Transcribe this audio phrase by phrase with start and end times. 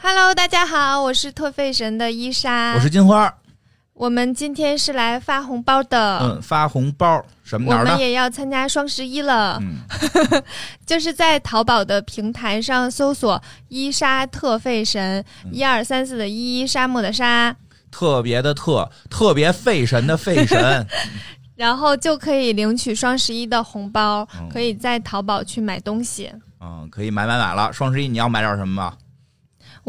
[0.00, 3.32] Hello，大家好，我是特费神的伊莎，我是金花。
[3.94, 7.76] 我们今天是来发红包的，嗯，发红包什么？
[7.76, 9.78] 我们也要参加双十一了，嗯，
[10.86, 17.54] 就是在淘宝的平台上搜索“伊莎特费神”，一二三四的一，沙漠的沙，
[17.90, 20.86] 特别的特，特别费神的费神，
[21.56, 26.32] 然后就可以领取双十一的红包，嗯可以在淘宝去买东西。
[26.60, 27.72] 嗯，可以买买买了。
[27.72, 28.96] 双十一你要买点什么吧？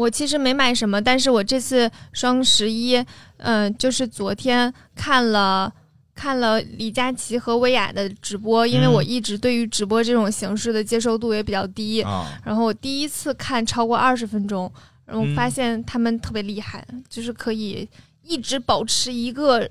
[0.00, 3.04] 我其实没买什么，但是我这次双十一，
[3.36, 5.72] 嗯、就是昨天看了
[6.14, 14.72] 看了李佳琦和薇娅的直播，因为嗯我一直对于直播这种形式的接受度也比较低，啊，然后我第一次看超过二十分钟，
[15.04, 17.86] 然后嗯发现他们特别厉害，就是可以
[18.22, 19.68] 一直保持一个。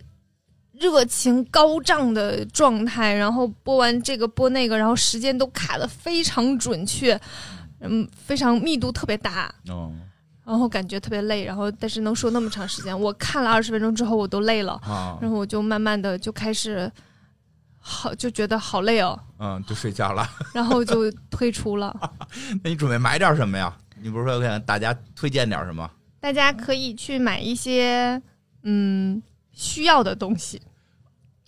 [0.79, 7.19] 热情高涨的状态，然后播完这个播那个，然后时间都卡的非常准确，
[7.81, 9.53] 嗯，非常密度特别大。
[9.67, 9.91] 哦
[10.49, 16.91] 然后感觉特别累，然后但是能说那么长时间，我看了二十分钟之后我都累了，啊，然后我就慢慢的就开始
[17.77, 20.27] 好就觉得好累哦，嗯，就睡觉了。
[20.51, 21.95] 然后就退出了。
[22.63, 23.71] 那你准备买点什么呀？
[24.01, 25.87] 你不是说给大家推荐点什么？
[26.19, 28.19] 大家可以去买一些
[28.63, 29.21] 嗯
[29.53, 30.59] 需要的东西，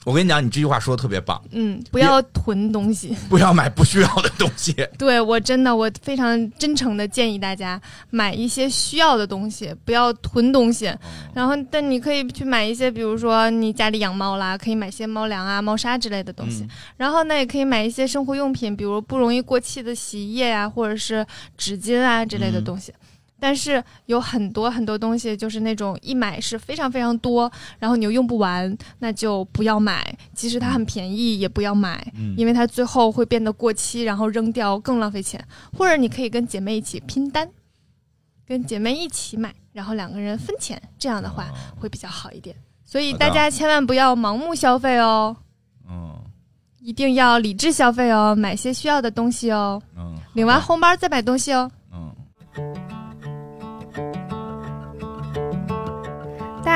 [0.04, 3.16] 我跟你讲，你这句话说的特别棒，嗯，不要囤东西。
[3.30, 4.74] 不要买不需要的东西。
[4.98, 10.92] 对我真的我非常真诚的建议大家买一些需要的东西，不要囤东西。
[11.36, 16.64] 然后，但你可以去买一些，比如说你家里养猫啦，可以买些猫粮啊、猫砂之类的东西。
[16.64, 21.26] 嗯然后呢，也可以买一些生活用品，比如不容易过期的洗衣液啊、或者是
[21.58, 22.94] 纸巾啊之类的东西。
[23.42, 30.16] 但是有很多很多东西，就是那种一买是非常非常多，然后你又用不完，那就不要买。
[30.36, 35.44] 即使它很便宜，也不要买，嗯因为它最后会变得过期，然后扔掉更浪费钱。
[35.76, 37.50] 或者你可以跟姐妹一起拼单，
[38.46, 42.56] 跟姐妹一起买，然后两个人分钱，这样的话会比较好一点。
[42.86, 45.36] 所以大家千万不要盲目消费哦。
[45.90, 46.16] 嗯
[46.80, 51.70] 一定要理智消费哦，买些需要的东西哦，嗯，领完红包再买东西哦。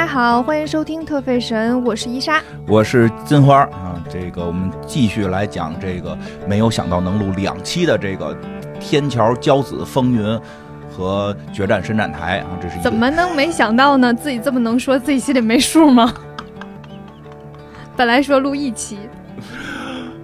[0.06, 2.40] 家好，欢迎收听特费神，我是伊莎。
[2.68, 6.16] 我是金花啊，这个我们继续来讲这个
[6.48, 8.38] 没有想到能录两期的这个
[8.80, 10.40] 天桥骄子风云
[10.92, 14.14] 和决战伸展台啊，这是一怎么能没想到呢？
[14.14, 16.14] 自己这么能说，自己心里没数吗？
[17.98, 19.00] 本来说录一期，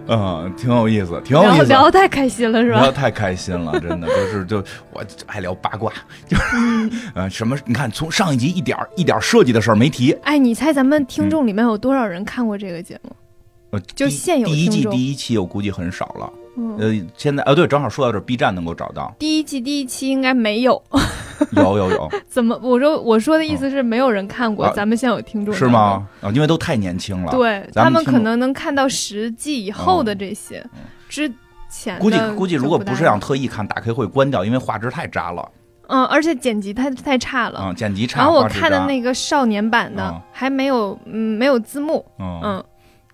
[0.07, 1.65] 嗯，挺有意思，挺有聊意思。
[1.65, 2.79] 聊得太开心了，是吧？
[2.79, 4.57] 聊得太开心了，真的就是就
[4.91, 5.91] 我爱聊八卦，
[6.27, 6.43] 就是
[7.13, 13.11] 呃什么你看从上一集一点儿一点儿设计的事儿没提，哎，你猜咱们听众里面有多少人看过这个节目？
[13.71, 20.83] 呃第就现有第一季第一期我估计很少了，嗯，呃现在啊对，正好说到这，B 站能够找到，第一季第一期应该没有，
[21.51, 22.57] 有有有，怎么？
[22.61, 24.73] 我说我说的意思是没有人看过，啊。
[24.75, 26.07] 咱们现有听众是吗？
[26.21, 30.65] 啊，因为都太年轻了，对他们可能能看到十季以后的这些，
[31.09, 31.31] 之
[31.69, 35.49] 前的估计估计如果不是想特意看，打开会关掉，因为画质太渣了，
[35.87, 37.61] 嗯，而且剪辑太太差了。
[37.65, 40.21] 嗯，剪辑差，然后我看的那个少年版的、嗯。
[40.31, 42.39] 还没有，嗯，没有字幕，嗯。
[42.43, 42.63] 嗯，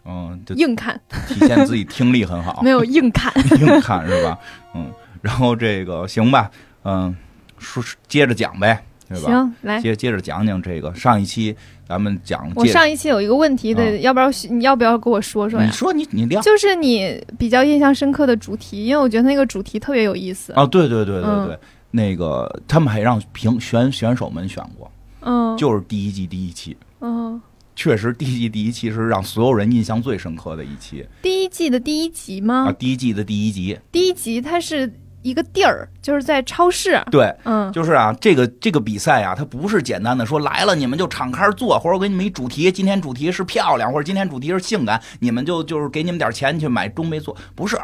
[0.05, 2.61] 嗯，就硬看，体现自己听力很好。
[2.63, 3.33] 没，有硬看。
[3.59, 4.37] 硬看是吧？
[4.73, 6.49] 嗯，然后这个行吧，
[6.83, 7.15] 嗯，
[7.57, 9.29] 说接着讲呗，对吧？
[9.29, 11.55] 行，来，接接着讲讲这个上一期
[11.87, 15.65] 咱们讲，我上一期有一个问题的，嗯要不要你要不要跟我说说呀？
[15.65, 20.53] 你说你你聊就是你比较印象深刻的主题，因为我觉得那个主题特别有意思。
[20.53, 21.59] 啊，对对对对嗯对，
[21.91, 24.91] 那个他们还让评选选手们选过，
[25.21, 26.75] 嗯，就是第一季第一期。
[26.99, 27.39] 嗯，
[27.75, 32.65] 确实，第一季第一期是让所有人印象最深刻的一期第一季的第一集吗？
[32.67, 32.71] 啊！
[32.73, 34.91] 第一季的第一集，第一集它是
[35.21, 37.01] 一个地儿，就是在超市。
[37.11, 47.77] 对，嗯就是啊，这个这个比赛啊，它不是简单的说来了你们就敞开坐，或者我给你们一主题，今天主题是漂亮，或者今天主题是性感，你们就就是给你们点钱去买中杯做，不是，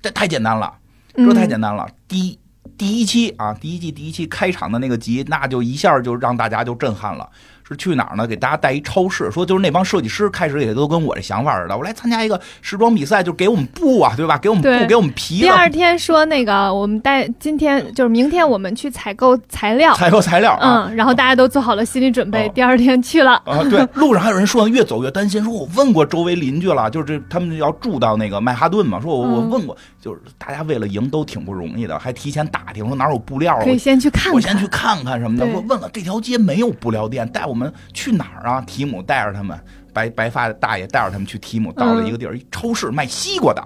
[0.00, 0.72] 这太简单了，
[1.14, 1.86] 这太简单了。
[2.08, 2.38] 第一
[2.76, 7.28] 第一期啊，第一季第一期开场的那个集，那就一下就让大家就震撼了。
[7.68, 8.26] 是去哪儿呢？
[8.26, 14.36] 给大家带一超市，说就是那帮设计师开始也都跟我这想法似的，我来参加一个时装比赛，就给我们布啊，对吧？
[14.38, 20.86] 给我们布，给我们皮第，二天说那个，我们带今天就是明天我们去采购材料，采购材料啊。
[20.88, 23.32] 嗯，然后大家都做好了心理准备，哦第二天去了。
[23.44, 34.32] 啊，对，路上还有人说，越走越担心，说我问过周围邻居了，就是这他们要住到那个曼哈顿嘛，说我我嗯问过，就是大家为了赢都挺不容易的，还提前打听说哪有布料啊，可以先去看看。
[34.32, 35.46] 我先去看看什么的。
[35.46, 38.60] 我问了这条街没有布料店，带我们去哪儿啊？
[38.62, 39.56] 提姆带着他们，
[39.92, 43.64] 白白发的大爷带着他们去提姆，到了一个地儿，一超市卖西瓜的，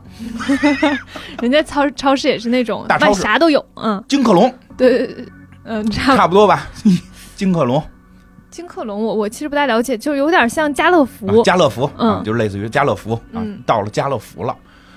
[1.41, 4.53] 人家超超市也是那种卖大超市啥都有，嗯，金客隆。
[4.77, 5.17] 对，
[5.65, 6.69] 嗯，差不差不多吧。
[7.35, 7.83] 金客隆、
[8.51, 11.27] 金客隆我我其实不太了解，就有点像家乐福。
[11.29, 14.55] 啊家乐福，嗯啊，就类似于家乐福啊嗯，到了家乐福了。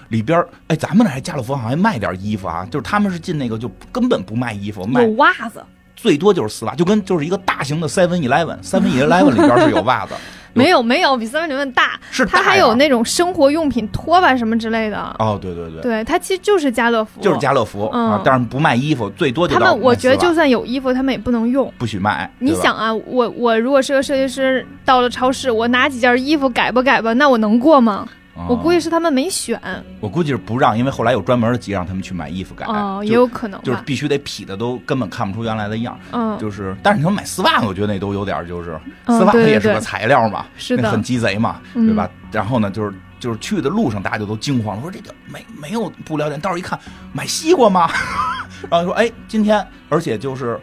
[0.09, 5.63] 里边儿哎，咱们那还家乐福好像还卖点衣服啊，就是他们是进那个就根本不卖衣服，卖有袜子，
[5.95, 10.13] 最多就是丝袜，就跟就是一个大型的 Seven Eleven，Seven Eleven 里边是有袜子，
[10.53, 15.15] 没有没有比 Seven Eleven 大是它还有那种生活用品拖把什么之类的。
[15.19, 21.71] 哦，对对对，对，它其实就是家乐福，就是家乐福嗯啊，但是不卖衣服，最多就他到们我觉得就算有衣服，他们也不能用。
[21.77, 22.31] 不许卖。
[22.39, 28.07] 你想啊，我我如果是个设计师，到了超市，我拿几件衣服改吧改吧，那我能过吗？
[28.39, 29.59] 啊我估计是他们没选
[29.99, 33.61] 我估计是不让，因为后来有专门的集让他们去买衣服改，哦，就也有可能。
[33.63, 42.09] 就是必须得匹的都根本看不出原来的样，嗯，就是，但是你说买丝袜，我觉得那都有点就是嗯丝袜它也是个材料嘛，是的那很，鸡贼嘛，嗯对吧？
[42.31, 46.79] 然后呢，就是就是去的路上，大家就都惊慌了，说这个没没有布料店，到时候一看
[47.11, 47.89] 买西瓜吗？
[48.71, 50.57] 然后说哎，今天而且就是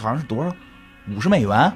[0.00, 0.50] 好像是多少
[1.14, 1.70] 五十美元，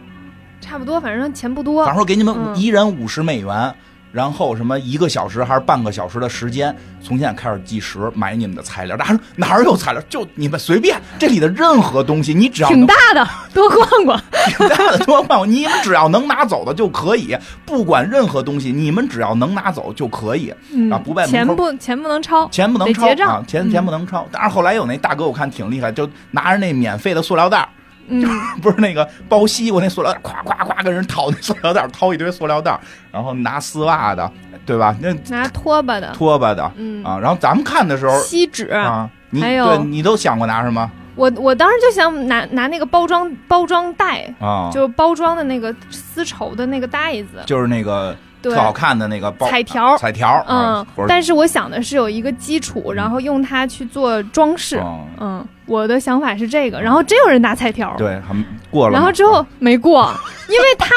[0.60, 1.96] 差不多，反正钱不多反正。
[1.96, 3.74] 说给你们嗯一人五十美元。
[4.16, 8.96] 然后什么一个小时还是半个小时的时间，从现在开始计时买你们的材料。
[8.96, 10.00] 大家说哪儿有材料？
[10.08, 14.18] 就你们随便，这里的任何东西，你只要挺大的， 多逛逛。
[14.48, 17.36] 挺大的多逛逛，你们只要能拿走的就可以，
[17.66, 22.48] 不管任何东西，你们只要能拿走就可以，嗯啊不在门口钱不钱不能超。
[22.48, 24.26] 钱不能超啊，钱嗯钱不能超。
[24.32, 27.68] 但是后来有那大哥，我看挺厉害，就拿着那免费的塑料袋儿，
[28.08, 28.22] 嗯，
[28.62, 32.78] 不是那个包西瓜那塑料袋儿，咵咵咵跟人掏那塑料袋，掏一堆塑料袋，
[33.12, 34.30] 然后拿丝袜的，
[34.64, 34.94] 对吧？
[35.00, 38.68] 那拿拖把的，拖把的嗯，啊，然后咱们看的时候锡纸。
[38.68, 44.70] 啊，你还有对你都想过拿什么我我当时就想拿拿那个包装包装袋，啊？
[44.72, 54.78] 就是包装的那个丝绸的那个袋子，就是那个对特，好看的那个包彩条彩条，嗯但是我想的是有一个基础，然后用它去做装饰。
[54.82, 60.12] 嗯嗯，我的想法是这个，然后真有人拿彩条，对，很过了，然后之后没过，
[60.48, 60.94] 因为他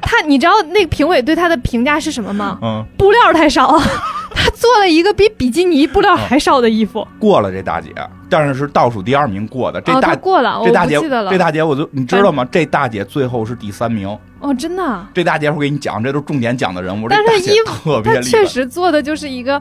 [0.00, 2.58] 他你知道那个评委对他的评价是什么吗？
[2.62, 3.78] 嗯，布料太少，
[4.34, 7.06] 他做了一个比比基尼布料还少的衣服。
[7.18, 7.90] 过了这大姐，
[8.28, 9.80] 但是是倒数第二名过的。
[9.80, 11.30] 这哦，大、他过了，我这大姐不记得了。
[11.30, 12.46] 这大姐我就你知道吗？
[12.50, 14.16] 这大姐最后是第三名。
[14.44, 17.08] 哦，真的啊，这大姐我给你讲，这都是重点讲的人物。
[17.08, 19.60] 但是衣特别厉害，他确实做的就是一个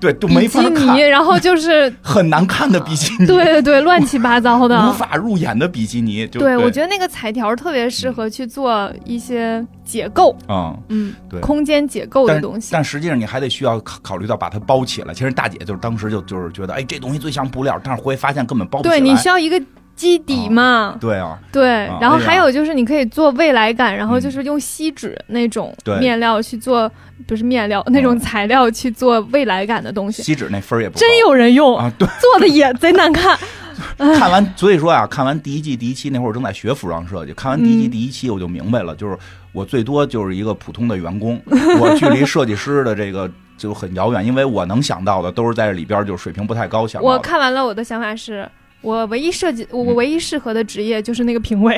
[0.00, 4.92] 对，都没法基尼，看，然后就是 很难看的比基尼，对对对，乱七八糟的无。
[4.94, 6.26] 法入眼的比基尼。
[6.28, 10.74] 就对，我觉得那个彩条特别适合去做一些解构，嗯。
[10.88, 12.70] 嗯，对空间解构的东西。
[12.72, 15.12] 但实际上你还得需要考考虑到把它包起来。
[15.12, 18.98] 其实大姐就是当时就就是觉得，哎，这东西最像布料，但是回来发现根本包不起来。
[18.98, 19.60] 对你需要一个
[20.00, 20.96] 基底嘛。
[20.98, 26.90] 对啊，对啊，然后还有就是你可以做未来感，然后嗯就是用锡纸那种面料去做，
[27.26, 31.92] 不是面料那种材料去做未来感的东西， 锡纸那分儿也不高真有人用，啊。
[31.98, 33.38] 对，做的也贼难看。
[33.96, 37.34] 看完，所以说啊，看完第一季第一期那会儿，我正在学服装设计。
[37.34, 39.16] 看完第一季嗯第一期，我就明白了，就是
[39.52, 41.40] 我最多就是一个普通的员工，
[41.78, 47.18] 我距离设计师的这个就很遥远，因为我能想到的都是在这里边就是水平不太高想我。
[47.18, 48.48] 看完了，我的想法是。
[48.80, 51.76] 我唯一设计，我唯一适合的职业就是那个评委，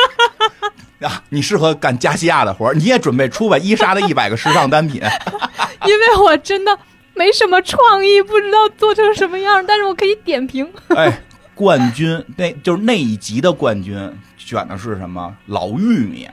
[1.00, 5.00] 啊，你适合干加西亚的活儿，你也准备出吧伊莎的一百个时尚单品。
[5.86, 6.78] 因为我真的
[7.14, 10.70] 没什么创意，不知道做成什么样，但是我可以点评。
[10.94, 11.22] 哎，
[11.54, 13.96] 冠军那就是那一集的冠军
[14.36, 15.34] 选的是什么？
[15.46, 16.28] 老玉米，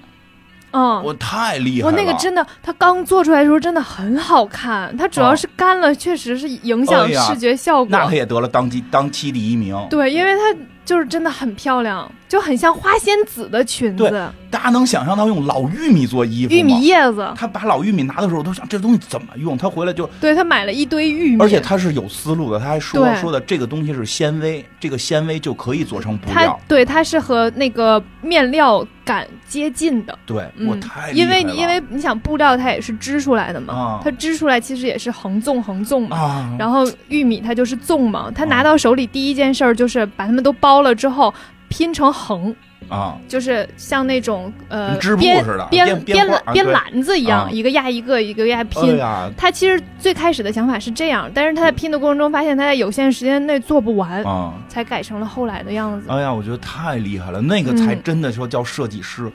[0.77, 1.91] 嗯，我太厉害了我。
[1.91, 7.87] 那个真的，它刚做出来的时候真的很好看，它主要是干了，确实是影响视觉效果。
[7.89, 9.75] 那它也得了当季当期第一名。
[9.89, 16.59] 对，因为它就是真的很漂亮，就很像花仙子的裙对子，大家能想象到用老玉米做衣服吗？
[16.59, 17.31] 玉米叶子。
[17.37, 19.57] 他把老玉米拿的时候，我都想这东西怎么用。
[19.57, 22.59] 他回来就，对他买了一堆玉米，而且他是有思路的。
[22.59, 26.59] 他还说说的这个东西是纤维，这个纤维就可以做成布它料。
[26.67, 30.19] 对它是和那个面料感接近的。
[30.25, 36.17] 对，嗯我太厉因为你因为你想布料它也是织出来的嘛，啊它织出来其实也是横纵横纵嘛。
[36.17, 41.33] 啊，然后玉米它就是纵嘛，他啊拿到手里第一件事儿就是把它们都包了之后
[41.69, 42.55] 拼成横，
[42.89, 48.99] 啊，就是像那种呃织布编似的编编编篮子一样，啊一个压一个，一个压哎拼。
[49.35, 56.07] 他其实最开始的想法是这样，但是他在拼的过程中发现他在有限时间内做不完，啊，才改成了后来的样子。
[56.09, 59.31] 哎呀，我觉得太厉害了，那个才嗯真的说叫设计师，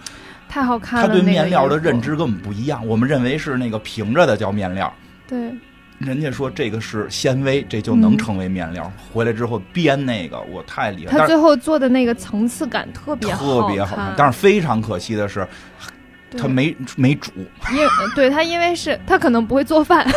[0.49, 2.87] 太好看了他了，对面料的认知跟我们不一样。
[2.87, 4.93] 我们认为是那个平着的叫面料。
[5.29, 5.51] 对，
[6.02, 8.92] 人家说这个是纤维，这就能嗯成为面料。
[9.12, 11.12] 回来之后编那个，我太厉害。
[11.12, 15.47] 但是他最后做的那个层次感特别好特别好但是非常可惜的是，
[16.37, 17.30] 他没没煮，
[17.73, 17.78] 因
[18.14, 20.06] 对他因为是他可能不会做饭，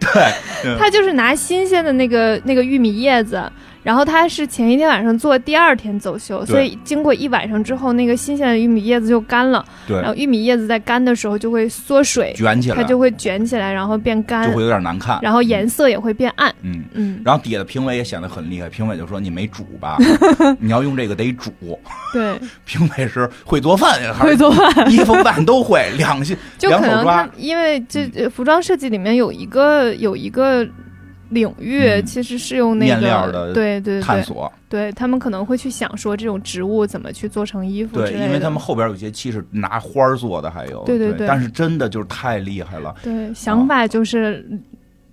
[0.00, 0.32] 对
[0.78, 3.50] 他就是拿新鲜的那个那个玉米叶子。
[3.82, 9.64] 然后他是前一天晚上做，第二天走秀，所以经过一晚上之后，那个新鲜的玉米叶子就干了。
[9.86, 9.96] 对。
[9.96, 15.18] 然后玉米叶子在干的时候就会缩水，卷起来，它就会卷起来，然后变干，就会有点难看。
[15.22, 16.54] 然后颜色也会变暗。
[16.62, 17.22] 嗯嗯。
[17.24, 19.96] 然后底下的评委也显得很厉害，评委就说：“你没煮吧？
[20.58, 21.52] 你要用这个得煮。”
[22.12, 22.38] 对。
[22.66, 27.28] 评委是会做饭，会做饭，衣服饭都会，两性两手抓。
[27.36, 30.66] 因为这服装设计里面有一个有一个。
[31.30, 42.94] 领域其实是用那个对对探索，对他们可能会去想说这种植物怎么去做成衣服对，因为他们后边有些漆是拿花做的，还有对对对，但是真的就是太厉害了。
[43.02, 44.48] 对，想法就是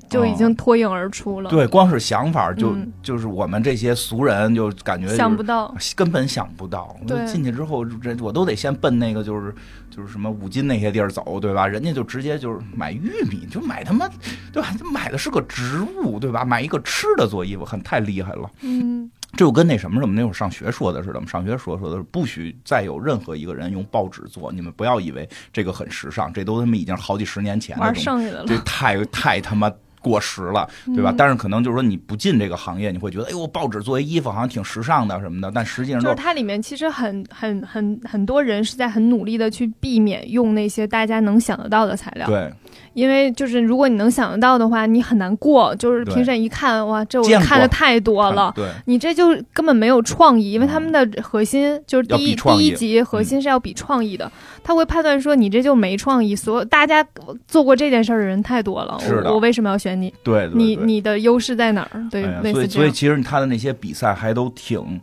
[0.10, 1.50] 就已经脱颖而出了。
[1.50, 6.96] 对，光是想法就就是我们这些俗人就感觉想不到，根本想不到。
[7.08, 9.54] 对，进去之后，这我都得先奔那个就是。
[9.88, 11.66] 就是什么五金那些地儿走，对吧？
[11.66, 14.10] 人家就直接就是买玉米，就买他妈，
[14.52, 14.68] 对吧？
[14.92, 16.44] 买的是个植物，对吧？
[16.44, 18.52] 买一个吃的做衣服，很太厉害了。
[18.60, 29.72] 嗯，这就跟那什么什么那会儿上学说的似的，我们上学说说的是不许再有任何一个人用报纸做，你们不要以为这个很时尚，这都他妈已经好几十年前玩剩下的了，这太太他妈。
[30.06, 31.12] 过时了，对吧？
[31.18, 35.52] 但是可能就是说你不进这个行业，你会觉得，哎呦，报纸作为衣服好像挺时尚的什么的。
[35.52, 42.28] 但实际上就是它里面其实很很很很多人是在很努力的去避免用那些大家能想得到的材料。
[42.28, 42.54] 对。
[42.96, 45.75] 因为就是如果你能想得到的话，你很难过。
[45.75, 48.52] 就是评审一看，哇，这我看的太多了。
[48.56, 54.32] 对，你这就根本没有创意，因为他们的核心就是第一第一集核心是要比创意的。
[54.64, 57.06] 他会判断说你这就没创意，所有大家
[57.46, 58.98] 做过这件事儿的人太多了。
[59.02, 60.12] 是的，我为什么要选你？
[60.24, 62.08] 对，你你的优势在哪儿？
[62.10, 62.24] 对，
[62.54, 65.02] 所以所以其实他的那些比赛还都挺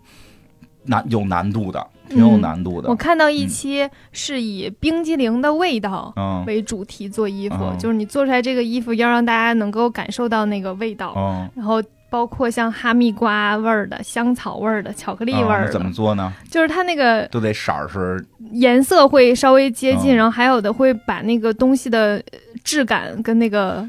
[0.87, 1.87] 难有难度的。
[2.13, 2.89] 挺有难度的。
[2.89, 6.13] 我看到一期是以冰激凌的味道
[6.47, 11.51] 为主题做衣服，就是你做出来这个衣服要让大家能够感受到那个味道。
[11.55, 15.73] 然后包括像哈密瓜味儿的、香草味儿的、巧克力味儿的。
[15.73, 16.31] 怎么做呢？
[16.51, 22.23] 就是它那个都得色儿是颜色会稍微接近，然后还有的会把那个东西的
[22.63, 23.89] 质感跟那个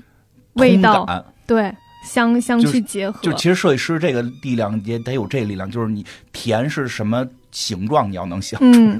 [0.53, 1.05] 味道
[1.45, 1.69] 对
[2.05, 3.19] 相相去结合。
[3.21, 7.27] 就其实设计师这个力量也得有这力量，就是你甜是什么。
[7.53, 8.98] 形状你要能想出来，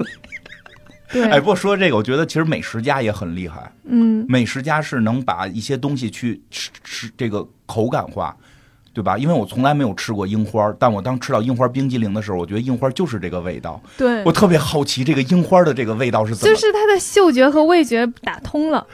[1.12, 8.34] 对，哎，不过说这个，我觉得其实美食家也很厉害，嗯，美食家是能把一些东西去吃吃这个口感化，
[8.92, 9.18] 对吧？
[9.18, 18.84] 因为我从来没有吃过樱花，但我当吃到樱花冰激凌的时候，我觉得樱花就是这个味道，对我特别好奇这个樱花的这个味道是怎么，就是它的嗅觉和味觉打通了，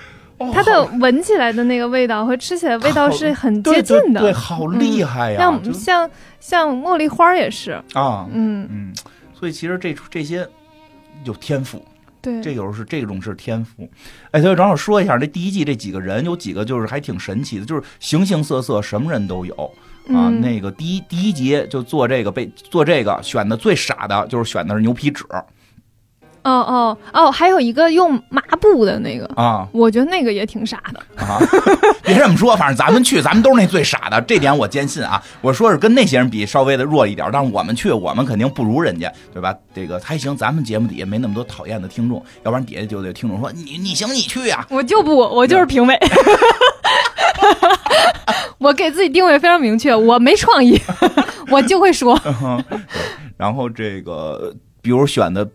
[0.53, 5.39] 它的闻起来的那个味道和吃起来味道是很接近的，对，好厉害呀！
[5.39, 8.93] 像像像茉莉花也是啊，嗯嗯。
[9.41, 10.47] 所以其实这这些
[11.25, 11.83] 有天赋，
[12.21, 13.89] 对，这有时候是这种是天赋。
[14.33, 19.55] 哎，所以正好说一下，这第一季这几个人有几个就是还挺神奇的，就是形形色色，什么人都有
[20.09, 20.29] 啊。
[20.29, 25.25] 那个第一第一集就做这个被做这个选的最傻的就是选的是牛皮纸。
[26.43, 31.39] 哦哦哦，还有一个用抹布的那个啊，我觉得那个也挺傻的啊。
[32.03, 35.23] 别这么说，反正咱们去，咱们都是那最傻的，这点我坚信啊。
[35.41, 39.55] 我说是跟那些人比稍微的弱一点，但是我们去，我们肯定不如人家，对吧？
[39.75, 44.67] 这个还行，咱们节目底下没那么多讨厌的听众，要不然底下就得听众说你你行你去呀。
[44.71, 45.99] 我就不，我就是评委，
[48.59, 50.81] 我给自己定位非常明确，我没创意，
[51.51, 52.19] 我就会说。
[53.37, 55.47] 然后这个，比如选的。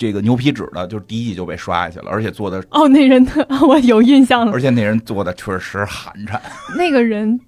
[0.00, 3.22] 这个牛皮纸的，就是第一季就被刷下去了，而且做的哦，那人
[3.68, 6.40] 我有印象了，而且那人做的确实寒碜。
[6.74, 7.38] 那个人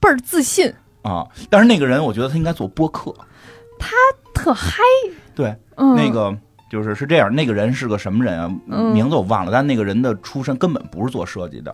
[0.00, 3.14] 倍儿自信啊，但是那个人我觉得他应该做播客，
[3.78, 3.92] 他
[4.34, 4.82] 特嗨。
[5.36, 6.36] 对，那个
[6.68, 8.50] 就是是这样，那个人是个什么人啊？
[8.92, 11.72] 名字我忘了，但那个人的出身根本不是做设计的。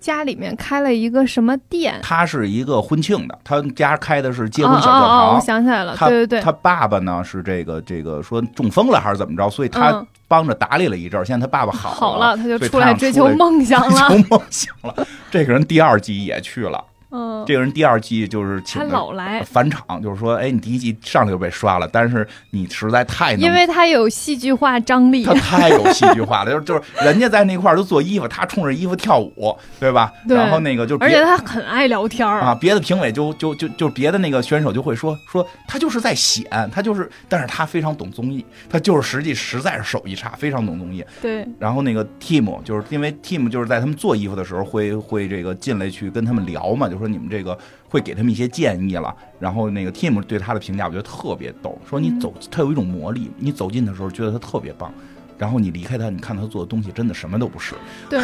[0.00, 2.00] 家里面开了一个什么店？
[2.02, 5.34] 他是一个婚庆的，他家开的是结婚小教堂。
[5.34, 6.40] 我想起来了，对对对。
[6.40, 11.24] 他爸爸呢是这个这个说中风了还是怎么着，所以他帮着打理了一阵儿。
[11.24, 13.90] 现在他爸爸好了好了，他就出来追求梦想了。
[14.08, 16.82] 追求梦想了，这个人第二季也去了。
[17.10, 30.12] 嗯，这个人第二季就是请他老来返场，就是说，哎，你第一季上来就被刷了，但是你实在太因为他有戏剧化张力，他太有戏剧化了，就是就是人家在那块儿都做衣服，他冲着衣服跳舞，对吧？
[30.28, 30.36] 对。
[30.36, 41.04] 然后那个就而且他很爱聊天啊，别的评委就就就就别的那个选手就会说说他就是在显，他就是，但是他非常懂综艺，他就是实际实在是手艺差，非常懂综艺。
[41.20, 41.46] 对。
[41.58, 47.58] 然后那个 team 就是因为 team 就是在他们做衣服的时候会会这个进来去跟他们聊嘛，就说你们这个。
[47.92, 54.94] 会给他们一些建议了，然后那个 Tim 对他的评价我觉得特别逗，说你走他有一种魔力，你走近的时候觉得他特别棒，
[55.36, 57.74] 然后你离开他，你看他做的东西真的什么都不是。
[58.08, 58.20] 对，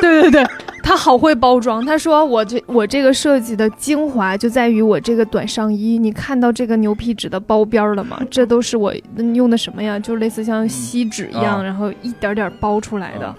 [0.00, 0.46] 对对对，
[0.82, 1.86] 他好会包装。
[1.86, 8.20] 他说我这我这个设计的精华就在于我这个短上衣，你看到这个牛皮纸的包边了吗？
[8.28, 8.92] 这都是我
[9.32, 9.96] 用的什么呀？
[9.96, 13.32] 就是类似像锡纸一样，啊然后一点点包出来的，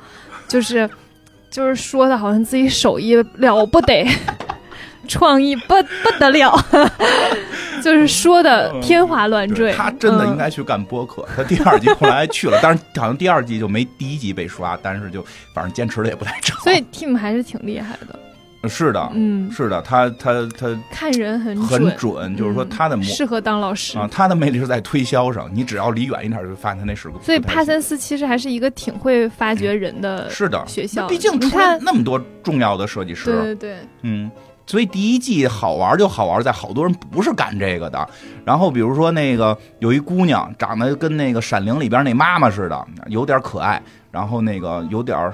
[0.48, 0.90] 就是
[1.50, 4.08] 就是说的好像自己手艺了不得，
[5.10, 5.74] 创意不
[6.04, 6.58] 不得了，
[7.84, 9.74] 就是说的天花乱坠。
[9.74, 11.28] 他真的嗯应该去干播客。
[11.36, 15.22] 他第二季后来去了， 但是好像第二季就没第一季被刷，但是就
[15.54, 16.58] 反正坚持的也不太长。
[16.62, 18.18] 所以 Tim 还是挺厉害的，
[18.68, 23.98] 是的，嗯，是的，他他他看人很很准，准，就是说嗯他的模适合当老师。
[23.98, 25.50] 啊，他的魅力是在推销上。
[25.54, 27.18] 你只要离远一点，就发现他那是个。
[27.22, 31.08] 所以帕森斯其实还是一个挺会发掘人的是的学校。
[31.08, 34.30] 毕竟出了你看，那么多重要的设计师，对对对，嗯，
[34.70, 38.08] 所以第一季好玩就好玩在好多人不是干这个的。
[38.46, 45.34] 然后比如说那个有一姑娘长得跟那个《闪灵》里边那妈妈似的，有点可爱，然后那个有点儿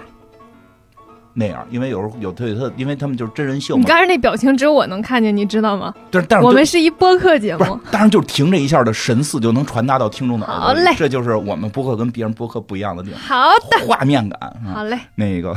[1.34, 3.82] 那样，因为有时候有对他，因为他们就是真人秀嘛。
[3.82, 5.94] 你刚才那表情只有我能看见，你知道吗？
[6.10, 10.80] 但是但是我们是一播客节目，，当然就停这一下的神似就能传达到听众的耳朵里。
[10.80, 14.40] 好嘞这就是我们播客跟别人播客不一样的地方，好的，画面感。
[14.40, 15.54] 啊好嘞，那个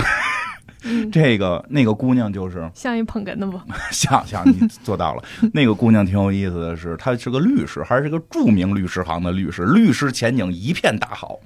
[0.84, 3.60] 嗯，这个那个姑娘就是像一捧哏的不？
[3.90, 5.22] 像像你做到了。
[5.52, 11.38] 那个姑娘挺有意思的是，她是个律师，还是个著名律师行的律师，律师前景一片大好。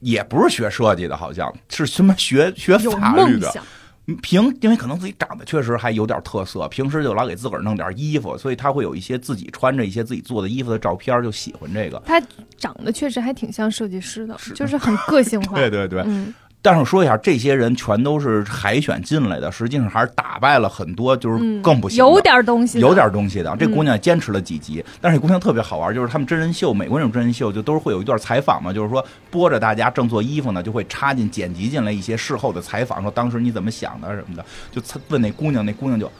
[0.00, 3.52] 也不是学设计的，好像是什么学学法律的。
[4.22, 12.02] 平，因为可能自己长得确实还有点特色，平时就老给自个儿弄点衣服，所以他会有一些自己穿着一些自己做的衣服的照片，就喜欢这个。
[12.06, 12.18] 他
[12.56, 15.54] 长得确实还挺像设计师的，是就是很个性化。
[15.60, 23.56] 对对对，嗯，但是说一下，这些人全都是海选进来的，实际上还是打败了很多就是嗯更不行的、有点东西的，有点东西的。
[23.58, 36.12] 这嗯姑娘坚持了几集，但是这姑娘特别好玩，就是他们真人秀，美国那种真人秀就都是会有一段采访嘛，就是说播着大家正做衣服呢，就会插进剪辑进来一些事后的采访，说当时你怎么想的什么的，就问那姑娘，那姑娘就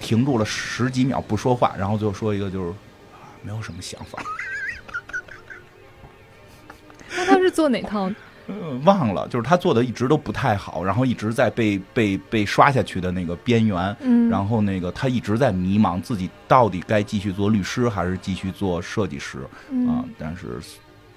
[0.00, 2.70] 停住了十几秒不说话，然后就说一个就是
[3.12, 4.20] 啊没有什么想法。
[7.16, 8.16] 那他是做哪套呢？
[8.48, 20.04] 嗯，忘了，就是他做的一直都不太好，然后一直在被被被刷下去的那个边缘，嗯，然后那个他一直在迷茫，自己到底该继续做律师还是继续做设计师啊嗯？
[20.18, 20.60] 但是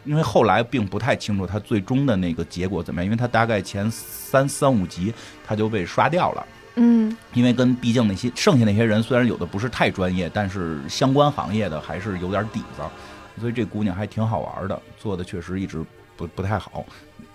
[0.03, 5.13] 因为后来并不太清楚他最终的那个结果怎么样，因为他大概前三三五集
[5.45, 6.45] 他就被刷掉了。
[6.77, 12.81] 嗯因为跟毕竟那些剩下那些人虽然有的不是太专业，但是相关行业的还是有点底子，
[13.39, 15.81] 所以这姑娘还挺好玩的，做的确实一直
[16.17, 16.85] 不不太好，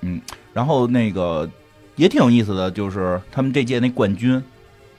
[0.02, 0.20] 嗯，
[0.52, 1.48] 然后那个
[1.96, 4.42] 也挺有意思的，就是他们这届那冠军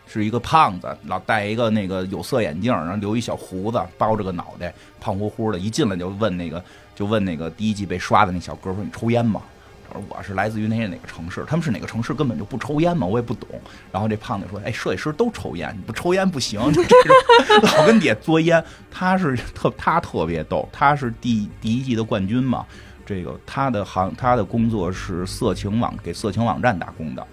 [0.06, 9.42] 是一个胖子，老戴一个那个有色眼镜，然后留一小胡子，包着个脑袋，胖乎乎的，一进来就问那个就问那个第一季被刷的那小哥说：“你抽烟吗？”
[9.88, 13.50] 他说：“我是来自于那些哪个城市，他们是哪个城市根本就不抽烟嘛，我也不懂。”
[13.92, 16.60] 然后这胖子说：“哎，设计师都抽烟，你不抽烟不行。
[16.72, 17.16] ”就这种
[17.64, 22.66] 老跟底下作烟，他是特他特别逗，他是第第一季的冠军嘛。
[23.06, 27.26] 这个他的行他的工作是色情网给色情网站打工的，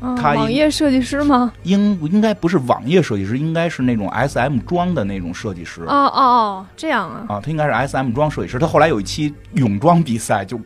[0.00, 1.52] 啊他一网页设计师吗？
[1.62, 8.58] 应应该不是网页设计师，应该是那种 S M 装的那种设计师哦哦哦，这样啊，啊，他应该是 S M 装设计师。
[8.58, 10.60] 他后来有一期泳装比赛，就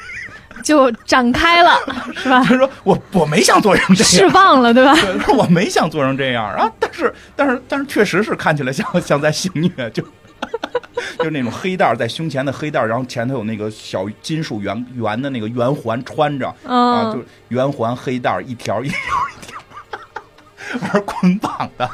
[0.64, 1.70] 就展开了，
[2.14, 2.42] 是吧？
[2.44, 4.94] 他说我我没想做成这样释，放了，对吧？
[4.94, 10.02] 对，他 说我没想做成这样啊，但是但是但是确实是看起来像像在性虐，就
[11.18, 18.96] 就是那种黑带在胸前的黑带，然后前头有那个小金属圆圆的那个圆环穿着啊，嗯就，圆环黑带一条一条
[19.36, 21.90] 一条， 玩捆绑的。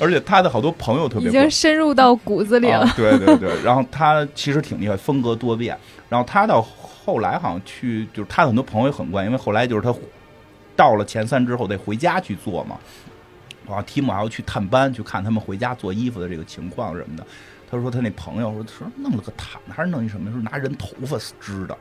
[0.00, 2.80] 而且他的好多朋友特别已经深入到骨子里了。
[2.80, 2.94] 啊。
[2.96, 5.76] 对对对，然后他其实挺厉害，风格多变。
[6.08, 9.94] 然后他到后来好像去，就是他的很多朋友也很怪，因为后来就是他
[10.74, 12.78] 到了前三之后得回家去做嘛。
[13.68, 17.26] 啊，提姆还要去探班，去看他们回家做衣服的这个情况什么的。
[17.70, 20.30] 他说他那朋友说说弄了个毯子，还是弄一什么？
[20.30, 21.76] 说拿人头发织的。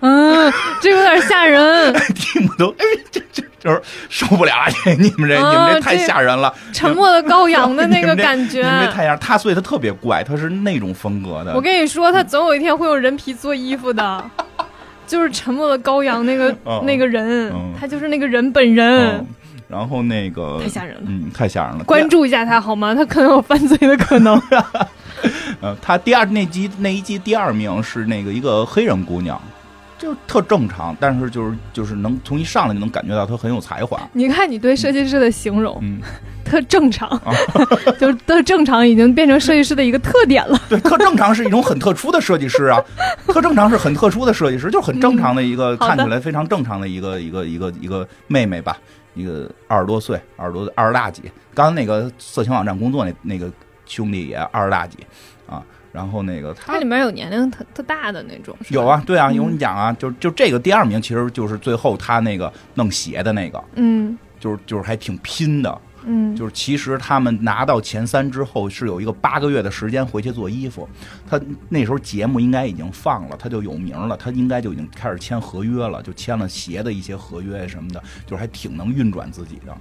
[0.00, 1.92] 嗯，这有点吓人。
[2.14, 6.52] 提姆都哎，这这就是受不了了，这你们这、你们啊这太吓人了。
[6.72, 8.64] 沉默的羔羊的那个感觉你。
[8.64, 11.54] 们这太吓人，他所以他特别怪，他是那种风格的。
[11.54, 14.30] 我跟你说，他总有一天会用人皮做衣服的，
[15.06, 19.26] 就是沉默的羔羊那个嗯那个人嗯，他就是那个人本人嗯。，
[19.72, 21.84] 然后那个太吓人了嗯，太吓人了。
[21.84, 22.94] 关注一下他好吗？
[22.94, 24.38] 他可能有犯罪的可能。
[25.62, 29.40] 呃，他第二那集那一季第二名是那个一个黑人姑娘，
[29.98, 33.98] 就特正常，但是就是就是能从一上来就能感觉到她很有才华。
[34.12, 36.00] 你看你对设计师的形容，嗯，
[36.44, 37.08] 特正常，
[38.00, 40.60] 就特正常，已经变成设计师的一个特点了。
[40.68, 42.80] 对，特正常是一种很特殊的设计师啊，
[43.28, 48.76] 特正常是很特殊的设计师，就是很正常的一个、嗯看起来非常正常的一个一个一个一个妹妹吧，
[49.14, 51.22] 一个二十多岁，二十多二十大几。
[51.54, 53.50] 刚刚那个色情网站工作那那个
[53.86, 54.98] 兄弟也二十大几
[55.46, 59.34] 啊，然后那个他它里面有年龄特特大的那种，有，啊，对啊，嗯。
[59.34, 64.18] 有你讲啊，就就这个第二名其实就是最后他那个弄鞋的那个，嗯。
[64.40, 70.88] 就是就是还挺拼的，嗯，就是其实他们拿到前三之后是有一个八个月的时间回去做衣服，
[71.28, 79.76] 他那时候节目应该已经放了，他就有名了，他应该就已经开始签合约了，就签了鞋的一些合约什么的，就是还挺能运转自己的，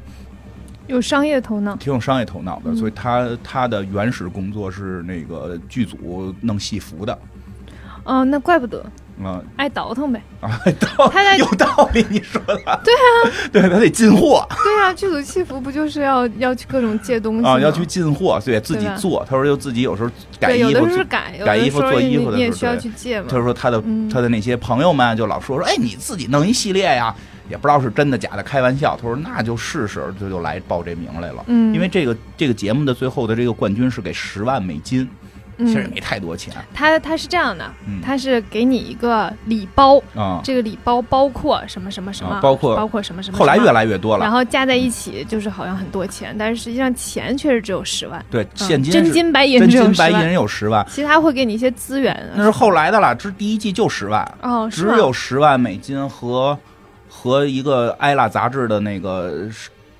[0.87, 1.75] 有商业头脑。
[1.75, 2.75] 挺有商业头脑的，嗯。
[2.75, 7.17] 所以他他的原始工作是那个剧组弄戏服的，
[8.03, 8.85] 哦，那怪不得
[9.23, 10.21] 啊、爱倒腾呗。
[10.39, 10.59] 啊，
[10.97, 14.47] 倒他在 有道理，你说的，对啊， 对他得进货。
[14.49, 23.27] 对啊，剧组戏服不就是要要去各种借东西啊，要去进货，对自己做，他说就自己有时候改衣服时候是改，改衣服做衣服的你也需要去借嘛。
[23.29, 24.09] 他说他的、嗯。
[24.09, 27.15] 他的那些朋友们就老说说，哎，你自己弄一系列呀，
[27.49, 28.97] 也不知道是真的假的，开玩笑。
[28.99, 31.43] 他说那就试试，就就来报这名来了。
[31.47, 35.07] 嗯，因为这个这个节目的最后的这个冠军是给十万美金，
[35.65, 36.53] 其实没太多钱。
[36.73, 52.13] 他他是这样的嗯，他是给你一个礼包，啊、这个礼包包括什么什么什么，啊包括包括什么什么，后来越来，越多了，然后加在一起就是好像很多钱，但是实际上钱确实只有十万，对，嗯现金真金白银真金白银有十万，其他会给你一些资源。
[52.13, 52.33] 啊。
[52.35, 56.57] 那是后来的了，这第一季就十万，哦，只有十万美金和
[57.09, 59.47] 和一个艾拉杂志的那个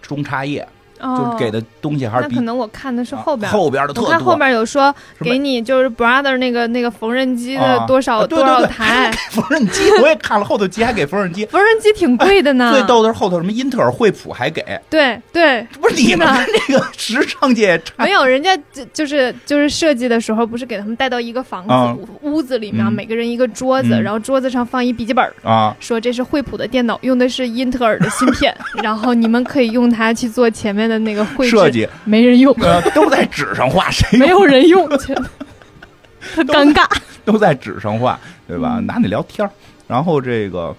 [0.02, 0.68] 中插页，哦
[1.02, 3.54] 就是给的东西还是可能我看的是后边儿。
[3.54, 4.06] 后边的特多。
[4.06, 11.46] 我看后边有说给你就是 brother 那个那个缝纫机的啊多少、多少台，缝纫机，我也看了后头机还给缝纫机。
[11.48, 12.72] 缝纫机挺贵的呢。
[12.72, 25.76] 最逗的是后头什么英特尔、惠普还给，对对，不是你们是的跟这个 时尚界差没有人家就就是就是设计的时候，不是给他们带到一个房子、啊屋子里面，嗯每个人一个桌子，嗯然后桌子上放一笔记本，啊？
[25.80, 35.16] 说这是惠普的电脑，用的是英特尔的芯片，然后你们可以用它去做前面的那个绘，设计没人用，呃都在纸上画，谁没有人用，特
[36.44, 36.86] 尴尬。
[37.24, 38.80] 都在纸上画，对吧？
[38.80, 39.52] 嗯拿你聊天儿
[39.88, 40.76] 然后这个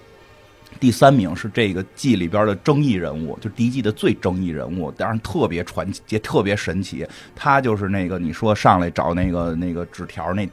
[0.79, 7.07] 第三名是这个季里边的争议人物，就第一季的最争议人物，当然特别传奇，也特别神奇。
[7.33, 10.47] 他就是那个你说上来找那个那个纸条那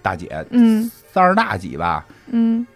[0.00, 2.66] 大姐，嗯三十大几吧，嗯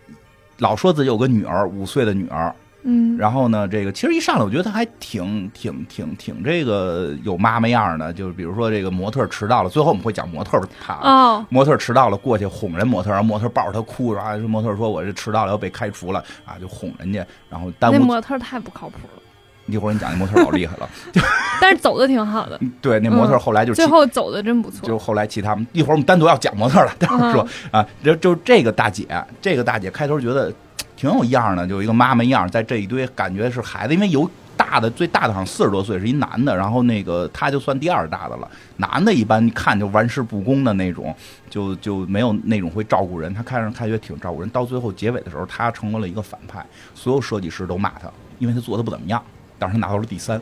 [0.58, 2.54] 老说自己有个女儿，五岁的女儿。
[2.84, 10.94] 嗯，然后呢，这个其实一上来我觉得他还挺挺挺挺这个有妈妈样的，就是比如说这个模特迟到了，最后我们会讲模特他。
[11.02, 18.04] 哦，模特迟到了，过去哄人模特，然后模特抱着他哭，然后模特说：“我这迟到了要被开除了啊！”就哄人家，然后耽那误。
[18.04, 19.22] 模特太不靠谱了，
[19.66, 20.88] 一会儿你讲那模特老厉害了，
[21.60, 24.86] 但是走的挺好的，对，那模特后来就最后走的真不错。
[24.86, 29.06] 就后来其他一会儿我们单独要讲模特了，待会儿说、啊，就就这个大姐，
[29.42, 30.52] 这个大姐开头觉得
[30.98, 41.14] 挺有样儿的，就一个妈妈样儿，在这一堆感觉是孩子，因为有大的最大的好像四十多岁是一男的，然后那个他就算第二大的了，男的一般一看就玩世不恭的那种，
[41.48, 49.22] 就就没有那种会照顾人，他看上看觉挺照顾人，到最后结尾的时候，他成为了一个反派，所有设计师都骂他，因为他做的不怎么样，
[49.56, 50.40] 但是他拿到了第三。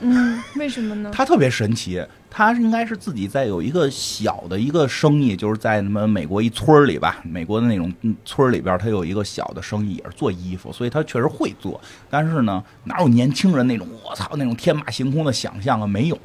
[0.00, 1.10] 嗯，为什么呢？
[1.12, 7.92] 他特别神奇，他应该是自己在有一个小的一个生意，就是在什么美国一村里吧，美国的那种
[8.24, 11.80] 村里边，他有一个小的生意，也是做衣服，所以他确实会做。
[12.10, 15.86] 但是呢，哪有年轻人那种我操那种天马行空的想象啊？
[15.86, 16.18] 没有。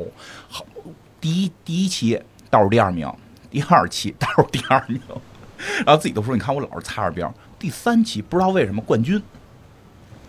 [0.49, 0.65] 好，
[1.21, 3.11] 第一第一期倒数第二名，
[3.49, 4.99] 第二期倒数第二名，
[5.85, 7.33] 然后自己都说你看我老是擦着边。
[7.57, 9.21] 第三期不知道为什么冠军，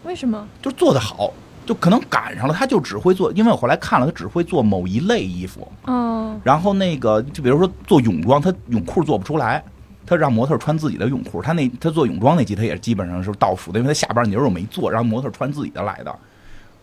[0.04, 0.48] 为什么？
[0.62, 1.34] 就做得好。
[1.66, 9.62] 就可能赶上了，他就只会做，因为我后来看了，他只会做某一类衣服，哦，然后那个，就比如说做泳装，他泳裤做不出来，
[10.06, 11.40] 他让模特穿自己的泳裤。
[11.42, 16.14] 他那他做泳装那集，他也基本上是倒数的，因为他下半截儿又没做，让模特穿自己的来的。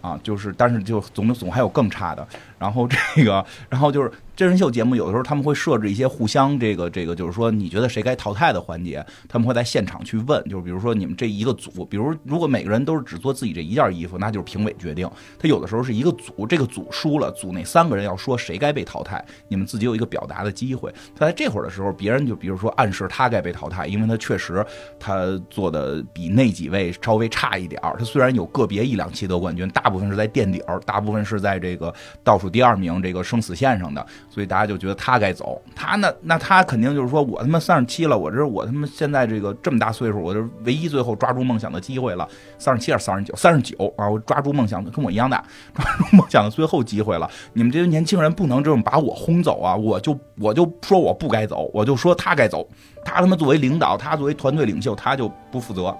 [0.01, 2.27] 啊，就是，但是就总总还有更差的。
[2.57, 15.07] 然后这个，然后就是真人秀节目，有的时候他们会设置一些互相这个这个，就是说你觉得谁该淘汰的环节，他们会在现场去问，就是比如说你们这一个组，比如如果每个人都是只做自己这一件衣服，那就是评委决定。
[15.37, 20.91] 他有的时候是一个组，这个组输了，组那三个人要说谁该被淘汰，你们自己有一个表达的机会。
[21.15, 24.65] 他在这会儿的时候，别人就比如说暗示他该被淘汰，因为他确实
[24.97, 27.95] 他做的比那几位稍微差一点儿。
[27.99, 34.03] 他虽然有个别一两期得冠军，大部分是在垫底儿，大部分是在这个倒数第二名这个生死线上的。
[34.31, 35.61] 所以大家就觉得他该走。
[35.75, 42.25] 他那那他肯定就是说我他妈三十七了，我这我他妈现在这个这么大岁数，我这唯一最后抓住梦想的机会了。
[42.57, 43.35] 三十七还是三十九？
[43.35, 44.09] 三十九啊！
[44.09, 45.43] 我抓住梦想跟我一样大，
[45.75, 47.29] 抓住梦想的最后机会了。
[47.51, 49.75] 你们这些年轻人不能这么把我轰走啊！
[49.75, 52.65] 我就我就说我不该走，我就说他该走。
[53.03, 55.93] 他他妈作为领导，他作为团队领袖，他就不负责。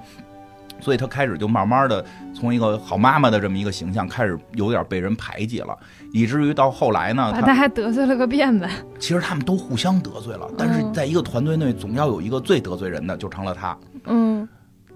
[0.80, 5.78] 所以他开始就慢慢的从一个好妈妈的这么一个形象，开始有点被人排挤了，
[6.12, 8.70] 以至于到后来呢，他还得罪了个遍呗。
[9.00, 13.78] 其实他们都互相得罪了，但是在一个团队内，总要有一个最得罪人的，就成了他。
[14.06, 14.48] 嗯，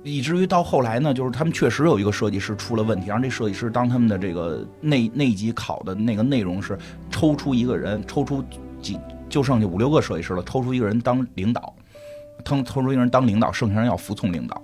[0.04, 6.78] 以至于到后来呢，就是他们确实有一个设计师出了问题，让这设计师当他们的这个内内级考的那个内容是
[7.10, 8.44] 抽出一个人，抽出
[8.82, 9.00] 几
[9.30, 11.74] 就剩下五六个设计师了，抽出一个人当领导，
[12.44, 14.62] 腾抽出一个人当领导，剩下人要服从领导。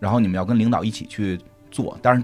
[0.00, 1.38] 然后你们要跟领导一起去
[1.70, 2.22] 做，但是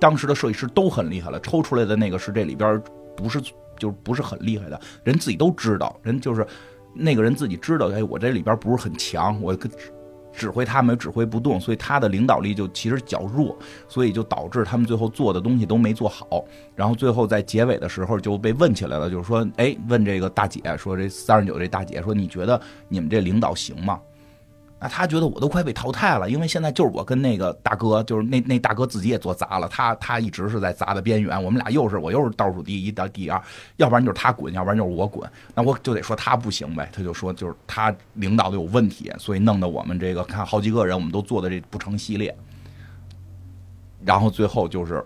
[0.00, 2.80] 当时的设计师都很厉害了，抽出来的那个是这里边
[3.18, 3.40] 不是
[3.76, 6.46] 就是不是很厉害的人自己都知道，人就是
[6.94, 9.56] 那个人自己知道，哎，我这里边不是很强，我
[10.32, 16.44] 指挥他们指挥不动，所以他的领导力就其实较弱，所以就导致他们最后做的东西都没做好，
[16.76, 24.00] 然后最后在结尾的时候就被问起来了，就是说，哎，问这个大姐说，这三十九这大姐说，你觉得你们这领导行吗？
[24.78, 33.42] 啊，他觉得我都快被淘汰了，因为现在就是我跟那个大哥，就是那那大哥自己也做砸了，他他一直是在砸的边缘，我们俩又是我又是倒数第一到第二，
[33.78, 42.32] 要不然就是他滚，要不然就是我滚，那我就得说他不行呗，他就说就是他领导的有问题，所以弄得我们这个看好几个人，我们都做的这不成系列，
[44.04, 45.04] 然后最后就是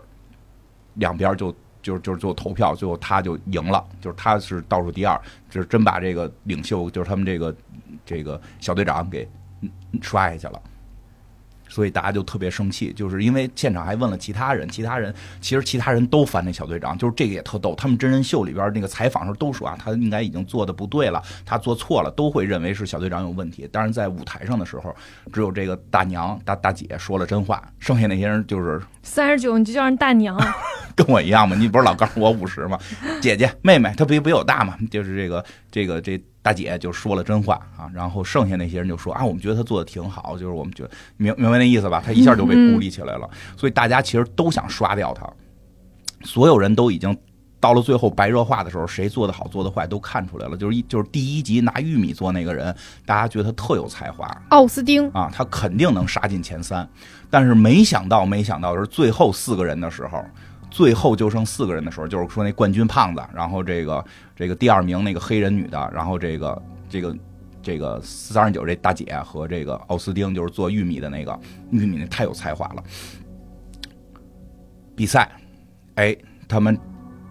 [0.96, 7.56] 两边就就就就投票，最后他就赢了，就是他是倒数第二，就是真把这个领袖，就是他们这个
[8.04, 9.26] 这个小队长给。
[10.00, 10.62] 摔下去了，
[11.68, 17.74] 所以大家就特别生气，就是因为现场还问了其他人，其他人其实其他人都烦那小队长，就是这个也特逗。
[17.74, 23.68] 他们真人秀里边那个采访时候都说啊，他应该已经做的不对了，他做错了，都会认为是小队长有问题。
[23.72, 24.94] 但是在舞台上的时候，
[25.32, 30.38] 只有这个大娘大大姐说了真话，剩下那些人就是三十九，你就叫人大娘，
[30.94, 32.78] 跟我一样嘛，你不是老告诉我五十吗？
[33.20, 36.22] 姐姐妹妹，她比比我大嘛，就是这个这个这。
[36.42, 42.02] 大姐就说了真话啊，然后剩下那些人就说啊，我们觉得他做的挺好，就是我们觉得明明白那意思吧？
[42.04, 45.24] 他一下就被孤立起来了，所以大家其实都想刷掉他。
[46.24, 47.16] 所有人都已经
[47.60, 50.56] 到了最后白热化的时候，谁做的好做的坏都看出来了。
[50.56, 52.74] 就是一就是第一集拿玉米做那个人，
[53.06, 56.88] 大家觉得他特有才华，奥斯丁啊，他肯定能杀进前三。
[57.30, 60.24] 但是没想到，没想到是最后四个人的时候。
[60.72, 64.02] 最后就剩四个人的时候，就是说那冠军胖子，然后这个
[64.34, 67.16] 这个第二名那个黑人女的，然后这个这个
[67.62, 71.38] 这个三十九这大姐和这个奥斯丁，就是做玉米的那个
[71.70, 72.82] 玉米，那太有才华了。
[74.96, 75.30] 比赛，
[75.96, 76.16] 哎，
[76.48, 76.78] 他们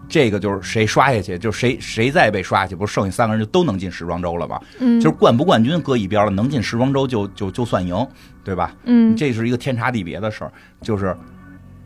[0.08, 4.60] 这个就是谁刷下去，就谁谁再被刷下去，不是剩下三个人就都能进时装周了吗？
[4.78, 8.06] 嗯，就是冠不冠军搁一边了，能进时装周就就就算赢，
[8.44, 8.72] 对吧？
[8.84, 11.16] 嗯，这是一个天差地别的事儿，就是。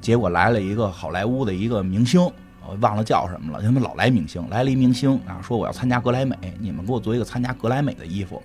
[0.07, 2.21] 结果来了一个好莱坞的一个明星，
[2.65, 3.61] 我忘了叫什么了。
[3.61, 8.41] 他们老来明星，来了一明星啊，说我要参加格莱美，你们给我做一个参加格莱美的衣服。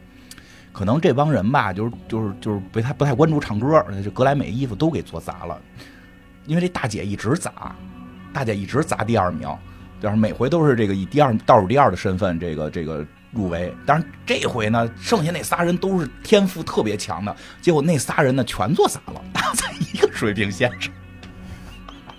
[0.71, 5.56] 可能这帮人吧，就是就是就是不太不太关注唱歌，这格莱美衣服都给做砸了。
[6.47, 7.76] 因为这大姐一直砸，
[8.34, 9.47] 大姐一直砸第二名，
[10.02, 13.71] 就是每回都是这个以第二倒数第二的身份这个这个入围。
[13.86, 20.91] 但是这回呢，剩下那仨人都是天赋特别强的，结果那仨人呢全做砸了， 打在一个水平线上。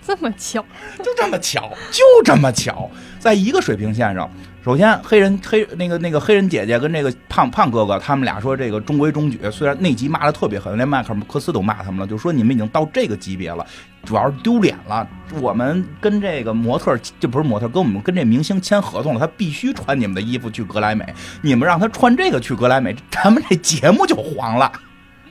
[0.05, 0.63] 这么巧，
[1.03, 2.89] 就这么巧，就这么巧，
[3.19, 4.29] 在一个水平线上。
[4.63, 9.37] 首先，黑人黑那个那个黑人姐姐跟这个胖胖哥哥，他们俩说这个中规中矩。
[9.51, 13.65] 虽然那集骂的特别狠，连迈克尔克斯都骂他们了，就说你们已经到这个级别了，
[14.05, 15.05] 主要是丢脸了。
[15.41, 21.13] 我们跟这个模特，这不是模特，跟我们跟这明星签合同了，他必须穿你们的衣服去格莱美。
[21.41, 24.71] 你们让他穿这个去格莱美，咱们这节目就黄了。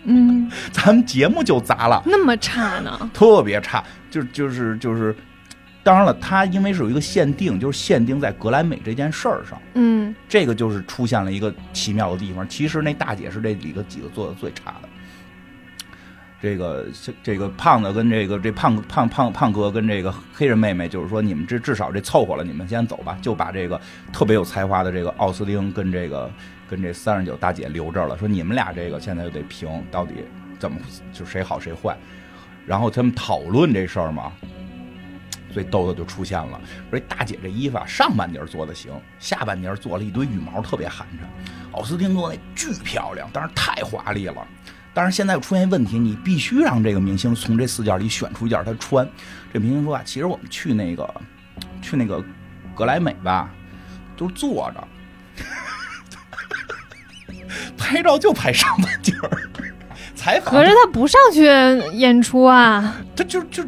[0.04, 3.10] 嗯，咱们节目就砸了，那么差呢？
[3.14, 5.14] 特别差，就就是就是，
[5.84, 9.60] 当然了，它因为是有一个限定，就是限定在格莱美这件事儿上。
[9.74, 12.48] 嗯，这个就是出现了一个奇妙的地方。
[12.48, 14.88] 其实那大姐是这里头几个做的最差的。
[16.40, 16.86] 这个
[17.22, 23.80] 这个胖子跟这个这胖胖胖胖哥跟这个黑人妹妹，就是说你们这至少这凑合了，你们先走吧，就把这个
[24.12, 26.28] 特别有才华的这个奥斯汀跟这个。
[26.72, 30.24] 跟这三十九大姐留这儿了，说你们俩这个现在就得评，到底
[30.58, 30.78] 怎么
[31.12, 31.94] 就谁好谁坏，
[32.66, 34.32] 然后他们讨论这事儿嘛，
[35.50, 36.58] 最逗的就出现了，
[36.88, 41.76] 说大姐这衣服啊，上半截做的行，下半截做了一堆羽毛，特别寒碜。
[41.76, 44.48] 奥斯汀做那巨漂亮，但是太华丽了。
[44.94, 49.06] 但是现在又出现问题，你必须让这个明星从这四件里选出一件他穿。
[49.52, 51.14] 这明星说啊，其实我们去那个
[51.82, 52.24] 去那个
[52.74, 53.50] 格莱美吧，
[54.16, 54.88] 都是坐着。
[57.92, 59.30] 拍照就拍上半截儿，
[60.16, 61.44] 采访可是他不上去
[61.96, 62.96] 演出啊？
[63.14, 63.62] 他就就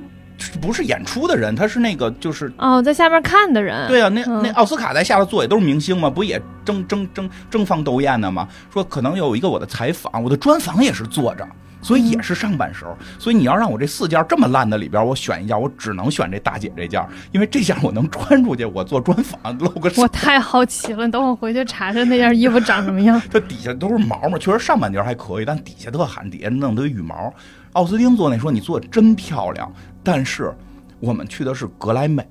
[0.60, 3.86] 不是演出的人，他是那个就是哦，在下面看的人。
[3.88, 8.48] 对啊，那嗯那奥斯卡在下边坐也都是明星嘛，不也争争争争芳斗艳的嘛？
[8.72, 11.46] 说可能有一个我的采访，我的专访也是坐着。
[11.84, 20.00] 所以也是上半身儿，所以你要让我这四件这么烂的里边，我选一件，我只能选这大姐这件儿，因为这件我能穿出去，我做专访 露个手。
[20.00, 23.20] 我太好奇了，等我回去查查那件衣服长什么样。
[23.30, 27.32] 它底下都是毛嘛，确实上半截还可以，但底下特寒，底下弄堆羽毛。
[27.74, 29.70] 奥斯汀做那说你做的真漂亮，
[30.02, 30.50] 但是
[31.00, 32.24] 我们去的是格莱美，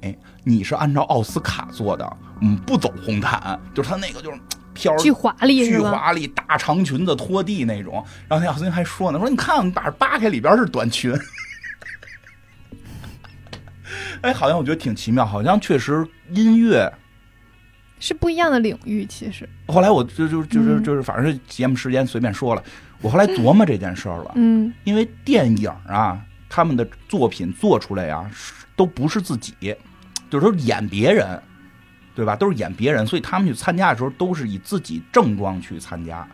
[0.44, 4.40] 你是按照奥斯卡做的，嗯，不走红毯，就是他那个就是
[4.74, 5.80] 飘巨华丽巨？
[5.80, 8.04] 华丽，大长裙子拖地那种。
[8.28, 11.14] 然后那奥斯汀还说呢，说你看，你把这扒开，里边是短裙。
[14.22, 16.92] 哎，好像我觉得挺奇妙，好像确实音乐
[18.00, 19.48] 是不一样的领域，其实。
[19.68, 22.64] 后来我就就就是嗯就是，反正是节目时间随便说了。
[23.02, 29.54] 我后来琢磨这件事儿了，嗯因为电影啊，他们的作品做出来呀，是都不是自己，
[30.30, 31.42] 就是说演别人，
[32.16, 32.36] 对吧？
[32.36, 36.28] 都是演别人，所以他们去参加的时候都是以自己正装去参加。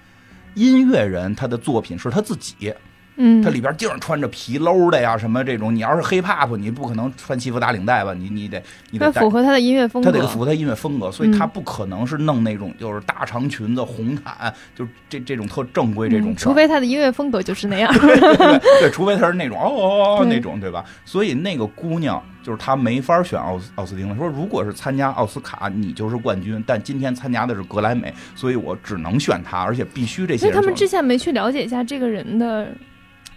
[0.55, 2.73] 音乐人他的作品是他自己，
[3.21, 5.75] 嗯，他里边净是穿着皮褛的呀，什么这种。
[5.75, 8.13] 你要是 hiphop，你不可能穿西服打领带吧？
[8.13, 10.09] 你你得你得符合他的音乐风格。
[10.09, 17.93] 他得符合他音乐风格，所以嗯他不可能是弄那种就是大长裙子、红毯，就这这种特正规这种除非他的音乐风格就是那样。
[17.93, 20.85] 对， 除非他是那种哦哦哦对那种，对吧？
[21.03, 24.15] 所以那个姑娘就是她没法选奥斯奥斯汀了。
[24.15, 32.69] 说如果是参加奥斯卡，你就是冠军，但今天参加的是格莱美，所以我只能选她，而且必须这些人他们之前没去了解一下这个人的，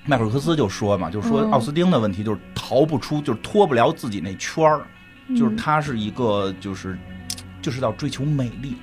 [0.04, 1.50] 迈克尔·科斯就说嘛，就说嗯。
[1.52, 4.82] 奥斯汀的问题就是逃不出，就是脱不了自己那圈儿，
[5.30, 6.98] 就是嗯他是一个就是
[7.60, 8.76] 就是要追求美丽。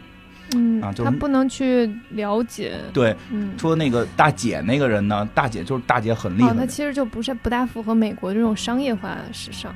[0.55, 9.71] 嗯，啊就是他不能去了解，对，嗯，说那个大姐那个人呢，大姐就是大姐很厉害哦，的，他其实就不是不大符合美国这种商业化时尚。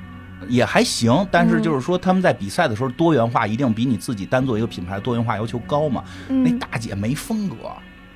[0.50, 1.62] 也还行，但是嗯。
[1.62, 6.04] 就是说他们在比赛的时候多元化一定比你自己单做一个品牌多元化要求高嘛。
[6.28, 7.56] 那嗯大姐没风格，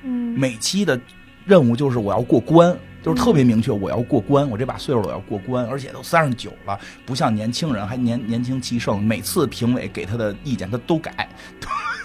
[0.02, 1.00] 嗯，每期的
[1.44, 2.76] 任务就是我要过关，
[3.08, 11.26] 就是特别明确，我要过关，我这把岁数了我要过关，而且都三十九了，不像年轻人还年年轻气盛，每次评委给他的意见他都改，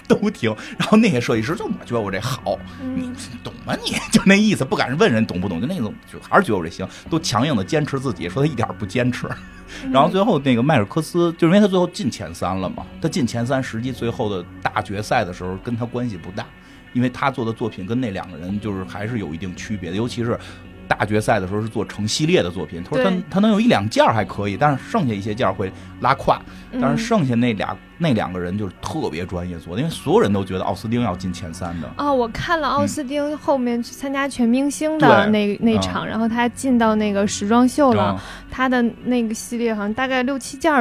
[0.08, 0.56] 都都听。
[0.80, 3.92] 然后那些设计师就我觉得我这好，你嗯懂吗你？
[4.13, 9.28] 就那意思，不敢问人懂不懂，就那种就还是觉得我这行，都强硬的坚持自己，说他一点不坚持。
[9.92, 16.46] 然后最后那个迈尔科斯，就是因为他最后进前三了嘛，他进前三，实际最后的大决赛的时候跟他关系不大，
[16.94, 20.39] 因为他做的作品跟那两个人就是还是有一定区别的，尤其是
[20.88, 26.41] 大决赛的时候是做成系列的作品，他说他他能有一两件儿还可以，但是剩下一些件儿会拉胯，
[26.72, 26.80] 嗯。
[26.82, 38.19] 但是剩下那俩那两个人就是特别专业做的，因为所有人都觉得奥斯汀要进前三的，哦，我看了奥斯汀后面去参加全明星的对那那场，然后他进到那个时装秀了，嗯。
[38.52, 40.72] 他的那个系列好像大概六七件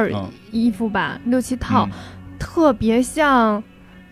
[0.51, 1.91] 衣服吧，六七套，嗯。
[2.37, 3.63] 特别像，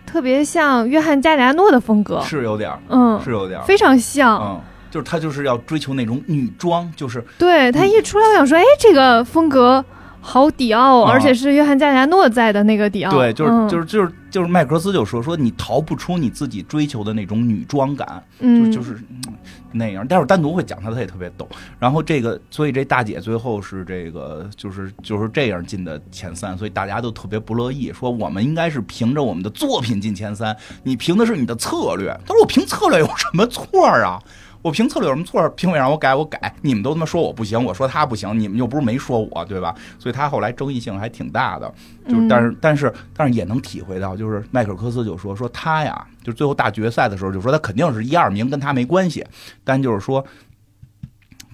[0.05, 4.41] 特别像约翰加里亚诺的风格，是有点儿，嗯，是有点儿，非常像。
[4.41, 9.83] 嗯，就是他就是要追求那种女装，就是对他一出来，我想说，哎，这个风格
[10.19, 13.11] 好迪奥，啊而且是约翰加里亚诺在的那个迪奥。
[13.11, 18.07] 对，就是嗯就是就是就是麦克斯就说说你逃不出你自己追求的那种女装感，
[18.39, 19.33] 就嗯，就是嗯
[19.71, 20.05] 那样。
[20.05, 21.47] 待会儿单独会讲他，他也特别逗。
[21.79, 32.15] 然后这个，所以这大姐最后是这个，就是就是这样进的前三，所以大家都特别不乐意，说我们应该是凭着我们的作品进前三，你凭的是你的策略。
[32.27, 34.19] 他说我凭策略有什么错啊？
[34.61, 35.47] 我评策略有什么错？
[35.49, 36.53] 评委让我改，我改。
[36.61, 39.75] 你们都他妈说我不行，我说他不行，你们又不是没说我，对吧？
[39.97, 41.73] 所以他后来争议性还挺大的。
[42.07, 49.25] 就是，嗯但是，但是，但是也能体会到，就是迈克尔科斯就说说他呀，就最后大决赛的时候，就说他肯定是一二名，跟他没关系。
[49.63, 50.23] 但就是说，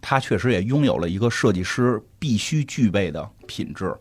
[0.02, 3.96] 他确实也拥有了一个设计师必须具备的品质，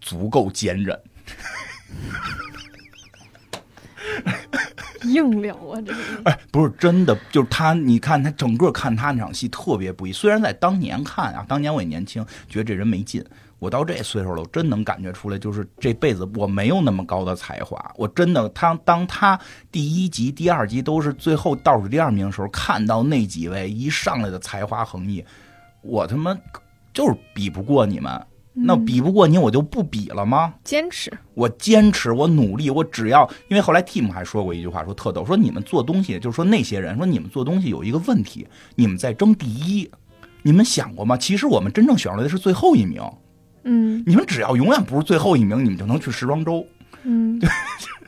[0.00, 0.98] 足够坚韧。
[5.04, 5.98] 硬聊啊，这个。
[6.24, 10.12] 哎，不是真的，就是他，你看他整个看他那场戏特别不易。
[10.12, 13.24] 虽然在当年看啊，当年我也年轻，觉得这人没劲。
[13.60, 17.92] 我到这岁数了，我真能感觉出来，就是这辈子我没有那么高的才华。
[17.96, 19.38] 我真的，他当他
[19.72, 25.24] 第一集、第二集都是最后倒数第二名的时候，看到那几位一上来的才华横溢，
[25.80, 26.36] 我他妈
[26.92, 28.20] 就是比不过你们。
[28.56, 30.54] 那比不过你，我就不比了吗？
[30.62, 38.46] 坚持，我坚持，我努力，我只要，因为后来 Tim 还说过一句话，说特逗，说你们做东西，就是说那些人说你们做东西有一个问题，
[38.76, 39.90] 你们在争第一，
[40.42, 41.16] 你们想过吗？
[41.16, 43.02] 其实我们真正选出来的是最后一名，
[43.64, 46.64] 嗯你们只要永远不是最后一名，你们就能去时装周。
[47.02, 47.40] 嗯，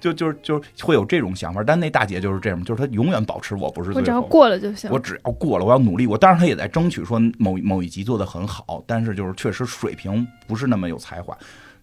[0.00, 1.62] 就就是就是会有这种想法。
[1.62, 4.20] 但那大姐就是这样，就是她永远保持我不是我只要。
[4.22, 4.90] 过了就行。
[4.90, 6.06] 我只要过了，我要努力。
[6.06, 11.36] 我当然，她也在争取说某某一集做的很好，但是就是确实水平不是那么有才华，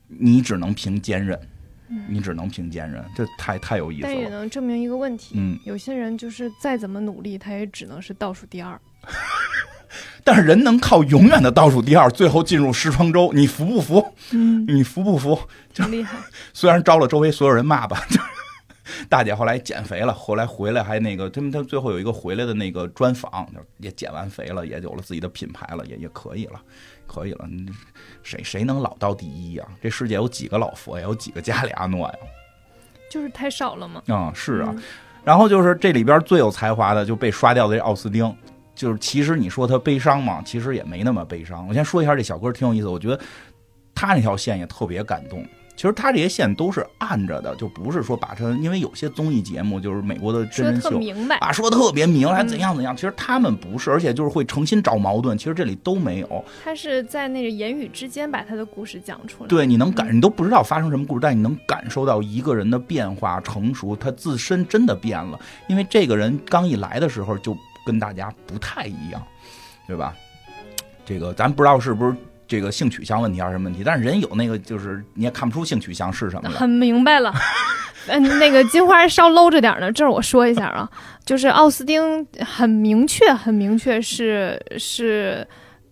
[0.07, 1.37] 你只能凭坚韧，
[2.07, 4.29] 你只能凭坚韧，这太太有意思但也了。
[4.29, 8.79] 能证明一个问题，嗯，有些人就是再怎么努力，他也只能是倒数第二。
[10.23, 14.13] 但是人能靠永远的倒数第二，最后进入时装周，你服不服？
[14.31, 15.39] 嗯，你服不服？
[15.73, 16.17] 真厉害。
[16.53, 26.61] 虽然招了周围所有人骂吧，就是大姐后来减肥了，后来回来还那个，他们他最后有一个回来的那个专访，就也减完肥了，也有了自己的品牌了，也也可以了，
[27.05, 27.45] 可以了。
[27.49, 27.69] 你
[28.23, 31.03] 谁谁能老到第一呀、这世界有几个老佛呀？
[31.03, 32.13] 有几个加里阿诺呀？
[33.09, 34.01] 就是太少了嘛。
[34.07, 34.69] 嗯、是啊。
[34.75, 34.83] 嗯
[35.23, 38.33] 然后就是这里边最有才华的就被刷掉的这奥斯汀，
[38.77, 41.67] 就是其实你说他悲伤嘛，其实也没那么悲伤。
[41.67, 43.19] 我先说一下这小哥挺有意思，我觉得
[43.95, 45.43] 他那条线也特别感动。
[45.75, 50.89] 其实他这些线都是按着的，就不是说把它，因为有些综艺节目就是美国的真人秀。
[50.89, 52.95] 特明白，啊，说的特别明，还嗯怎样怎样？
[52.95, 55.37] 其实他们不是，而且就是会诚心找矛盾。
[55.37, 56.43] 其实这里都没有。
[56.63, 59.47] 他是在那个言语之间把他的故事讲出来。
[59.47, 65.39] 对，你能感，你都不知道发生什么故事，但你能感受到一个人的变化、成熟，他自身真的变了。
[65.67, 67.55] 因为这个人刚一来的时候就
[67.87, 69.23] 跟大家不太一样，
[69.87, 70.13] 对吧？
[71.05, 72.13] 这个咱不知道是不是
[72.45, 76.49] 这个性取向问题还是什么问题，但是人有那个就是你也看不出性取向是什么。
[76.49, 77.33] 很明白了。
[78.09, 80.89] 嗯，那个金花稍搂着点呢，这儿我说一下啊，
[81.25, 85.45] 就是奥斯汀很明确，很明确是是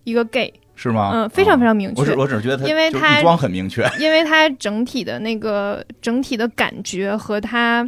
[0.06, 1.12] 一个 gay，是吗？
[1.14, 1.76] 嗯，非常非常。
[1.76, 7.86] 明确我只，我只是觉得他因为他一装很明确， 因为他整体的那个整体的感觉和他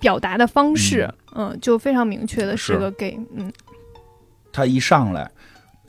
[0.00, 1.14] 表达的方式，嗯
[1.60, 2.72] 就非常明确的是。
[2.74, 3.52] 是个 gay，嗯，
[4.52, 5.30] 他一上来，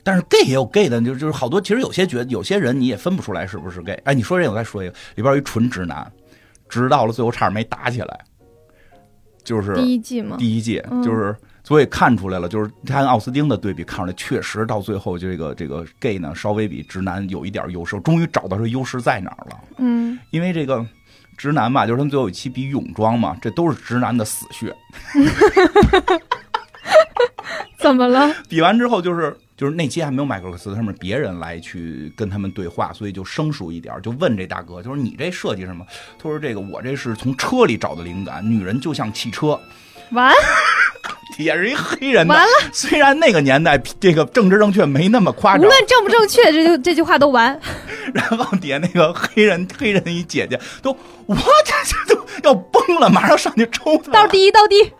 [0.02, 3.94] 但是 gay 也有 gay 的，就就是好多，其实有些觉有些人你也分不出来是不是 gay。
[4.04, 6.10] 哎，你说这个，我再说一个，里边有一纯直男，
[6.68, 8.24] 直到了最后差点没打起来，
[9.42, 11.02] 就是第一季嘛，第一季，嗯。
[11.02, 11.34] 就是
[11.64, 19.60] 所以看出来了，就是他跟奥斯汀的对比，看出来确实到最后这个这个 gay 呢稍微比直男有一点优势，终于找到这优势在哪儿了。
[19.76, 20.84] 嗯，因为这个
[21.38, 24.74] 直男吧，就是他们最后一期比泳装嘛，这都是直男的死穴。
[27.78, 28.34] 怎么了？
[28.48, 35.86] 比完之后就是就是那期还没有麦克克斯，他们别人来去跟他们对话，所以就生疏一点，就问这大哥，就是你这设计什么？
[36.18, 39.58] 他说这个我这是从车里找的灵感，女人就像汽车，
[40.10, 40.32] 完
[41.38, 42.42] 也是一黑人的完。
[42.44, 47.58] 了，虽然那个年代这个政治正确没那么夸张，无论正不正确，这就这句话都完。
[48.12, 50.90] 然后底下那个黑人 黑人一姐姐都
[51.26, 51.74] 我这
[52.06, 54.10] 这都要崩了，马上上去抽他。
[54.10, 54.92] 倒第一，倒第一，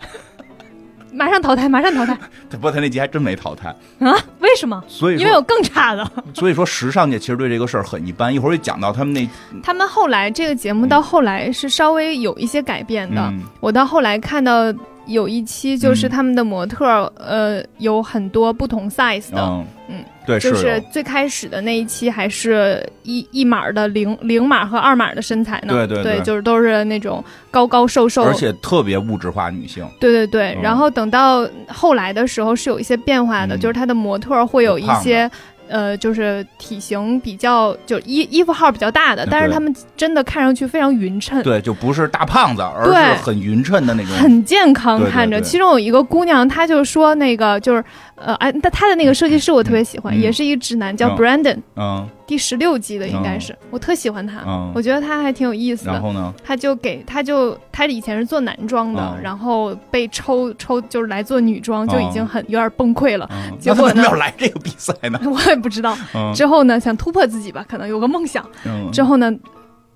[1.12, 2.16] 马上淘汰，马上淘汰
[2.50, 4.16] 不过他那集还真没淘汰，啊！
[4.38, 4.80] 为什么？
[4.86, 6.08] 所以因为有更差的。
[6.34, 8.32] 所以说时尚界其实对这个事儿很一般。
[8.32, 9.28] 一会儿就讲到他们那
[9.64, 13.22] 他们后来这个节目到后来是稍微有一些改变的。
[13.32, 14.72] 嗯我到后来看到
[15.08, 16.10] 有一期就是嗯。
[16.10, 19.66] 他们的模特儿，呃，有很多不同 size 的，嗯。
[19.90, 29.86] 嗯，对，就是最开始的那一期还是一一码的零零码和二码的身材呢，对对对就是都是那种高高瘦瘦，而且特别物质化女性。
[29.98, 30.62] 对对对，嗯。
[30.62, 33.60] 然后等到后来的时候是有一些变化的，嗯。
[33.60, 35.30] 就是他的模特儿会有一些。
[35.68, 44.12] 呃，就是体型比较，就衣衣服号比较大的，但是他们真的看上去非常匀称，对，就不是大胖子，而是很匀称的那种。
[44.16, 45.40] 很健康，看着。
[45.40, 47.84] 其中有一个姑娘，她就说那个就是，
[48.16, 50.20] 呃，哎，她她的那个设计师我特别喜欢，嗯。
[50.20, 51.16] 也是一个直男，叫嗯。
[51.16, 55.92] Brandon，、嗯第十六季的应该是，我特喜欢他，嗯我觉得他还挺有意思的。
[55.92, 56.32] 然后呢？
[56.44, 63.26] 他就给他就他以前是做男装的，嗯然后被抽抽就是来做女装，就已经很有点崩溃了。
[63.32, 65.18] 嗯，结果呢要来这个比赛呢？
[65.24, 68.46] 我也不知道，嗯之后呢想突破自己吧，可能有个梦想。
[68.66, 69.32] 嗯，之后呢，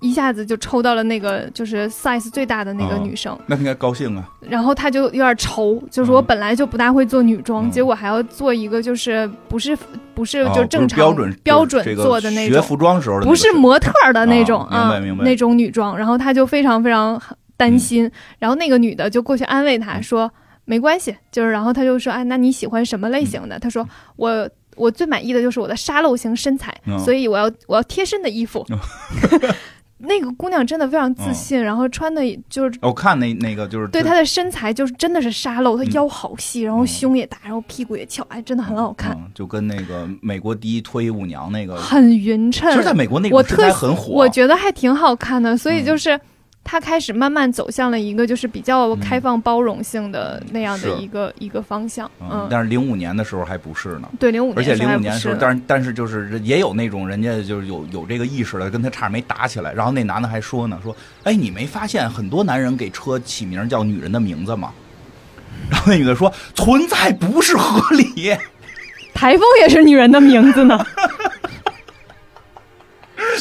[0.03, 3.37] 一下子就抽到了那个就是 size 最大的那个嗯女生。
[3.47, 4.29] 那应该高兴啊。
[4.41, 9.73] 然后他就有点愁，就是我嗯本来就不大会做女装，嗯结果还要做一个就是不是
[10.13, 15.97] 不是哦就正常、标准标准做的那种，学服装时候的不是模特的那种哦明白啊明白那种女装。
[15.97, 17.19] 然后他就非常非常
[17.55, 20.29] 担心，然后那个女的就过去安慰他嗯说、
[20.65, 23.57] 没关系，就是然后他就说哎，那你喜欢什么类型的？
[23.57, 23.87] 他说
[24.17, 24.49] 我。
[24.75, 28.65] 我最满意的就是我的沙漏型身材，嗯所以我要我要贴身的衣服。
[30.03, 42.71] 那个姑娘真的非常自信，然后穿的就是我看那那个就是对她的身材就是真的是沙漏，她嗯腰好细，然后胸也大，然后屁股也翘，哎，真的很好看，嗯，就跟那个美国第一脱衣舞娘那个，很匀称。
[42.71, 44.13] 其实在美国那我特种身材很火。
[44.13, 46.19] 我觉得还挺好看的，所以嗯就是。
[46.63, 52.09] 它开始慢慢走向了一个就是比较开放包容性的那样的一个、一个方向。
[52.21, 54.09] 嗯，但是零五年的时候还不是呢。
[54.19, 59.73] 对，零五年而且零还五年的时候，但是但是就是也有那种人家就是有有这个意识的，跟他差点没打起来。
[59.73, 64.73] 然后那男的还说呢，说哎，你没发现很多男人给车起名叫女人的名字吗？
[65.69, 68.35] 然后那女的说存在不是合理。
[69.13, 70.83] 台风也是女人的名字呢，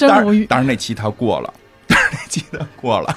[0.01, 0.41] 当 真无语。
[0.41, 1.53] 然当然那期他过了，
[2.13, 3.15] 那期他过了。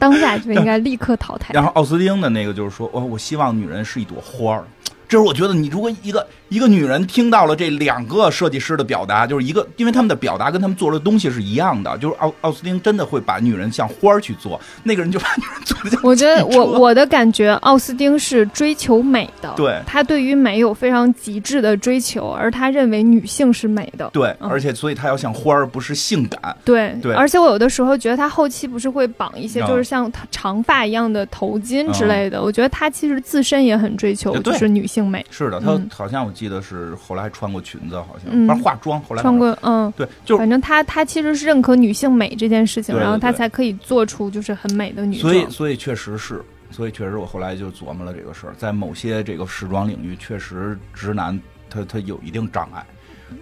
[0.00, 1.52] 当下就应该立刻淘汰。
[1.54, 4.64] 然后奥斯汀的那个就是说，我我希望女人是一朵花儿。
[5.08, 19.78] 这是我觉得，你如果一个一个女人听到了这两个设计师的表达，就是一个，因为他们的表达跟他们做的东西是一样的，就是奥奥斯汀真的会把女人像花儿去做，那个人就 把女人做的像我觉得我我的感觉，奥斯汀是追求美的，对。
[19.86, 24.08] 他对于美有非常极致的追求，而他认为女性是美的。
[24.12, 24.48] 对，嗯。
[24.48, 26.56] 而且所以他要像花儿，不是性感。
[26.64, 27.14] 对，对。
[27.14, 35.88] 而且我有的时候觉得他后期不是会绑一些嗯就是像长发一样的头巾之类的，我觉得他其实自身也很追求就是女性美，是的，她嗯。
[35.94, 45.32] 好像我记得是后来还穿过裙子，好像嗯反正化妆，后来穿过嗯，对，就是反正他他其实是认可女性美这件事情，对对然后他才可以做出就是很美的女装。
[45.32, 52.86] 所以，所以确实是，所以确实我后来就琢磨了这个事儿，在某些这个时装领域，确实直男他他有一定障碍，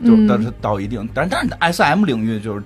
[0.03, 2.63] 就但是到一定，但但是 S M 领域就是。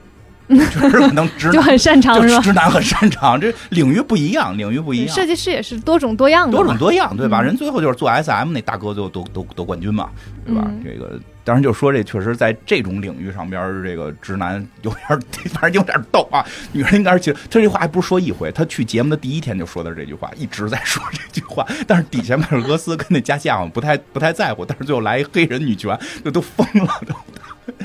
[0.58, 2.40] 确 实可能直男就很擅长就是吧？
[2.42, 7.40] 直男很擅长，这领域不一样，领域不一样，设计师也是多种多样的，多种多样，对吧？
[7.40, 10.10] 嗯人最后就是做 S M 那大哥最后夺夺夺冠军嘛，
[10.44, 10.62] 对吧？
[10.66, 15.20] 嗯这个当然就说这确实在这种领域上边，这个直男有点，
[15.50, 16.44] 反正有点逗啊。
[16.72, 21.66] 女人应该是其实他这话还不是说一回，他去节目的第一天就说的是这句话，一直在说这句话。
[21.86, 27.14] 但是底下迈尔戈斯跟那加西亚不太不太在乎，但是最后来一黑人女权，就都疯了都。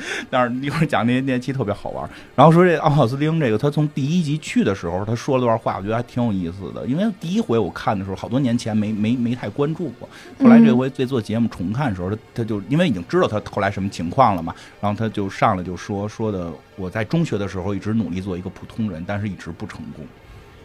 [0.29, 2.09] 但是一会儿讲那些那期特别好玩。
[2.35, 6.85] 然后说这奥奥斯汀这个，他从第一集去的时候，他说了段话，我觉得还挺有意思的。
[6.87, 10.07] 因为第一回我看的时候，好多年前没没没太关注过。
[10.39, 20.05] 后来这回在做节目重看的时候，他他就因为已经知道他后来什么情况了嘛，然后他就上来就说说的，我在中学的时候一直努力做一个普通人，但是一直不成功。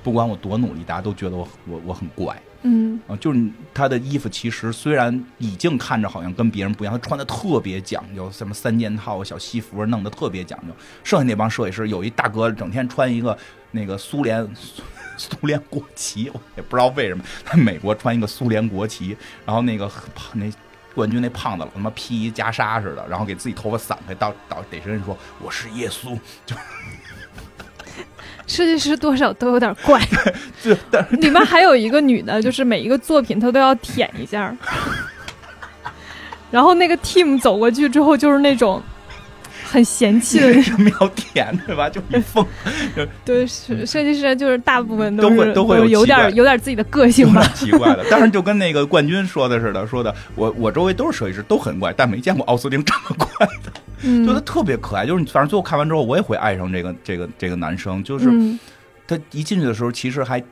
[0.03, 2.35] 不管我多努力，大家都觉得我我我很怪。
[2.63, 3.43] 嗯啊，就是
[3.73, 10.75] 他的衣服其实虽然已经看着好像跟别人不一样，他穿的特别讲究，什么三件套、小西服弄得特别讲究。
[11.03, 13.37] 剩下那帮设计师有一大哥整天穿一个
[13.71, 14.47] 那个苏联
[15.17, 20.51] 苏联国旗，我也不知道为什么，在美国穿一个苏联国旗，然后那个胖那。
[20.93, 26.57] 冠军那胖子老他妈披一袈裟似的，然后给自己头发散开，到到逮谁人说我是耶稣，就
[28.51, 30.01] 设计师多少都有点怪。
[30.61, 30.77] 是
[31.11, 34.55] 里面还有一个女的，就是每一个作品她都要舔一下，
[36.51, 38.83] 然后那个 team 走过去之后，就是那种
[39.65, 41.89] 很嫌弃的为那什么要舔对吧？
[41.89, 42.45] 就你疯，
[43.25, 47.41] 对，设设计师就是大部分都会都会有有点有点自己的个性吧。
[47.55, 48.05] 奇怪的。
[48.11, 53.73] 但是就跟那个冠军说的似的，说的我我周围都是设计师，都很怪，但没见过奥斯汀这么怪的，
[54.03, 55.07] 嗯就他特别可爱。
[55.07, 58.03] 就是你反正最后看完之后，我也会爱上这个这个这个男生。
[58.05, 58.59] 就是嗯
[59.07, 60.43] 他一进去的时候，其实还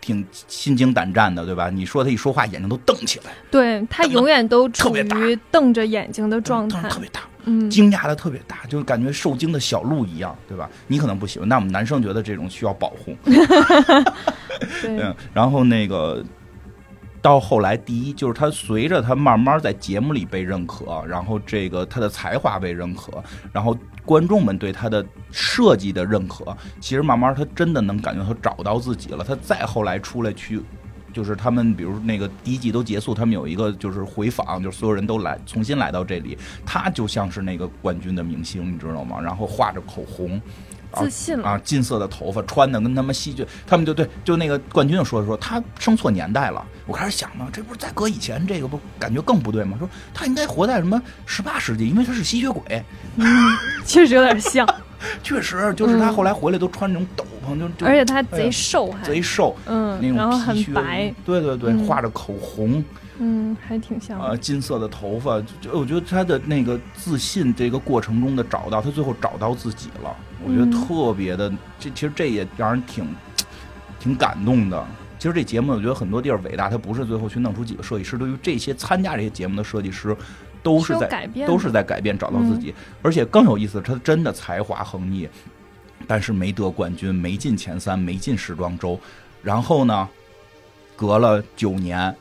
[0.00, 1.70] 挺心惊胆战的，对吧？
[1.70, 10.68] 你说他一说话，眼睛都瞪起来，对他永远都处于瞪着眼睛的状态，特别大，嗯，惊讶的特别大，就是感觉受惊的小鹿一样，对吧？
[10.86, 13.16] 你可能不喜欢，但我们男生觉得这种需要保护。
[14.82, 16.24] 对嗯，然后那个
[17.26, 23.20] 到后来，第一就是他随着他慢慢在节目里被认可，然后这个他的才华被认可，
[23.52, 29.24] 然后观众们对他的设计的认可，其实慢慢他真的能感觉他找到自己了。
[29.24, 30.62] 他再后来出来去。
[31.12, 39.18] 就是他们，比如那个第一季都结束，他们有一个就是回访，就是所有人都来重新来到这里，他就像是那个冠军的明星，你知道吗？
[39.18, 40.38] 然后画着口红，
[41.04, 41.48] 自信了。
[41.48, 46.64] 啊，金色的头发，穿的跟他们戏剧，他们就对，就那个冠军就说说他生错年代了。
[46.86, 49.76] 我开始想呢，这不是再搁以前这个不感觉更不对吗？
[49.78, 52.84] 说他应该活在什么十八世纪，因为他是吸血鬼。
[53.84, 54.66] 确实有点像，
[55.22, 62.84] 确实，就是他嗯后来回来都穿那种斗篷，就就而且他哎贼瘦还，贼瘦，嗯那，然后很白，，对对对，嗯画着口红，嗯，
[63.66, 64.26] 还挺像的。
[64.26, 73.06] 呃，金色的头发，就就我觉得他的那个自信这个过程中的找到，他最后找到自己了，我觉得嗯特别的，这其实这也让人挺
[73.98, 74.86] 挺感动的。
[75.18, 80.14] 其实这节目我觉得很多地儿伟大，他不是最后去弄出几个设计师，对于这些参加这些节目的设计师，
[80.62, 82.74] 都是在改变，都是在改变，找到自己。
[83.00, 85.26] 而且更有意思，他真的才华横溢，
[86.06, 89.00] 但是没得冠军，没进前三，没进时装周。
[89.42, 90.06] 然后呢，
[90.94, 92.14] 隔了九年，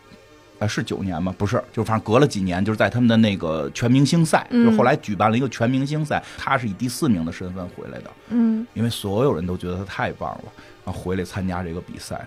[0.59, 1.33] 呃是九年吗？
[1.37, 4.69] 不是，就反正隔了几年，就是在他们的那个全明星赛，嗯。
[4.69, 8.65] 就后来举办了一个全明星赛，他是以第四名的身份回来的，嗯。
[8.73, 10.43] 因为所有人都觉得他太棒了，
[10.85, 12.25] 然后回来参加这个比赛，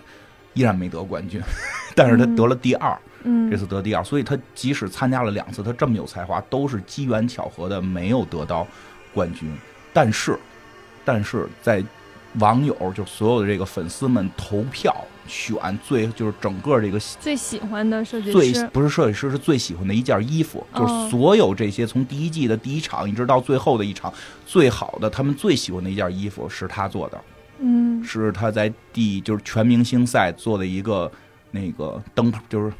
[0.53, 1.41] 依然没得冠军，
[1.95, 3.49] 但是他得了第二，嗯。
[3.49, 8.67] 这次得第二，所以他即使参加了两次，他这么有才华，都是机缘巧合的没有得到
[9.13, 9.51] 冠军。
[9.91, 10.37] 但是，
[11.03, 11.83] 但是在
[12.35, 14.95] 网友就所有的这个粉丝们投票
[15.29, 18.33] 选最就是整个这个最喜欢的设计师。
[18.33, 24.13] 最，不是设计师是最喜欢的一件衣服，哦就是所有这些从第一季的第一场一直到最后的一场
[24.45, 27.21] 最好的，他们最喜欢的一件衣服是他做的，
[27.59, 28.03] 嗯。
[28.03, 31.11] 是他在第就是全明星赛做的一个
[31.51, 32.73] 那个灯泡，就是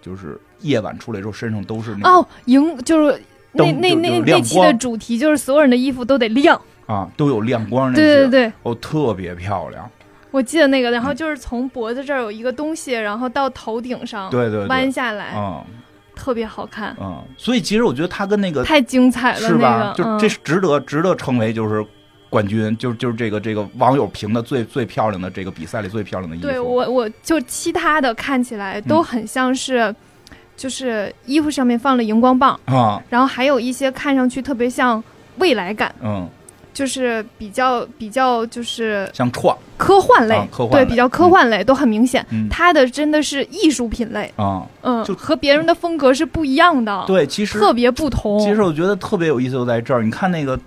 [0.00, 3.22] 就是夜晚出来之后身上都是那个、哦，荧就是
[3.52, 9.88] 那那那那期的主题就是所有人的衣服都得亮，啊都有亮光那些，对对对，哦特别漂亮，
[10.30, 15.64] 我记得那个，然后就是从脖子这儿有一个东西，然后到头顶上对对对，弯下来，嗯。
[16.20, 19.94] 特别好看，嗯，所以其实我觉得他跟那个太精彩了，是吧？
[19.96, 20.18] 那个，嗯。
[20.18, 21.86] 就这是值得值得称为就是
[22.28, 26.44] 冠军，就就是这个这个网友评的最最漂亮的这个比赛里最漂亮的衣服。
[26.48, 29.94] 对我我就其他的看起来都很像是，
[30.56, 33.00] 就是衣服上面放了荧光棒，啊。
[33.08, 35.00] 然后还有一些看上去特别像
[35.36, 36.28] 未来感，嗯，
[36.72, 42.24] 就是比较比较就是像创科幻类，啊科幻对，比较科幻类、都很明显。
[42.30, 48.38] 嗯它的真的是艺术品类，啊，嗯，就和别人的风格是不一样的，对，其实特别不同。
[48.40, 50.58] 其实我觉得特别有意思就在这儿，你看那个。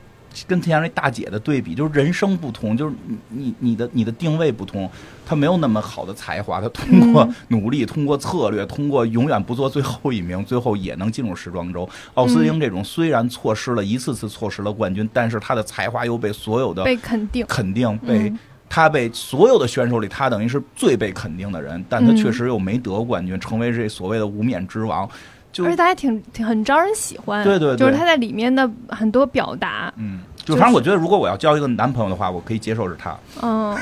[0.47, 4.89] 跟前面那大姐的对比，就是人生不同，就是你你你的你的定位不同，
[5.25, 11.87] 他没有那么好的才华，他通过嗯努力，通过策略，通过永远不做最后一名，最后也能进入时装周。
[12.13, 25.09] 奥斯汀这种虽然错失了一次次错失了冠军，但是他的才华又被所有的被肯定，肯定，被嗯他被所有的选手里，他等于是最被肯定的人，但他嗯确实又没得冠军，成为这所谓的无冕之王。
[25.51, 27.77] 就而且他还挺挺很招人喜欢，对对对。
[27.77, 33.17] 就是他在里面的很多表达，嗯，就就是反正我觉得，如果我要交一个男朋友的话，我可以接受是他。
[33.41, 33.77] 嗯，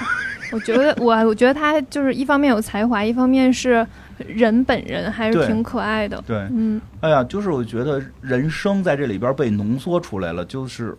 [0.51, 3.85] 我觉得 我我觉得他就是一方面有才华，一方面是
[4.17, 10.97] 人本人还是挺可爱的，对，嗯，哎呀，就是我觉得人生在这里边被浓缩出来了，就是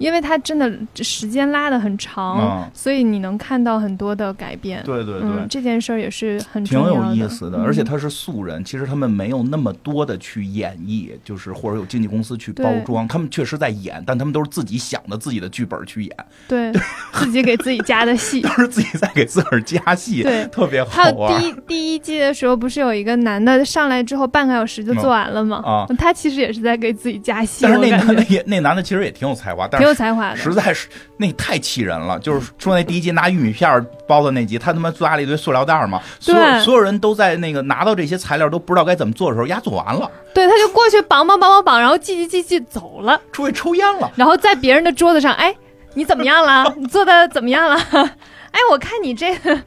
[0.00, 4.82] 因为他真的时间拉得很长，嗯所以你能看到很多的改变。
[4.84, 5.28] 对对对。
[5.28, 16.16] 嗯，这件事儿也是很挺有意思的，嗯而且他是素人，其实他们没有那么多的去演绎，就是或者有经纪公司去包装，他们确实在演，但他们都是自己想的自己的剧本去演，
[16.48, 16.72] 对
[17.12, 18.48] 自己给自己加的戏 都。
[18.60, 21.40] 是自己在给自个儿加戏，对特别好他玩。
[21.40, 25.62] 第一第一季的时候，不是有一个男的上来之后半个小时就做完了吗？
[25.64, 30.36] 啊他其实也是在给自己加戏，但是那男的也，那男的其实也挺有才华，但挺有才华的。
[30.36, 30.88] 实在是
[31.18, 32.18] 那太气人了。
[32.18, 44.10] 就是说那第一集拿玉米片包的那集，他他妈抓了一堆塑料袋嘛，所有所有人都在那个拿到这些材料都不知道该怎么做的时候，丫做完了，对，他就过去绑绑绑绑绑，然后系系系系走了，出去抽烟了。
[44.16, 45.54] 然后在别人的桌子上，哎，
[45.94, 46.72] 你怎么样了？
[46.76, 47.76] 你做的怎么样了？
[48.50, 49.60] 哎，我看你这个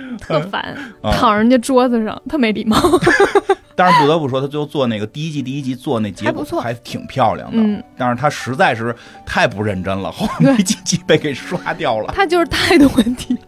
[0.20, 0.62] 特烦，
[1.02, 2.76] 啊 躺人家桌子上，特没礼貌。
[3.74, 8.94] 但是不得不说，他最后做那个第一季第一集做那结果还挺漂亮的，嗯但是他实在是
[9.24, 12.12] 太不认真了，后面没几集被给刷掉了。
[12.12, 13.38] 他就是态度问题，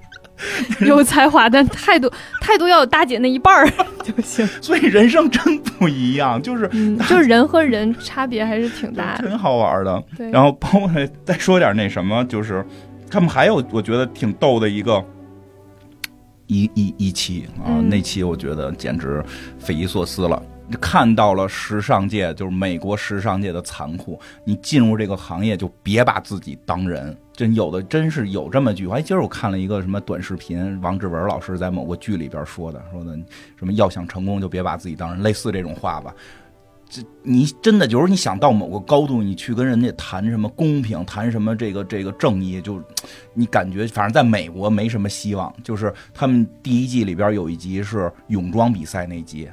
[0.86, 2.08] 有才华，但态度
[2.40, 3.68] 态度要有大姐那一半儿
[4.04, 4.46] 就行。
[4.62, 9.26] 所以人生真不一样，就是嗯，就是人和人差别还是挺大的。
[9.28, 10.00] 挺好玩的。
[10.30, 10.88] 然后包括
[11.24, 12.64] 再说点那什么，就是
[13.10, 15.04] 他们还有我觉得挺逗的一个
[16.50, 19.24] 一一一期啊，嗯那期我觉得简直
[19.58, 20.42] 匪夷所思了。
[20.80, 24.20] 看到了时尚界，就是美国时尚界的残酷。
[24.44, 27.16] 你进入这个行业，就别把自己当人。
[27.32, 28.98] 真有的，真是有这么句话。
[28.98, 33.18] 哎，今儿我看了一个什么短视频，王志文老师在某个剧里边说的，说的
[33.56, 36.14] 什么要想成功，就别把自己当人，类似这种话吧。
[36.90, 42.82] 这你真的就是你想到某个高度，你去跟人家谈什么公平，谈什么这个这个正义，就
[43.32, 45.54] 你感觉反正在美国没什么希望。
[45.62, 49.48] 就是他们第一季里边有一集是泳装比赛那集，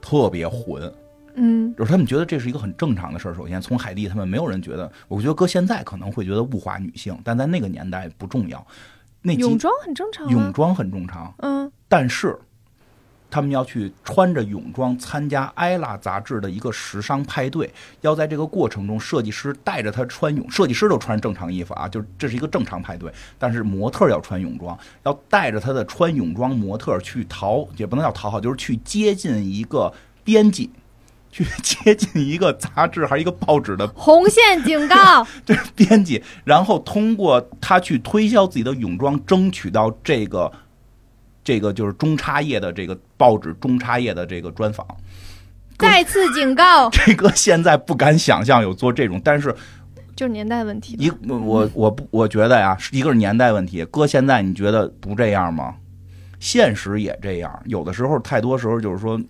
[0.00, 0.90] 特别混，
[1.34, 3.34] 嗯，就是他们觉得这是一个很正常的事儿。
[3.34, 8.64] 首先，从海蒂他们没有人觉得，我觉得搁现在可能会觉得物化女性，但在那个年代不重要。
[9.22, 10.30] 那集泳装很正常、啊。
[10.30, 12.38] 泳装很正常，嗯，但是
[13.30, 17.70] 他们要去穿着泳装参加《艾拉》杂志的一个时尚派对，
[18.00, 29.92] 要在这个过程中，设计师带着他穿泳，设计师都穿正常衣服啊，就是这是一个正常派对，但是模特要穿泳装，要带着他的穿泳装模特去讨，也不能叫讨好，就是去接近一个
[30.24, 30.70] 编辑。
[31.28, 35.26] 去接近一个杂志还是一个报纸的红线警告。
[35.44, 40.50] 这是编辑，然后通过他去推销自己的泳装，争取到这个
[41.46, 44.84] 这个就是中插页的这个报纸中插页的这个专访。
[45.78, 49.54] 再次警告， 这个现在不敢想象有做这种，但是
[50.16, 50.96] 就是年代问题。
[50.98, 55.76] 一我我不我觉得呀，一个是年代问题，搁现在你觉得不这样吗？
[56.40, 59.20] 现实也这样，有的时候太多时候就是说，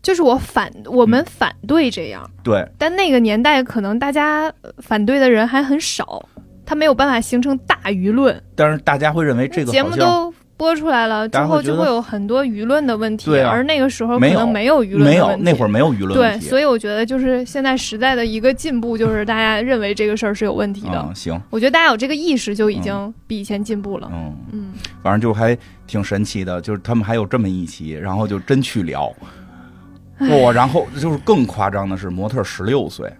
[0.00, 6.24] 就是我反我们反对这样，对，但那个年代可能大家呃反对的人还很少，
[6.64, 8.40] 他没有办法形成大舆论。
[8.54, 15.44] 但是大家会认为这个节目都播出来了之后，就会有很多舆论的问题，对啊而那个时候可能没有舆论没有的问题。
[15.44, 16.46] 那会儿没有舆论对，问题。
[16.48, 21.04] 所以我觉得就是现在时代的一个进步，就是大家认为这个事儿是有问题的。
[21.08, 24.08] 嗯，行，我觉得大家有这个意识就已经比以前进步了。
[24.12, 29.12] 嗯，嗯，反正就还挺神奇的，就是他们还有这么一期，然后就真去聊，
[30.20, 33.12] 哇、然后就是更夸张的是，模特十六岁，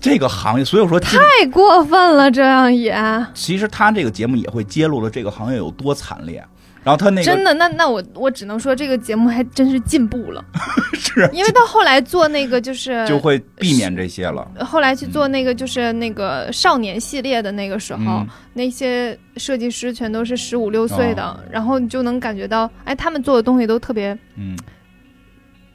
[0.00, 1.18] 这个行业，所以说太
[1.52, 2.96] 过分了，这样也
[3.34, 6.44] 其实他这个节目也会揭露了这个行业有多惨烈。
[6.84, 10.42] 然后他那个真的，那那我我只能说这个节目还真是进步了，
[10.94, 14.48] 是因为到后来做那个就是 就会避免这些了。
[14.60, 24.56] 后来去做那个就是那个少年系列的那个时候，嗯那些设计师全都是十五六岁的，然后你就能感觉到，哎，他们做的东西都特别嗯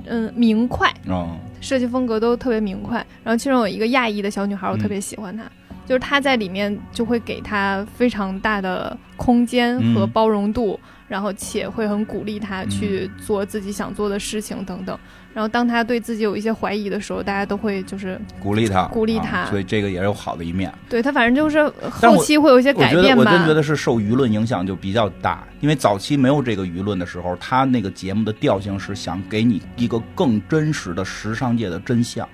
[0.06, 1.38] 嗯明快，哦。
[1.62, 3.06] 设计风格都特别明快。
[3.24, 5.44] 然后其中有一个亚裔的小女孩，我特别喜欢她，
[5.86, 10.10] 就是她在里面就会给她非常大的空间和嗯。
[10.12, 10.80] 包容度，
[11.14, 14.98] 然后且会很鼓励她嗯去做自己想做的事情等等。
[15.32, 20.74] 然后当他对自己有一些怀疑的时候，大家都会就是鼓励他，鼓励他啊所以这个也有好的一面。
[20.90, 23.24] 对他，反正就是后期会有一些改变吧。
[23.24, 32.28] 我真觉得是受舆论影响就比较大，因为早期没有这个舆论的时候，他那个节目的调性是想给你一个更真实的时尚界的真相。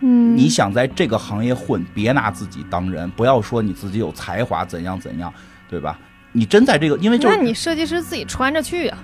[0.00, 5.32] 嗯，你想在这个行业混，别拿自己当人，不要说你自己有才华怎样怎样，
[5.66, 5.98] 对吧？
[6.36, 8.98] 你真在这个，因为就是那你设计师自己穿着去啊。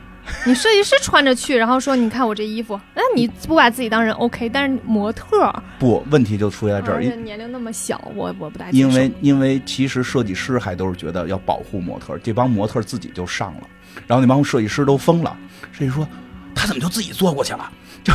[0.47, 5.63] 你设计师穿着去，然后说：“你看我这衣服。”那你不把自己当人 OK，但是模特儿。
[5.81, 13.63] 不问题就出现在这儿，而因为年龄那么小，我我不大因为因为其实设计师还都是觉得要保护模特儿，这帮模特儿自己就上了，
[14.07, 15.37] 然后那帮设计师都疯了，
[15.73, 16.07] 设计说
[16.55, 17.69] 他怎么就自己坐过去了，
[18.05, 18.13] 就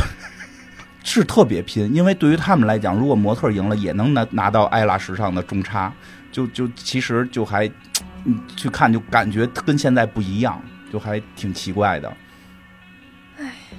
[1.04, 5.92] 是特别拼，因为对于他们来讲，如果模特儿赢了，也能拿拿到艾拉时尚的中差，
[6.32, 7.70] 就就其实就还
[8.28, 10.60] 你去看就感觉跟现在不一样，
[10.92, 12.12] 就还挺奇怪的。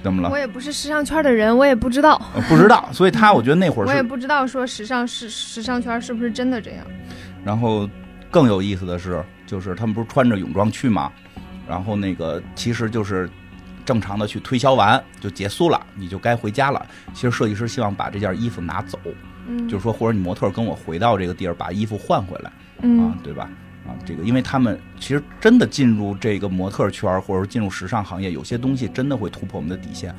[0.02, 0.38] 怎么了我？
[0.38, 6.86] 也不是时尚圈的人，我也不知道，呃不知道， 所以他我觉得那会儿，我也不知道说时尚是时尚圈是不是真的这样。
[7.44, 7.88] 然后
[8.30, 11.12] 更有意思的是，就是他们不是穿着泳装去嘛，
[11.68, 13.28] 然后那个其实就是
[13.84, 16.86] 正常的去推销完就结束了，你就该回家了。
[17.12, 18.98] 其实设计师希望把这件衣服拿走，
[19.46, 23.50] 嗯，就是说或者你模特跟我回到这个地儿把衣服换回来啊嗯，对吧？
[23.86, 30.14] 啊，这个因为他们其实真的进入这个模特圈或者进入时尚行业，有些东西真的会突破我们的底线。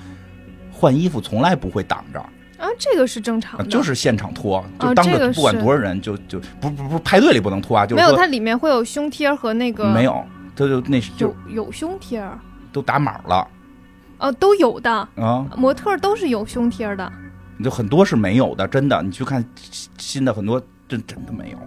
[0.72, 2.20] 换衣服从来不会挡着，
[2.58, 11.36] 啊，这个是正常的，啊就是现场脱，就当着不管多少人，就就不不不派对里不能脱啊，就是没有，它里面会有胸贴和那个没有，它就那就有
[11.66, 12.28] 有胸贴，
[12.74, 13.48] 都打码了
[14.18, 17.12] 哦，都有的，啊，模特都是有胸贴的。
[17.64, 19.46] 就很多是没有的，真的，你去看
[20.00, 21.58] 新的很多真真的没有。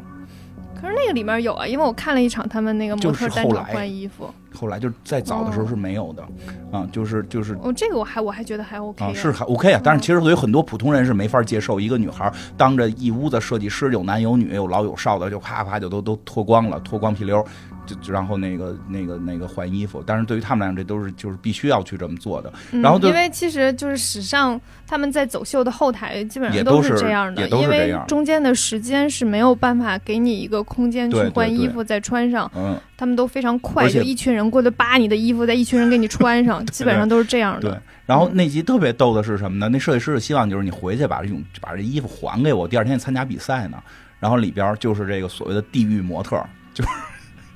[0.84, 5.68] 可是那个里面有啊，因为我看了一场他们那个模特单场换衣服，后来就是再早的时候哦。
[5.68, 6.22] 是没有的，
[6.70, 17.42] 啊，就是就是哦，这个我还我还觉得还 OK 啊，是还 OK 啊，但是其实有很多普通人是没法接受，一个女孩当着一屋子设计师，有男有女，有老有少的，就啪啪就都都脱光了，脱光皮溜，
[17.86, 20.02] 就就然后那个那个那个换衣服。
[20.06, 37.82] 但是对于他们来讲，这都是就是必须要去这么做的，嗯然后就因为其实就是史上，他们在走秀的后台基本上都是是这样的，因为中间的时间是没有办法给你一个空间去换衣服再穿上，嗯，他们都非常快，就一群人过来扒你的衣服，再一群人给你穿上， 基本上都是这样的对的。。
[38.06, 39.68] 然后那集特别逗的是什么呢？
[39.70, 43.78] 那设计师希望就是你回去把这种把这衣服还给我，第二天参加比赛呢。
[44.20, 46.90] 然后里边就是这个所谓的地狱模特，就是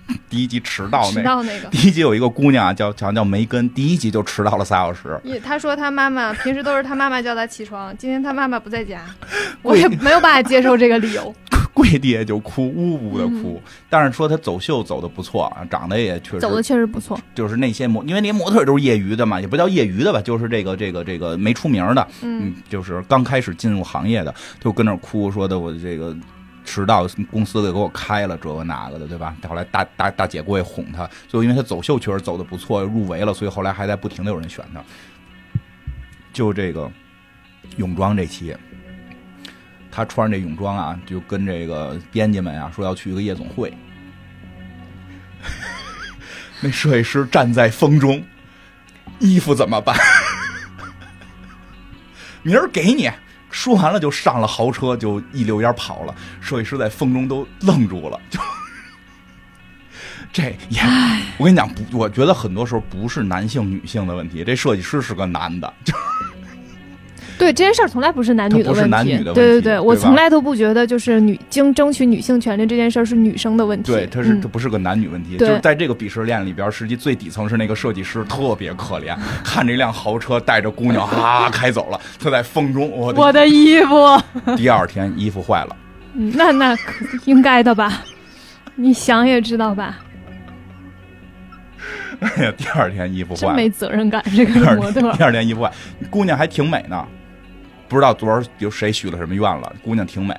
[0.28, 1.12] 第一集迟到那个。
[1.12, 5.18] 迟到那个，第一集有一个姑娘啊叫好像叫梅根，第一集就迟到了仨小时。
[5.24, 9.02] 也他说她妈妈 平时都是她妈妈叫她起床，今天她妈妈不在家，
[9.62, 11.34] 我也没有办法接受这个理由。
[11.74, 13.62] 跪地下就哭，呜呜的哭。
[13.88, 26.16] 但是说她走秀走的不错啊，长得也确实走的确实不错，就是那些模，因为那些模特都是业余的嘛，也不叫业余的吧，就是这个这个这个没出名的，嗯，就是刚开始进入行业的，就跟那哭说的我这个
[26.68, 29.34] 迟到，公司给给我开了这个那个的，对吧？
[29.48, 34.82] 后来大大大姐过去哄他，最后因为他走秀确实走的不错，入围了，所以后来还在不停的有人选他。
[36.30, 36.90] 就这个
[37.78, 38.54] 泳装这期，
[39.90, 43.72] 他穿着这泳装啊，就跟这个编辑们啊说要去一个夜总会，
[46.60, 48.22] 那摄影师站在风中，
[49.18, 49.96] 衣服怎么办？
[52.42, 53.10] 明儿给你。
[53.50, 56.14] 说完了就上了豪车，就一溜烟跑了。
[56.40, 58.38] 设计师在风中都愣住了，就
[60.32, 60.80] 这也，
[61.38, 65.94] 我跟你讲，不，我觉得很多时候不是男性女性的问题，这设计师是个男的，就
[67.38, 73.92] 对这件事儿从来不是男女的它不是问题，男女的问题对对对吧我从来都不觉得就是女经争取女性权利这件事儿是女生的问题。
[73.92, 85.76] 对，它是嗯它不是个男女问题，就是在这个鄙视链里边，实际最底层是那个设计师特别可怜，看着一辆豪车带着姑娘啊开走了，他在风中，我的我的衣服，第二天衣服坏了，
[86.14, 88.02] 嗯那那可应该的吧？
[88.74, 89.98] 你想也知道吧？
[92.20, 95.22] 哎呀，第二天衣服坏了，真没责任感，这个模特天第。
[95.22, 95.72] 二天衣服坏，
[96.10, 97.06] 姑娘还挺美呢，
[97.88, 100.34] 不知道昨儿有谁许了什么愿了，姑娘挺美，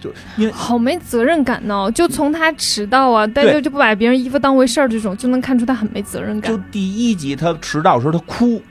[0.00, 1.90] 就因为好没责任感呢！
[1.92, 6.56] 就从他迟到啊，但对就就不把别人衣服当回事儿，这种就能看出他很没责任感就。
[6.70, 8.62] 第一集他迟到的时候他哭，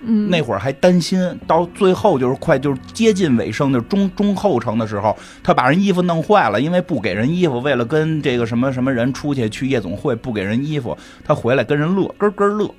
[0.00, 12.74] 嗯，那会儿还担心，到最后就是快就是接近尾声的中中后程的时候，他把人衣服弄坏了，因为不给人衣服，为了跟这个什么什么人出去去夜总会不给人衣服，他回来跟人乐，咯咯乐。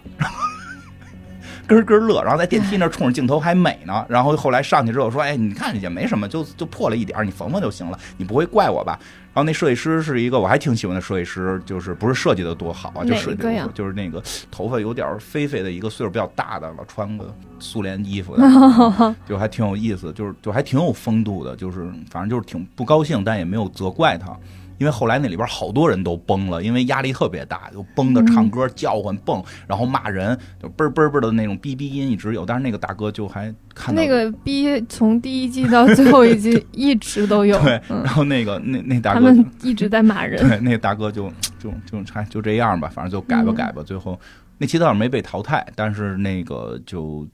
[1.69, 8.99] 咯咯乐，然后在电梯那冲着镜头还美呢，然后后来上去之后说：“哎，你看也没什么，就就破了一点儿，你缝缝就行了，你不会怪我吧？”
[9.31, 13.35] 然后那设计师是一个我还挺喜欢的设计师，就是不是设计的多好啊，就是
[13.73, 18.43] 就是那个头发有点飞飞的一个岁数比较大的了，穿个苏联衣服的，
[19.27, 24.35] 就还挺有意思，就是就还挺有风度的，就是反正就是挺不高兴，但也没有责怪他。
[24.79, 32.45] 因为后来那里边好多人都崩了，因为压力特别大，就崩的唱歌、叫唤、蹦，然后骂人，就嘣嘣嘣的那种哔哔音一直有。
[32.45, 40.41] 但是那个大哥就还看到那个逼从第一季到最后一季一直都有， 对，嗯 然，后那个那那大哥他们一直在骂人。
[40.47, 43.83] 对，那个大哥就就就还就这样吧，反正就改吧嗯改吧。
[43.85, 44.19] 最后
[44.57, 47.27] 那期倒是没被淘汰，但是那个就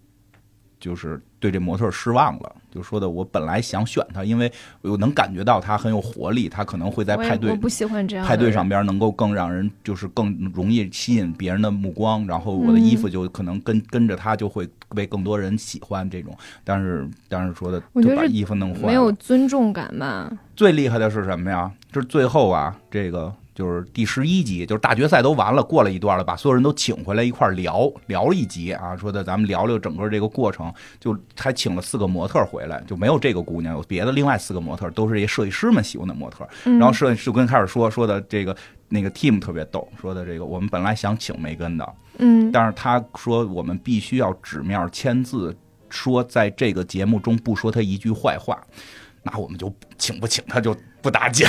[0.79, 4.51] 就是对这模特失望了，就说的我本来想选他，因为
[4.81, 16.35] 我能感觉到他很有活力，他可能会在派对我不喜欢这样派对上边能够更让人就是更容易吸引别人的目光，然后我的衣嗯服就可能跟跟着他就会被更多人喜欢这种。
[16.63, 20.31] 但是但是说的就把衣服弄坏了，没有尊重感吧？
[20.55, 21.71] 最厉害的是什么呀？
[21.91, 36.45] 就是最后啊，这个就是第十一集，就是大决赛都完了，过了一段了，把所有人都请回来一块儿聊聊一集啊，说的咱们聊聊整个这个过程，就还请了四个模特回来，就没有这个姑娘，有别的另外四个模特都是这些设计师们喜欢的模特。
[36.65, 38.55] 嗯、然后设计师就跟开始说说的这个
[38.89, 45.55] 那个 team 特别逗，说的这个我们本来想请梅根的，嗯，但是他说我们必须要纸面签字，
[45.89, 48.61] 说在这个节目中不说他一句坏话，
[49.25, 51.47] 那我们就请不请他就不打紧，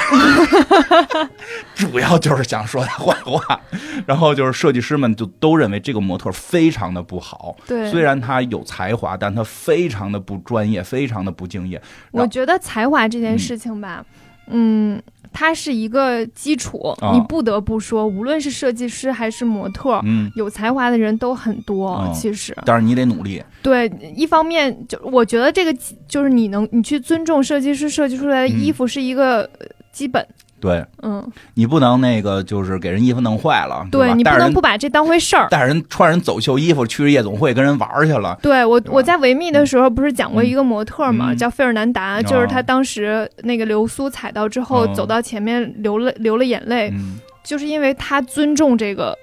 [1.74, 3.60] 主要就是想说他坏话。
[4.06, 11.80] 然后就是设计师们就都认为这个模特非常的不好，对，虽然他有才华，但他非常的不专业，非常的不敬业。
[12.10, 14.04] 我觉得才华这件事情吧，
[14.48, 15.00] 嗯，
[15.38, 22.02] 它是一个基础，啊你不得不说，无论是设计师还是模特，嗯，有才华的人都很多。
[22.06, 23.42] 嗯其实，但是你得努力。
[23.62, 25.76] 对，一方面就我觉得这个
[26.08, 30.26] 就是你能你去尊重设计师设计出来的衣服是一个呃基本，
[30.66, 30.84] 对。
[31.02, 35.48] 嗯，你不能那个就是给人衣服弄坏了，对你不能不把这当回事儿。
[35.48, 38.36] 带着人穿人走秀衣服去夜总会跟人玩儿去了。
[38.42, 41.36] 对我，我在维密的时候不是讲过一个模特嘛，嗯。
[41.36, 44.92] 叫费尔南达，就是哦他当时那个流苏踩到之后，哦。
[44.94, 49.16] 走到前面流了流了眼泪，嗯，就是因为他尊重这个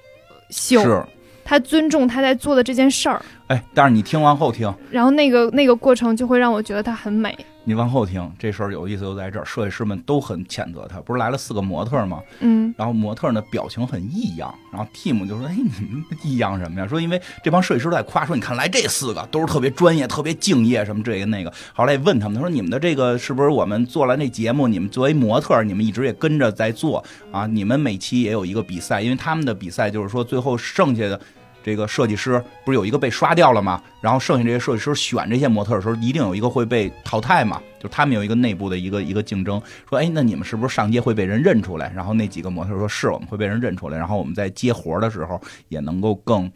[0.50, 1.04] 秀，是，
[1.44, 7.38] 他尊重他在做的这件事儿，哎，但是你听完后听，然后那个那个过程就会让我觉得它很美。
[7.66, 11.00] 你往后听，这事儿有意思就在这儿，设计师们都很谴责他。
[11.00, 12.22] 不是来了四个模特吗？
[12.42, 21.54] 嗯，然后模特呢表情很异样，然后 team 就说：“哎，你们异样什么呀？”说因为这帮设计师都在夸说，你看来这四个都是特别专业、特别敬业，什么这个那个。
[21.74, 24.68] 后来也问他们，他说：“你们的这个是不是我们做了那节目？
[24.68, 27.48] 你们作为模特，你们一直也跟着在做啊？
[27.48, 31.20] 你们每期也有一个比赛，因为他们的比赛就是说最后剩下的。”
[31.64, 33.82] 这个设计师不是有一个被刷掉了吗？
[34.02, 37.62] 然后剩下这些设计师选这些模特的时候，一定有一个会被淘汰嘛？
[37.80, 41.92] 就他们有一个内部的一个一个竞争，说，哎，那你们是不是上街会被人认出来？
[41.96, 46.52] 然后那几个模特说，是我们会被人认出来，然后我们在接活的时候也能够更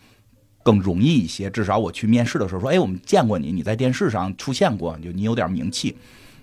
[0.64, 1.49] 更容易一些。
[1.49, 5.95] 至少我去面试的时候说，哎，我们见过你，你在电视上出现过，就你有点名气。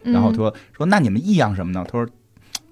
[0.03, 1.83] 然后他说说，那你们异样什么呢？
[1.91, 2.07] 他说，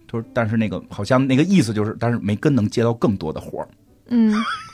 [0.07, 3.69] 他说，但是那个好像那个意思就是，但是没跟能接到更多的活儿。
[4.09, 4.35] 嗯，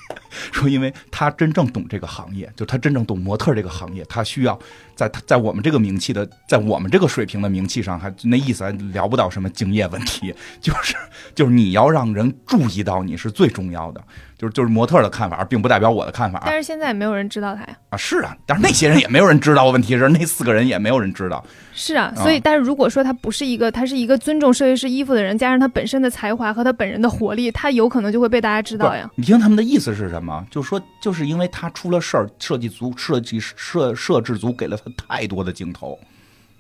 [0.53, 4.59] 说因为他真正懂这个行业，就他真正懂模特这个行业，他需要
[4.99, 10.97] 在他在我们这个名气的，在我们这个水平的名气上，还那意思还聊不到什么敬业问题，就是
[11.37, 14.03] 就是你要让人注意到你是最重要的，
[14.37, 17.69] 就是就是模特的看法，并不代表我的看法但是现在也没有人知道他呀。
[17.91, 29.09] 啊，是啊，但是那些人也没有人知道，问题是那四个人也没有人知道，是啊，所以但是如果说他不是一个，他是一个尊重设计师衣服的人，加上他本身的才华和他本人的活力，他有可能就会被大家知道呀。
[29.15, 30.45] 你听他们的意思是什么？
[30.51, 35.99] 就说就是因为他出了事儿，设计组、设计设设置组给了他太多的镜头，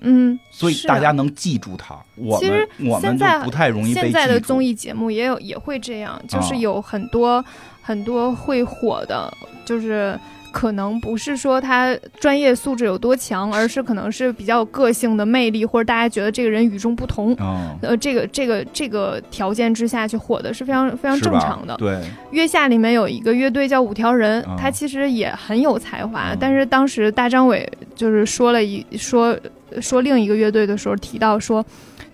[0.01, 1.97] 嗯，所以大家能记住他。
[2.17, 6.57] 我其实们我们就现在不太容易被现在的综艺节目也有也会这样，就是啊。
[6.59, 7.45] 有很多、
[7.81, 9.33] 很多会火的，
[9.65, 10.19] 就是
[10.53, 13.83] 可能不是说他专业素质有多强，而是。
[13.89, 17.33] 可能是比较有个性的魅力，或者大家觉得这个人与众不同。
[17.37, 21.75] 哦，呃，这个这个这个条件之下去火的是非常非常正常的。
[21.79, 21.99] 对，
[22.31, 29.35] 月下里面有一个乐队叫五条人，嗯他其实也很有才华，嗯但是当时大张伟就是说了一说
[29.81, 31.65] 说另一个乐队的时候提到说，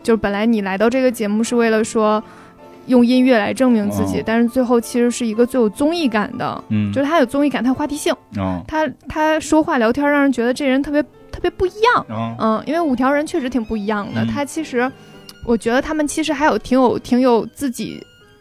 [0.03, 2.22] 就是本来你来到这个节目是为了说
[2.87, 12.07] 用音乐来证明自己，嗯但是最后其实是一个最有综艺感的，嗯，就是他有综艺感，他有话题性，嗯他他说话聊天让人觉得这人特别特别不一样。
[12.09, 14.22] 嗯嗯，因为五条人确实挺不一样的。
[14.22, 14.26] 嗯。
[14.26, 14.91] 他其实，
[15.47, 18.01] 我觉得他们其实还有挺有挺有自己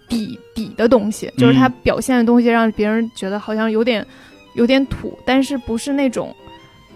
[0.09, 4.05] 底底的东西，就是他嗯表现的东西让别人觉得好像有点
[4.55, 6.35] 有点土，但是不是那种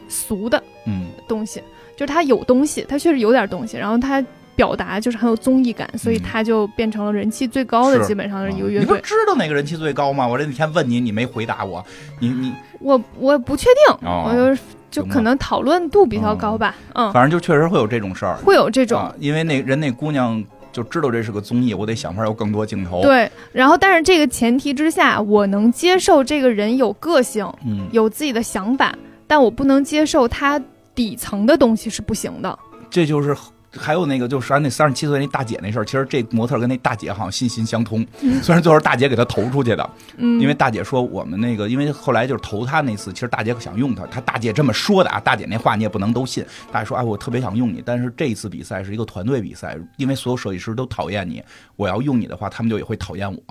[0.10, 1.08] 俗的嗯。
[1.28, 1.62] 东西，
[1.96, 4.24] 就是他有东西，他确实有点东西，然后他。
[4.58, 8.80] 表达就是很有综艺感，所以嗯他就变成了人气最高的，基本上是一个嗯乐队。
[8.80, 10.28] 你不知道哪个人气最高吗？
[10.28, 11.86] 我这几天问你，你没回答我，
[12.20, 16.76] 你你我我不确定，哦我就就可能讨论度比较高吧。
[16.96, 28.96] 嗯，反正就确实会有这种事儿，会有这种啊，因为那人那姑娘就知道这是个综艺，我得想法有更多镜头。，对，然后但是这个前提之下，我能接受这个人有个性，嗯，有自己的想法，
[29.28, 30.60] 但我不能接受他
[30.96, 32.58] 底层的东西是不行的。
[32.90, 33.38] 这就是。
[33.78, 38.06] 还有那个，就是说那三十七岁那大姐那事儿，其实这模特跟那大姐好像心心相通，
[38.42, 46.44] 虽然最后大姐给他投出去的，嗯，因为大姐说我们那个，因为后来就是投他那次，其实大姐想用他，他大姐这么说的啊，大姐那话你也不能都信。
[46.72, 51.44] 大姐说，哎，我特别想用你，但是这一次比赛是一个团队比赛，因为所有设计师都讨厌你，
[51.76, 53.42] 我要用你的话，他们就也会讨厌我。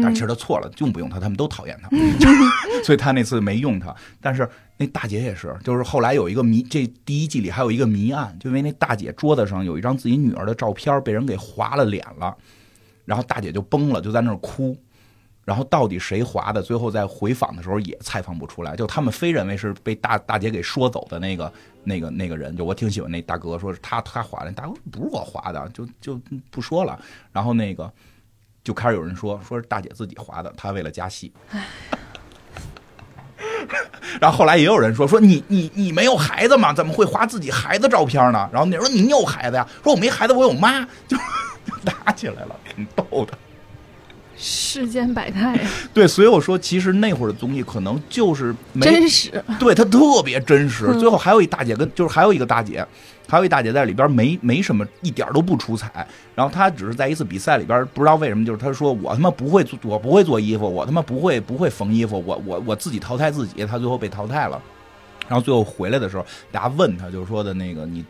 [0.00, 1.90] 但其实他错了，用不用他，他们都讨厌他，
[2.82, 3.94] 所以他那次没用他。
[4.22, 4.48] 但是
[4.82, 12.36] 那大姐也是，就是后来有一个谜，这第一季里还有一个谜案，就因为那大姐桌子上有一张自己女儿的照片，被人给划了脸了，
[13.04, 14.76] 然后大姐就崩了，就在那儿哭。
[15.44, 16.60] 然后到底谁划的？
[16.62, 21.52] 最后在回访的时候也采访不出来，就他们非认为是被大大姐给说走的那个
[21.84, 22.56] 那个那个人。
[22.56, 26.20] 就我挺喜欢那大哥，说是他他划的，大哥不是我划的，就就
[26.50, 27.00] 不说了。
[27.32, 27.92] 然后那个
[28.62, 31.32] 就开始有人说说是大姐自己划的，她为了加戏。
[34.20, 36.72] 然后后来也有人说说你你你没有孩子吗？
[36.72, 38.48] 怎么会花自己孩子照片呢？
[38.52, 39.66] 然后那人说你有孩子呀？
[39.82, 43.36] 说我没孩子，我有妈， 就就打起来了，挺逗的。
[44.44, 49.30] 世间百态呀， 对，所以我说，其实那会儿的综艺可能就是没真实。
[49.60, 50.86] 对他特别真实。
[50.88, 52.84] 嗯最后还有一大姐跟就是还有一个大姐，
[53.32, 64.60] 还有一大姐在里边没没什么一点都不出彩，然后她只是在一次比赛里边不知道为什么就是她说我他妈不会做我不会做衣服，我他妈不会不会缝衣服，我我我自己淘汰自己，她最后被淘汰了。
[65.28, 68.04] 然后最后回来的时候，大家问她就是说的那个你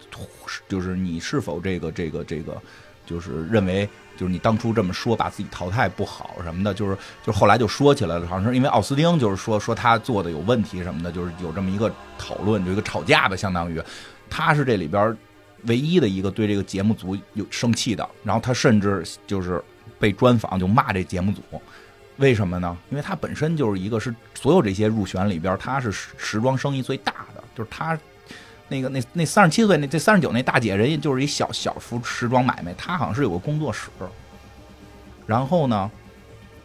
[0.68, 2.60] 就是你是否这个这个这个
[3.06, 3.88] 就是认为。
[4.14, 13.82] 就是你当初这么说，把自己淘汰不好什么的，就是就后来就说起来了，好像是因为奥斯汀就是说说他做的有问题什么的，就是有这么一个讨论，有一个吵架的，相当于
[14.32, 15.16] 他是这里边
[15.64, 19.62] 唯一的一个对这个节目组有生气的，然后他甚至就是
[20.00, 21.42] 被专访就骂这节目组，
[22.16, 22.76] 为什么呢？
[22.90, 27.98] 因为他本身就是一个是所有这些入选里边，他是时装生意最大的，就是他。
[28.68, 33.90] 那个那那三十七岁那这三十九那大姐，人家就是一小小服时装买卖，她好像是有个工作室。
[35.26, 35.90] 然后呢，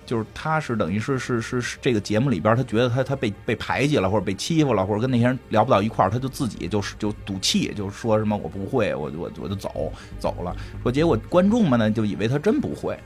[0.08, 10.56] 就是他是等于是是是是这个节目里边，他觉得他他被被排挤了，或者被欺负了，或者跟那些人聊不到一块儿，他就自己就是就赌气，就说什么我不会，我我我就走走了。
[10.82, 12.98] 说结果观众们呢就以为他真不会，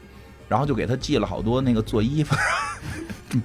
[0.47, 2.35] 然后就给他寄了好多那个做衣服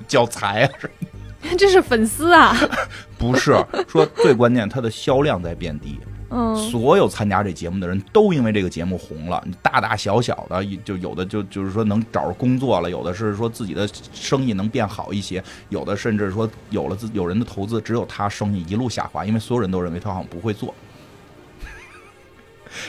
[0.07, 1.09] 教材啊什么。
[1.57, 2.57] 这是粉丝啊，
[3.17, 5.99] 不是说最关键，他的销量在变低。
[6.29, 20.75] 嗯，所有参加这节目的人都因为这个节目红了，大大小小的，就有的就就是说能找着工作了，有的是说自己的生意能变好一些，有的甚至说有了自有人的投资，只有他生意一路下滑，因为所有人都认为他好像不会做。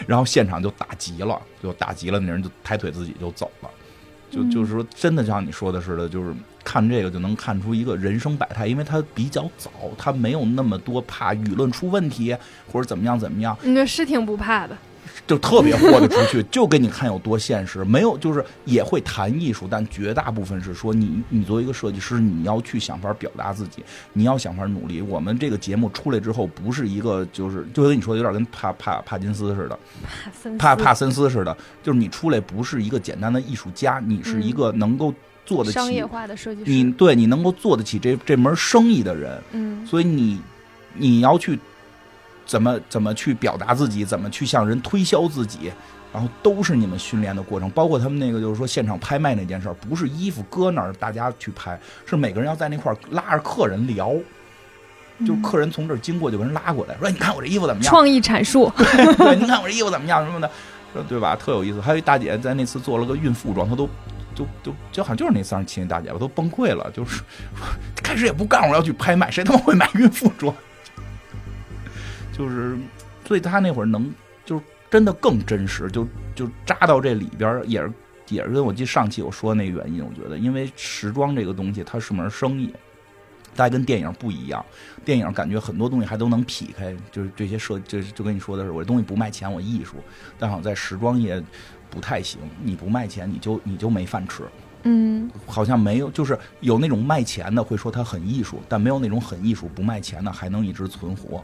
[0.05, 3.69] 然后现场就打急了，就打急了，那人就抬腿自己就走了。
[4.29, 12.35] 就就是说，真的像你说的似的，就是看这个就能看出一个人生百态，因为他比较早，他没有那么多怕舆论出问题
[12.71, 14.77] 或者怎么样怎么样，嗯，是挺不怕的。
[15.25, 17.83] 就特别豁得出去， 就给你看有多现实。
[17.83, 25.01] 没有，就是也会谈艺术，但绝大部分是说你，你作为一个设计师，你要去想法表达自己，你要想法努力。
[25.01, 29.79] 我们这个节目出来之后，不是一个就是就跟你说的有点跟帕帕帕金斯似的，
[30.59, 35.13] 帕帕森斯似的，就是你出来不是一个简单的艺术家，你是一个能够
[35.45, 36.71] 做得起商业化的设计师。
[36.71, 40.39] 你对你能够做得起这这门生意的人，嗯，所以你
[40.93, 41.59] 你要去。
[42.47, 45.71] 怎么怎么去表达自己，怎么去向人推销自己，
[46.13, 47.69] 然后都是你们训练的过程。
[47.71, 54.13] 包括他们那个就是说现场拍卖那件事儿，不是衣服搁那儿大家去拍，是每个人要在那块儿拉着客人聊，
[55.25, 57.91] 就客人从这儿经过就给人拉过来，说你看我这衣服怎么样？
[57.91, 60.49] 创意阐述， 对，您看我这衣服怎么样什么的，
[61.09, 61.35] 对吧？
[61.35, 61.81] 特有意思。
[61.81, 63.89] 还有一大姐在那次做了个孕妇装，她都
[64.33, 67.21] 都都就好像就是那三十七那大姐吧，都崩溃了，就是
[68.01, 70.55] 开始也不告诉我要去拍卖，谁他妈会买孕妇装？
[72.37, 72.77] 就是，
[73.25, 74.13] 所以他那会儿能，
[74.45, 77.91] 就是真的更真实，就就扎到这里边也是
[78.29, 82.71] 也是跟我记上期我说那个原因，我觉得，因为时装这个东西它是门生意，
[83.55, 84.63] 大家跟电影不一样，
[85.03, 89.95] 电影感觉很多东西还都能劈开，就是这些设，就就跟你说的是，我这东西不卖钱，我艺术，
[90.37, 91.41] 但好像在时装业
[91.89, 94.43] 不太行，你不卖钱，你就你就没饭吃，
[94.83, 101.43] 嗯，好像没有，就是有那种卖钱的会说它很艺术，但没有那种很艺术不卖钱的还能一直存活。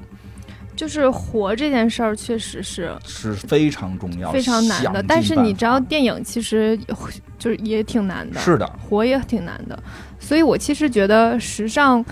[0.84, 5.02] 就是活这件事儿，确实是是非常重要、非常难的。
[5.08, 6.78] 但是你知道，电影其实
[7.40, 9.82] 就是也挺难的，是的，活也挺难的。
[10.20, 12.04] 所以我其实觉得时尚，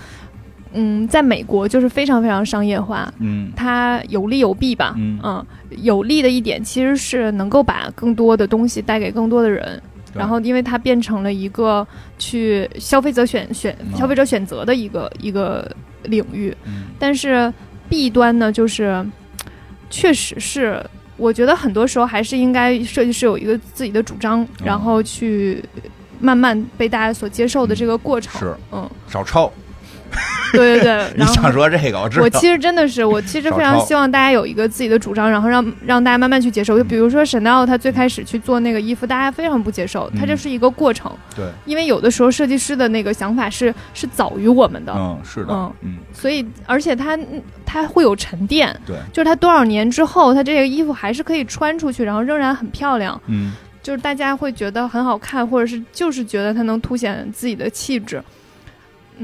[0.72, 9.78] 嗯，在美国就是非常非常商业化，嗯，它有利有弊吧，嗯，有利的一点其实是能够把更多的东西带给更多的人，
[10.14, 11.86] 然后因为它变成了一个
[12.18, 15.70] 去消费者选选消费者选择的一个一个
[16.04, 16.56] 领域，
[16.98, 17.52] 但是。
[17.92, 19.04] 弊端呢，就是
[19.90, 20.82] 确实是，
[21.18, 25.62] 我觉得很多时候还是应该设计师有一个自己的主张，然后去
[26.18, 28.40] 慢慢被大家所接受的这个过程。
[28.40, 29.52] 是，嗯，少抄。
[30.52, 32.24] 对 对对， 你想说这个，我知道。
[32.24, 36.76] 我其实真的是，我其实非常希望大家有一个自己的主张，然后让让大家慢慢去接受。
[36.76, 41.10] 就比如说 Chanel，他最开始去做那个衣服，大家非常不接受，他这是一个过程。
[41.34, 44.92] 对，因为有的时候设计师的那个想法是是早于我们的。
[44.94, 45.96] 嗯，是的，嗯嗯。
[46.12, 47.18] 所以，而且他
[47.64, 48.74] 他会有沉淀。
[48.86, 53.18] 对，就是他多少年之后，他这个衣服还是可以穿出去，然后仍然很漂亮。
[53.26, 53.52] 嗯，
[53.82, 58.22] 就是大家会觉得很好看，或者是就是觉得它能凸显自己的气质。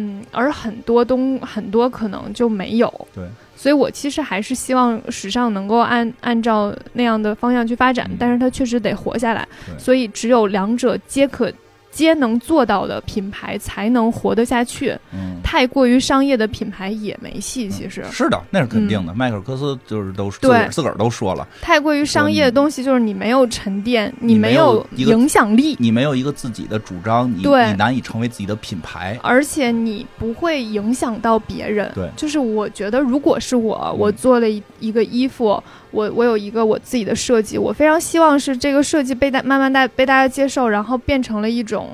[0.00, 3.24] 嗯，而很多东很多可能就没有，对，
[3.56, 9.46] 所以我其实还是希望时尚能够按按照那样的方向去发展，但是它确实得活下来，
[9.76, 11.52] 所以只有两者皆可。
[11.98, 14.96] 皆能做到的品牌才能活得下去。
[15.12, 17.68] 嗯，太过于商业的品牌也没戏。
[17.68, 19.12] 其实是的，那是肯定的。
[19.12, 31.90] 迈克尔·科斯就是都自个自个儿都说了，太过于商业的东西就是你没有沉淀，你没有影响力，你没有一个自己的主张，你你难以成为自己的品牌，而且你不会影响到别人。
[31.96, 35.60] 对，就是我觉得，如果是我，我做了一个衣服。
[35.90, 41.90] 我我有一个我自己的设计，我非常希望是这个设计被大慢慢大被大家接受，然后变成了一种，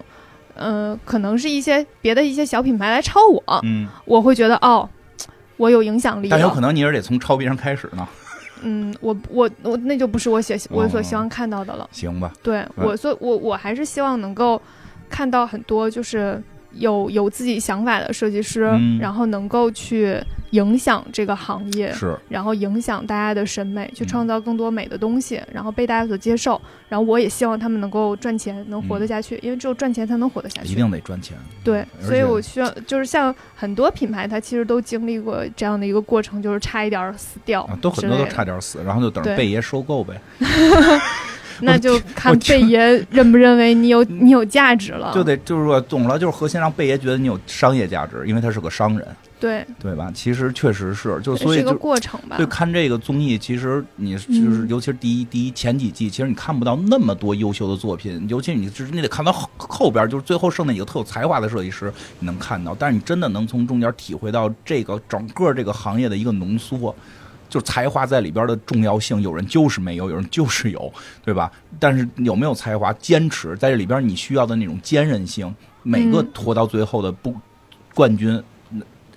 [0.55, 4.89] 呃，可能是一些别的一些小品牌来抄我，嗯，我会觉得哦，
[5.57, 8.07] 我有影响力，但有可能你是得从抄别人开始呢。
[8.63, 11.89] 嗯，我我我那就不是我写我所希望看到的了。
[11.93, 14.61] 行吧，对我所我我还是希望能够
[15.09, 16.43] 看到很多就是。
[16.77, 18.71] 有有自己想法的设计师，
[19.01, 20.19] 然后能够去
[20.51, 26.61] 影响这个行业，是，然后影响大家的审美，去创造更多美的东西，然后被大家所接受。
[26.89, 30.73] 然后我也希望他们能够赚钱，能活得下去，因为只有赚钱才能活得下去。
[30.73, 31.37] 一定得赚钱。
[31.65, 40.21] 对，所以我需要就是像很多品牌，它其实都经历过这样的一个过程，就是差一点死掉，都很多都差点死，然后就等着贝爷收购呗。
[41.61, 42.79] 那就看贝爷
[43.11, 49.07] 认不认为你有你有价值了，就得就是说，懂了，就是核心让贝爷觉得你有商业价值，因为他是个商人，
[49.39, 50.11] 对对吧？
[50.15, 52.37] 其实确实是，就所以是个过程吧。
[52.37, 66.95] 对，看这个综艺，其实你就是尤其是第一第一前几季，其实你看不到那么多优秀的作品，尤其你就是你得看到后后边，就是最后剩那几个特有才华的设计师，你能看到，但是你真的能从中间体会到这个整个这个行业的一个浓缩。
[67.55, 70.93] 就才华在里边的重要性，有人就是没有，有人就是有，
[71.25, 71.53] 对吧？
[71.79, 75.55] 但是有没有才华，坚持在这里边，你需要的那种坚韧性，
[75.85, 77.33] 每个拖到最后的不
[77.95, 78.43] 冠军、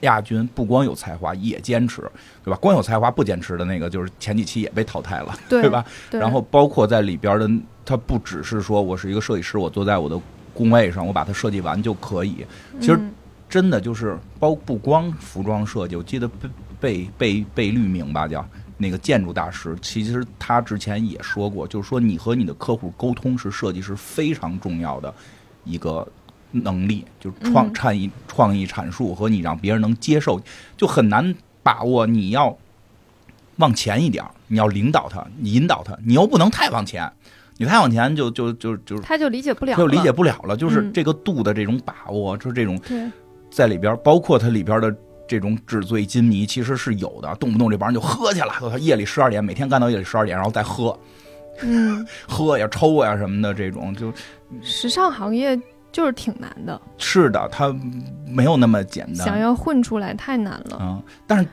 [0.01, 2.03] 亚军，不光有才华，也坚持，
[2.43, 2.57] 对吧？
[2.61, 5.83] 光有才华不坚持的那个，就是前几期也被淘汰了，对吧？
[6.11, 7.49] 然后包括在里边的，
[7.83, 10.21] 他不只是说我是一个设计师，我坐在我的。
[10.53, 12.43] 工位上，我把它设计完就可以。
[12.79, 13.13] 其实嗯
[13.47, 16.27] 真的就是包不光服装设计，我记得
[16.79, 18.45] 贝贝贝贝聿铭吧叫
[18.77, 25.13] 那个建筑大师，其实他之前也说过，就是说你和你的客户沟通是设计师非常重要的
[25.63, 26.07] 一个
[26.51, 27.73] 能力，就是创嗯。
[27.73, 30.39] 创意创意阐述和你让别人能接受，
[30.75, 31.33] 就很难
[31.63, 32.05] 把握。
[32.05, 32.55] 你要
[33.55, 37.11] 往前一点，你要领导他，你引导他，你又不能太往前，
[37.57, 40.93] 你太往前就就就就他就理解不了了，他就理解不了了，就是嗯。
[40.93, 42.79] 这个度的这种把握，就是这种，
[43.49, 44.95] 在里边，包括它里边的
[45.27, 47.35] 这种纸醉金迷，其实是有的。
[47.35, 50.97] 动不动这帮人就喝去了，他夜里十二点，每天干到夜里十二点，然后再喝
[51.61, 54.11] 嗯， 喝呀、抽呀什么的，这种就
[54.61, 55.59] 时尚行业
[55.91, 57.75] 就是挺难的，是的，它
[58.27, 59.15] 没有那么简单。
[59.25, 60.77] 想要混出来太难了。
[60.77, 61.47] 啊、但是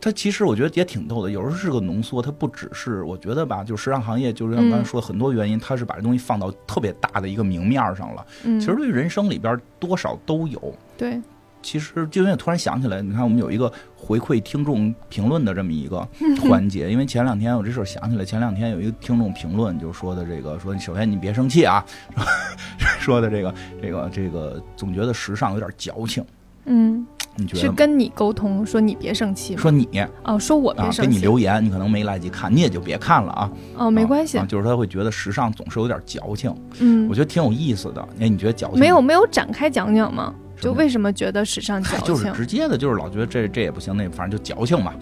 [0.00, 8.26] 它其实我觉得也挺逗的，有时候是个浓缩，它不只是我觉得吧，就时尚行业，就是像刚才嗯说很多原因，它是把这东西放到特别大的一个明面上了。
[8.44, 10.74] 嗯，其实对人生里边多少都有。
[10.96, 11.20] 对，
[11.64, 16.06] 其实就因为突然想起来，你看我们有一个回馈听众评论的这么一个
[16.42, 21.82] 环节，因为前两天我这事儿想起来，前两天有一个听众评论就说的这个，说首先你别生气啊，
[23.00, 26.22] 说的这个这个这个总觉得时尚有点矫情，
[26.66, 27.70] 嗯，你觉得吗？
[27.70, 29.62] 是跟你沟通说你别生气吗？
[29.62, 29.88] 说你
[30.22, 31.16] 哦，说我别啊，给你。
[31.18, 33.50] 留言，你可能没来及看，你也就别看了啊。
[33.76, 34.44] 哦，没关系啊，。
[34.46, 38.06] 就是他会觉得时尚总是有点矫情，嗯我，觉得挺有意思的。
[38.20, 40.34] 哎，你觉得矫情没有没有展开讲讲吗？
[40.64, 42.04] 就为什么觉得时尚矫情？
[42.06, 44.92] 就是直接的，就是老觉得这这也不行，那反正就矫情嘛，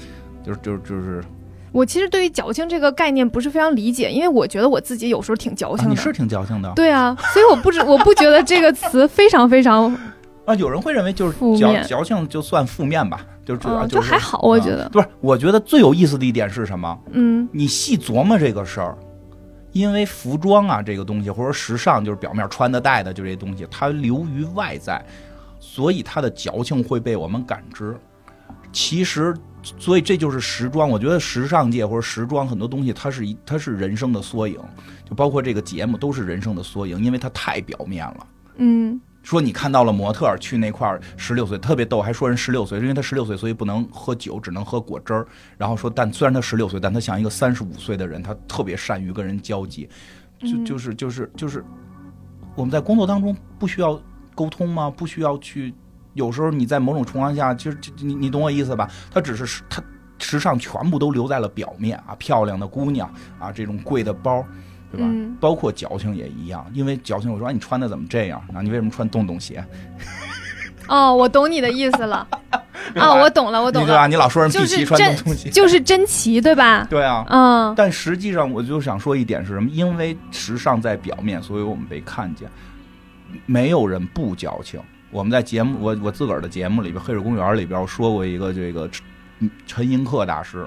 [0.45, 1.23] 就是就是就是
[1.71, 5.91] 我其实对于矫情这个概念不是非常理解，因为我觉得我自己有时候挺矫啊，情的。
[5.91, 6.71] 你是挺矫情的。
[6.77, 9.85] 对啊，所以我不知我不觉得这个词非常非常，
[10.45, 16.99] 啊，有人会认为就是矫矫情就算负面吧，就主要嗯，就就是还好，我觉得，啊不是，我觉得最有意思的一点是什么？
[17.13, 18.95] 嗯你细琢磨这个事儿，
[19.73, 25.03] 因为服装啊这个东西，或者时尚就是表面穿的戴的就这些东西，它流于外在，
[25.75, 27.97] 所以他的矫情会被我们感知。
[28.71, 29.35] 其实，
[29.79, 30.87] 所以这就是时装。
[30.87, 34.59] 我觉得时尚界或者时装很多东西，它是一它是人生的缩影，
[35.09, 38.27] 就包括这个节目都是人生的缩影，因为它太表面了。
[38.57, 45.27] 嗯说你看到了模特去那块儿十六岁，特别逗，还说人十六岁，因为他十六岁，所以不能喝酒，只能喝果汁儿。
[45.57, 49.89] 然后说，但虽然他十六岁，但他像一个三十五岁的人，他特别善于跟人交际，
[50.39, 51.65] 就嗯就是就是就是，
[52.55, 53.99] 我们在工作当中不需要
[54.35, 54.91] 沟通吗？
[54.95, 55.73] 不需要去，
[56.15, 58.91] 有时候你在某种情况下，其实这你你懂我意思吧？
[59.13, 59.83] 他只是时他
[60.19, 64.45] 时尚全部都留在了表面啊，漂亮的姑娘啊，这种贵的包，
[64.91, 65.07] 对吧？
[65.09, 68.63] 嗯包括矫情也一样，因为矫情，我说、哎、你穿的怎么这样啊？
[68.63, 69.65] 你为什么穿洞洞鞋？
[70.89, 72.27] 哦，我懂你的意思了。
[72.97, 74.07] 啊，我懂了，我懂了对吧？
[74.07, 76.87] 你老说人就是碧琪穿洞真洞鞋，就是珍奇，对吧？
[76.91, 77.25] 对啊。
[77.29, 79.71] 嗯但实际上，我就想说一点是什么？
[79.71, 82.51] 因为时尚在表面，所以我们被看见。
[83.47, 84.81] 没有人不矫情。
[85.11, 90.67] 我们在节目，我我自个儿的节目里边，《黑水公园》里边说过一个这个陈陈寅恪大师，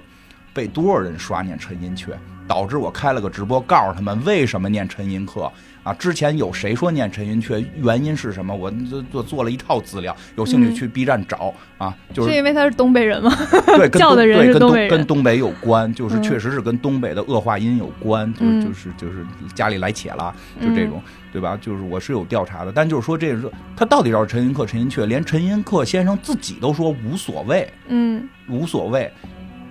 [0.53, 2.13] 被多少人刷念陈寅恪，
[2.47, 5.51] 导致我开了个直播，告诉他们为什么念陈寅恪
[5.85, 5.93] 啊。
[5.93, 8.53] 之前有谁说念陈云雀，原因是什么？
[8.53, 11.95] 我就做做了一套资料，有兴趣嗯去 B 站找啊。
[12.13, 13.31] 就是是因为他是东北人吗？
[13.77, 21.01] 对， 跟东叫的人是东北人跟东北有关，就是嗯确实是跟东北的恶化音有关，就嗯就是就是家里来且了，就这种，
[21.31, 21.57] 对吧？
[21.61, 29.11] 就是我是有调查的，但就是说这是他到底要陈云克、陈云雀，连陈云克先生自己都说无所谓，嗯无所谓。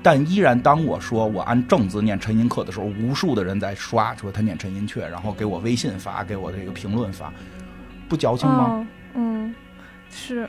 [0.05, 7.33] 但依然，当我说我按正字念陈寅恪的时候，无数的人在刷说他念陈寅恪，然后给我微信发，给我这个评论发，
[8.07, 8.65] 不矫情吗？
[8.65, 9.55] 哦嗯，
[10.11, 10.47] 是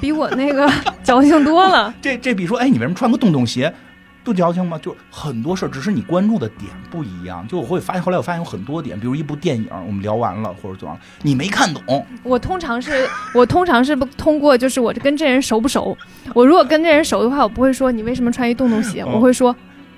[0.00, 0.70] 比我那个
[1.02, 1.92] 矫情多了。
[2.00, 3.74] 这这比说，哎，你为什么穿个洞洞鞋，
[4.26, 4.76] 不矫情吗？
[4.82, 7.46] 就很多事儿，只是你关注的点不一样。
[7.46, 15.96] 就我会发现，后来我发现有很多点，比如一部电影，我们聊完了或者怎么样，你没看懂，我通常是我通常是不通过，就是我跟这人熟不熟。
[16.34, 19.54] 我如果跟这人熟的话，我不会说你为什么穿一洞洞鞋，嗯我会说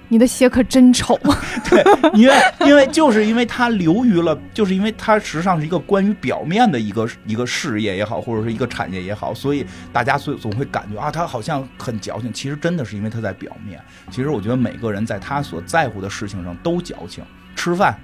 [0.09, 1.19] 你的鞋可真丑。
[1.69, 2.35] 对因为
[2.67, 12.33] 因为就是因为它流于了，就是因为它实际上是一个关于表面的一个一个事业也好，或者是一个产业也好，所以大家所总会感觉啊，他好像很矫情。
[12.33, 13.81] 其实真的是因为他在表面。
[14.11, 17.23] 其实我觉得每个人在他所在乎的事情上都矫情。
[17.55, 17.99] 吃饭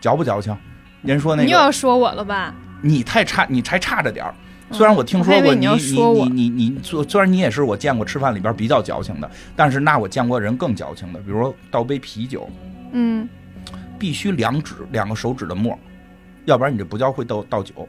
[0.00, 0.56] 矫不矫情？
[1.02, 2.54] 人说那你又要说我了吧？
[2.80, 4.34] 你太差，你才差着点儿。
[4.74, 12.48] 虽然我听说过你你你你你虽虽然你也是我见过吃饭里边比较矫情的，但是那我见过人更矫情的，比如说倒杯啤酒，
[12.92, 13.28] 嗯，
[13.98, 15.78] 必须两指两个手指的沫，
[16.44, 17.88] 要不然你这不叫会倒倒酒，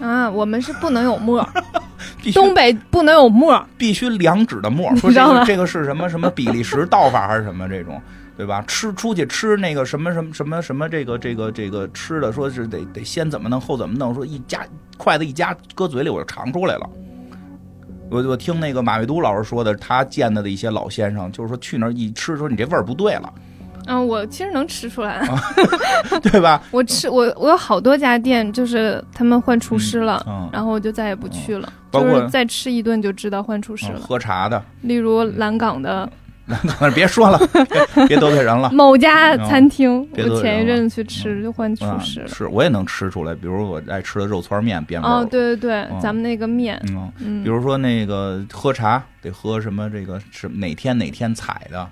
[0.00, 1.46] 啊，我们是不能有沫，
[2.32, 3.62] 东北不能有沫。
[3.76, 4.90] 必须两指的沫。
[4.92, 8.00] 你说这这个是什么什么比利时倒法还是什么这种？
[8.34, 8.64] 对吧？
[8.66, 14.64] 吃出去吃那个什么什么什么什么这个这个这个吃的，说是得得先怎么弄后怎么弄，说一夹
[15.02, 16.88] 筷子一夹搁嘴里我就尝出来了。
[18.08, 23.32] 我我听那个马未都老师说的，他见到的一些老先生，就是说去那儿一吃，说你这味儿不对了，
[23.86, 25.26] 嗯，我其实能吃出来，
[26.22, 26.62] 对吧？
[26.70, 33.98] 我吃我我有好多家店，就是他们换厨师了，嗯，然后我就再也不去了，包括就是再吃一顿就知道换厨师了。
[33.98, 36.08] 嗯喝茶的，例如蓝港的
[36.94, 37.38] 别说了，
[37.94, 38.70] 别别得罪人了。
[38.74, 42.28] 某家餐厅，我前一阵子去吃就换厨啊，师了。
[42.28, 46.00] 是我也能吃出来，比如我爱吃的肉串面变味儿哦了，对对对，嗯。
[46.00, 47.42] 咱们那个面，嗯，嗯。
[47.44, 51.88] 比，如说那个喝茶得喝什么这个是哪天哪天采的，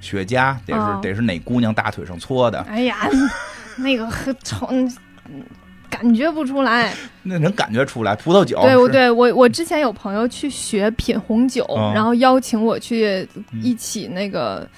[0.00, 1.00] 雪茄得是、哦。
[1.02, 2.96] 得是哪姑娘大腿上搓的，哎呀，
[3.76, 5.42] 那个很丑，嗯
[5.94, 6.92] 感觉不出来。
[7.22, 8.14] 那能感觉出来。
[8.16, 13.62] 葡萄酒对，我对我我之前有朋友去学品红酒，哦然后邀请我去嗯。
[13.62, 14.68] 一起那个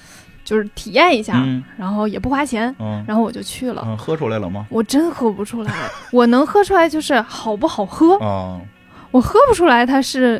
[0.45, 1.63] 就是体验一下，嗯。
[1.77, 3.03] 然后也不花钱，嗯。
[3.07, 3.83] 然后我就去了。
[3.85, 4.65] 嗯，喝出来了吗？
[4.69, 5.73] 我真喝不出来，
[6.11, 8.61] 我能喝出来就是好不好喝，哦，
[9.11, 10.39] 我喝不出来它是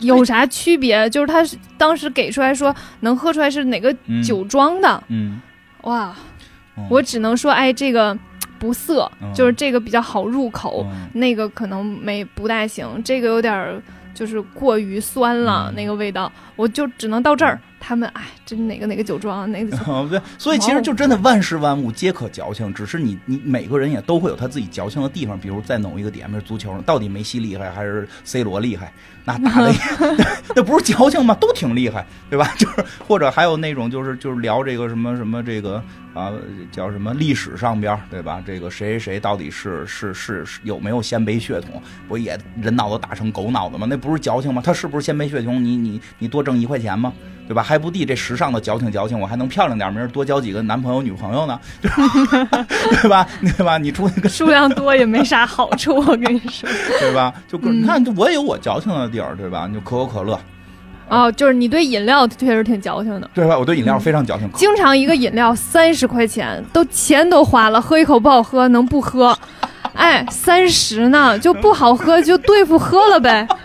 [0.00, 4.22] 有啥区别，就是他是当时给出来说能喝出来是哪个嗯。
[4.22, 5.40] 酒庄的，嗯，
[5.82, 6.14] 哇，
[6.76, 8.16] 嗯我只能说哎这个
[8.64, 13.82] 不涩，嗯就是这个比较好入口，嗯那个可能没不大行，这个有点儿
[14.14, 17.60] 就是过于酸了，嗯那个味道，我就只能到这儿。
[17.86, 19.76] 他们哎，这哪个哪个酒庄啊，哪个
[20.08, 28.90] 对，所以其实就真的万事万物皆可矫情，只是你你每个人也都会有他自己矫情的地方，比如在某一个点，比如足球上，到底梅西厉害还是 C 罗厉害？
[29.26, 29.70] 那打的
[30.56, 31.34] 那不是矫情吗？
[31.38, 32.54] 都挺厉害，对吧？
[32.56, 35.82] 就是或者还有那种就是就是聊这个什么什么这个
[36.14, 36.32] 啊
[36.70, 38.42] 叫什么历史上边儿，对吧？
[38.46, 41.82] 这个谁谁谁到底是是是是有没有鲜卑血统？
[42.08, 43.86] 不也人脑子打成狗脑子吗？
[43.90, 44.62] 那不是矫情吗？
[44.64, 45.62] 他是不是鲜卑血统？
[45.62, 47.12] 你你你多挣一块钱吗？
[47.46, 47.62] 对吧？
[47.62, 53.26] 还不地这时尚的矫情矫情，我还能漂亮点，明儿多交几个男朋友女朋友呢， 对吧？
[53.42, 53.76] 对吧？
[53.76, 56.68] 你出去跟数量多也没啥好处，我跟你说。
[57.00, 57.34] 对吧？
[57.46, 59.66] 就你看，我也有我矫情的地儿，对吧？
[59.68, 60.40] 你就可口可乐，
[61.08, 63.58] 哦，就是你对饮料确实挺矫情的，对吧？
[63.58, 69.36] 我对饮料非常矫情，可经常一个饮料三十块钱，都钱都花了，喝一口不好喝，能不喝？
[69.94, 73.46] 哎，三十呢，就不好喝就对付喝了呗。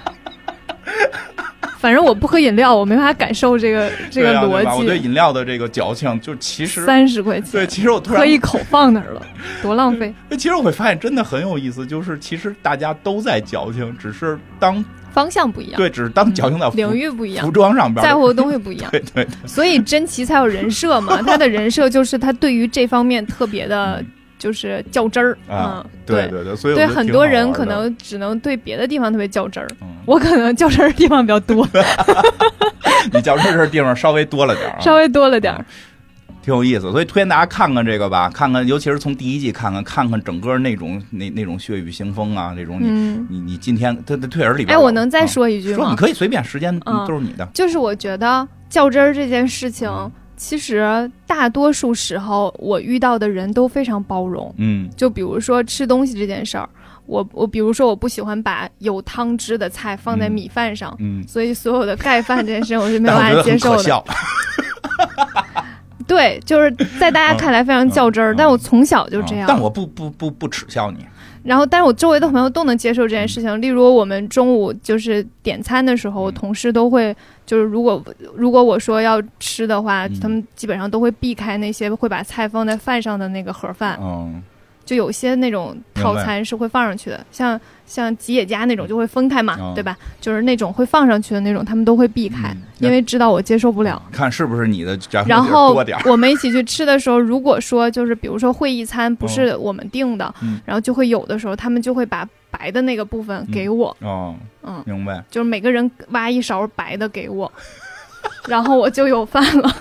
[1.79, 4.99] 反正我不喝饮料，我没法感受这个这个对啊对吧逻我对。
[4.99, 9.21] 饮料的这个矫情，就其实三十块钱，对，其实我突然喝一口放那儿了，
[9.63, 10.13] 多浪费。
[10.31, 14.83] 其实我会发现真的很有意思，就是其实大家都在矫情，只是当
[15.19, 17.45] 方向不一样，对，只是当矫情在服领域不一样。
[17.45, 18.89] 服，装上边在乎的东西不一样。
[18.91, 24.01] 对对对，所以珍奇才有人设嘛，他的人设就是他对于这方面特别的，
[24.37, 25.37] 就是较真儿。
[25.49, 26.43] 啊嗯，对对。
[26.45, 31.67] 对，所以对很多人可能只能对别的地方特别较真儿，嗯，我可能较真儿的地方比较多，
[33.11, 35.65] 你较真儿这地方稍微多了点儿啊， 稍微多了点儿。
[36.49, 45.95] 挺有意思，所以推荐大家看看这个吧，看看，尤其是从第一季看看，看看整个那种那那种血雨腥风啊，这种你、嗯，你你今天他的退而里边哎，我能再啊说一句吗说你？
[45.95, 54.51] 可以随便，时间嗯都是你的，就是我觉得较真儿这件事情，嗯其实大多数时候我遇到的人都非常包容。
[54.57, 56.67] 嗯就比如说吃东西这件事儿，
[57.05, 64.03] 我我比如说我不喜欢把有汤汁的菜放在嗯米饭上，嗯，所以所有的盖饭这件事情我是没有办法接受的。
[66.09, 69.43] 对，就是在大家看来非常较真儿，嗯但我从小就这样。
[69.43, 71.05] 啊但我不不不不耻笑你，
[71.43, 73.61] 然后，但是我周围的朋友都能接受这件事情。
[73.61, 77.15] 例如，我们中午就是点餐的时候，嗯同事都会，
[77.45, 78.03] 就是如果
[78.35, 83.99] 如果我说要吃的话，嗯他们基本上都会避开那些会把菜放在饭上的那个盒饭。
[84.01, 84.41] 嗯
[84.89, 89.73] 就有些那种套餐是会放上去的，像像吉野家那种就会分开嘛，哦。
[89.75, 89.95] 对吧？
[90.19, 94.01] 就是那种会放上去的那种，他们都会避开，嗯因为知道我接受不了。
[94.11, 95.75] 看是不是你的然然后
[96.05, 100.59] 我们一起去吃的时候，如果说就是比如说会议餐不是我们订的，嗯。
[100.65, 107.51] 然后就会有的时候他们就会把白的那个部分给我，哦，嗯，明白，就是每个人挖一勺白的给我，
[108.49, 109.71] 然后我就有饭了。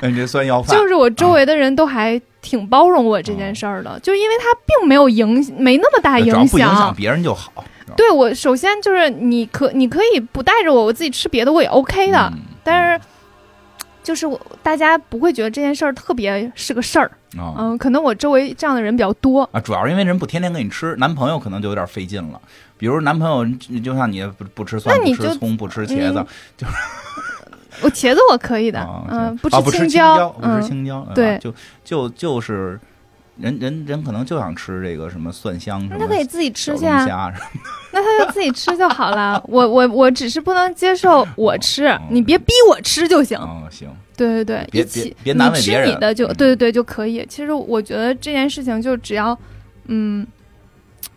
[0.00, 5.26] 那你这算要饭，就是我周围的人都还挺包容我这件事儿的，就因为他并没有影
[5.58, 6.94] 没那么大影响不影响响。
[6.94, 7.64] 别人就好，
[7.96, 13.04] 对我首先就是你可你可以不带着我，我自己吃别的我也 OK 的，嗯但是
[14.02, 17.10] 就是我大家不会觉得这件事儿特别是个事儿。
[17.38, 19.42] 哦嗯，可能我周围这样的人比较多。
[19.50, 22.40] 啊，主要是因为人不天天给你吃，男朋友可能就有点费劲了。
[22.76, 23.44] 比如男朋友
[23.80, 26.24] 就像你不不吃蒜，那你吃葱，不吃茄子，
[27.82, 32.78] 我茄子我可以的，啊嗯，不不吃青椒，不吃嗯，青椒，对就就就是
[33.36, 37.04] 人人人可能就想吃这个什么蒜香什么那他可以自己吃去啊，
[37.92, 39.42] 那他就自己吃就好了。
[39.48, 43.38] 我我我只是不能接受我吃，哦你别逼我吃就行。
[43.42, 47.26] 嗯，行，对对对，别一起别别难为别人你的就嗯对对对就可以。
[47.28, 49.36] 其实我觉得这件事情就只要
[49.86, 50.24] 嗯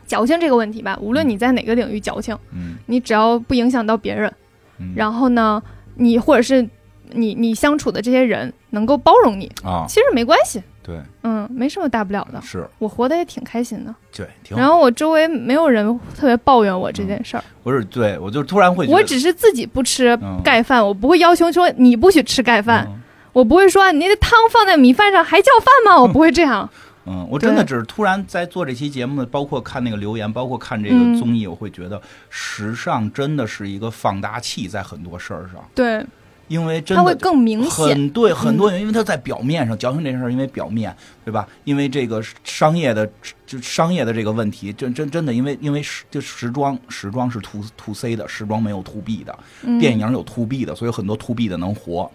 [0.07, 4.31] 矫情这个问题吧，无论你在哪个领域矫情，嗯你只要不影响到别人，
[4.79, 5.61] 嗯然后呢，
[5.97, 6.67] 你或者是
[7.11, 12.41] 你你相处的这些人能够包容你，啊，其实没关系，对，嗯，没什么大不了的。
[12.41, 14.61] 是，我活得也挺开心的，对，挺好。
[14.61, 23.03] 然后我周围没有人特别抱怨我这件事儿，不是，对我就突然会觉得，我只是自己不吃嗯盖饭，我不会要求说你不许吃盖饭，嗯
[23.33, 26.01] 我不会说你的汤放在米饭上还叫饭吗？
[26.01, 26.67] 我不会这样。
[27.09, 36.05] 嗯，我真的只是突然在做这期节目，包括看那个留言，包括看这个嗯综艺，我会觉得时尚真的是一个放大器，在很多事儿上，对，
[36.49, 37.19] 因为真它会的。
[37.21, 37.87] 更明显。
[37.87, 40.93] 很对，很多人因，因为它在表面上，矫情这事儿，因为表面，
[41.23, 41.47] 对吧？
[41.63, 43.09] 因为这个商业的，
[43.45, 52.11] 就商业的这个问题，真真真的，因为因为时就时装，时装是 to to C 的，时装没有 to B 的，嗯电影有 to B 的，所以很多 to B 的能活。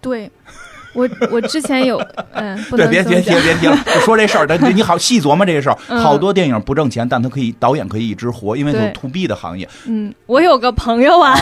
[0.00, 0.30] 对，
[0.98, 1.96] 我我之前有
[2.34, 5.78] 嗯，不对，能别别别别提了，就说这事儿， 但你好细琢磨这个事儿。
[5.88, 11.34] 嗯好多电影不挣钱，但他可以导演可以一直活，因为它是 to B 的行业，嗯，我有个朋友啊，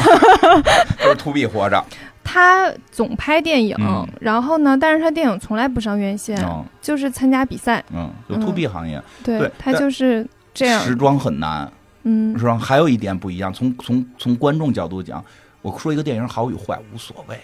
[1.02, 1.82] 都是 to B 活着。
[2.28, 7.82] 他总拍电影，嗯然后呢，但是他电影从来不上院线，嗯就是参加比赛。
[7.94, 10.80] 嗯，就嗯 to B 行业，对对他就是这样。
[10.82, 11.70] 时装很难，
[12.02, 12.58] 嗯是吧？
[12.58, 15.24] 还有一点不一样，从从从观众角度讲，
[15.62, 17.38] 我说一个电影好与坏无所谓，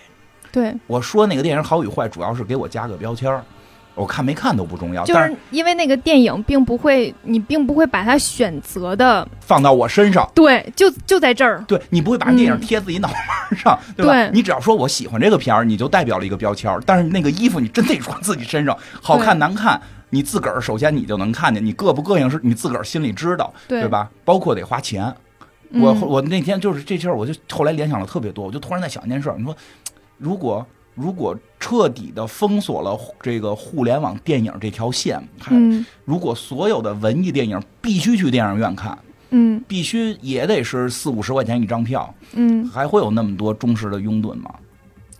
[0.52, 3.42] 对，我说那个电影好与坏，主要是给我加个标签儿，
[3.94, 10.30] 我看没看都不重要，就但是因为那个电影并不会，你并不会把它选择的，放到我身上。
[10.34, 11.64] 对，就就在这儿。
[11.66, 14.12] 对你不会把电影嗯贴自己脑门上，对吧？
[14.12, 16.80] 对你只要说我喜欢这个片儿，你就代表了一个标签儿。
[16.84, 19.80] 但是那个衣服你真得穿自己身上，好看难看，
[20.10, 24.10] 你自个儿首先你就能看见，你膈不膈应是你自个儿心里知道，对吧？
[24.24, 25.14] 包括得花钱。
[25.74, 29.56] 我嗯我那天就是这事儿，我就后来联想了特别多，我就突然在想一件事儿，你说
[30.22, 38.96] 如果如果彻底的封锁了这个互联网电影这条线，还嗯如果所有的文艺电影必须去电影院看，
[39.30, 44.54] 嗯必须也得是四五十块钱一张票，嗯，还会有那么多忠实的拥趸吗？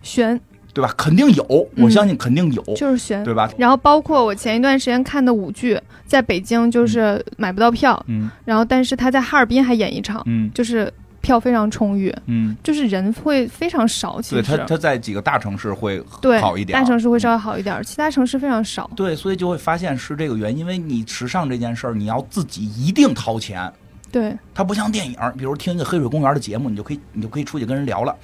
[0.03, 0.39] 悬
[0.75, 0.95] 对吧？
[0.97, 3.23] 肯定有，我相信肯定有，就是悬。
[3.25, 3.51] 对吧？
[3.59, 10.93] 然后包括我前一段时间看的舞剧，在北京就是买不到票，嗯然后但是他在哈尔滨还演一场，嗯就是
[11.23, 14.21] 票非常充裕，嗯，就是人会非常少。
[14.21, 16.03] 其实对，实他他在几个大城市会
[16.41, 18.91] 好一点大城市会稍微好一点，其他城市非常少。
[18.95, 23.73] 对，所以就会发现是这个原因，因为你时尚这件事儿，你要自己一定掏钱。
[24.11, 28.15] 对，它不像电影，比如听一个黑水公园的节目，你就可以你就可以出去跟人聊了。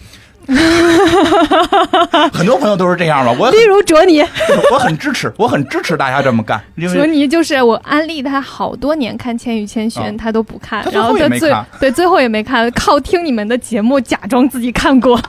[2.33, 4.21] 很多朋友都是这样嘛，我例如卓尼，
[4.73, 15.21] 我很支持，我很支持大家这么干，因卓尼就是我安利他好多年看《千与千寻》啊他都不看然后他最 对最后也没看，靠听你们的节目假装自己看过。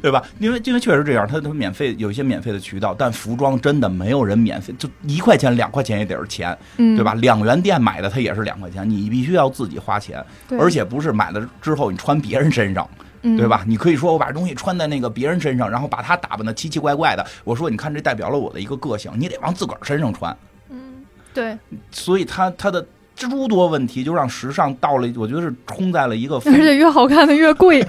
[0.00, 0.22] 对吧？
[0.38, 7.12] 因为因为确实这样，他他免费有一些免费的渠道，但服装真的没有人免费，就一块钱两块钱也得是钱，嗯，对吧？？
[7.14, 10.24] 两元店买的它也是两块钱，你必须要自己花钱，
[10.60, 12.88] 而且不是买了之后你穿别人身上。
[13.24, 13.48] 嗯对？
[13.48, 13.64] 吧？
[13.66, 17.26] 你可以说我把东西穿在那个别人身上，然后把他打扮的奇奇怪怪的。
[17.42, 20.36] 我说你看，这代表了我的一个个性，你得往自个儿身上穿。
[20.70, 21.58] 嗯对，
[21.90, 22.86] 所以他他的
[23.16, 27.84] 诸多问题，就让时尚到了，我觉得是冲在了一个而且越好看的越贵，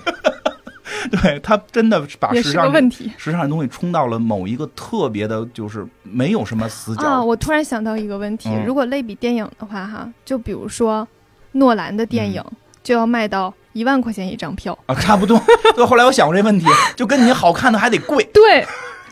[1.11, 7.03] 对他真的把时尚问题时尚的东西冲到了某一个特别的，就是没有什么死角。
[7.03, 7.23] 啊！
[7.23, 11.07] 我突然想到一个问题，嗯如果类比电影的话，哈，就比如说
[11.53, 15.41] 诺兰的电影嗯就要卖到一万块钱一张票，啊，差不多。
[15.75, 18.23] 对，后来我想过这问题，就跟你好看的还得贵。
[18.31, 18.63] 对，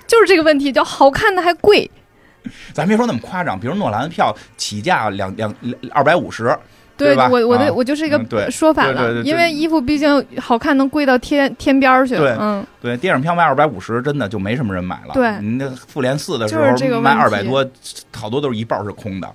[0.06, 1.90] 就是这个问题，叫好看的还贵，
[2.72, 5.54] 咱别说那么夸张，比如诺兰的票起价两两
[5.92, 6.56] 二百五十，
[6.96, 15.16] 对吧我我的、啊我就是一个说法了，因为衣服毕竟好看能贵到天天边儿去，对嗯，对，电影票卖二百五十，真的就没什么人买了。
[15.16, 17.68] 对你那复联四的时候卖二百多，
[18.16, 19.34] 好多都是一半是空的。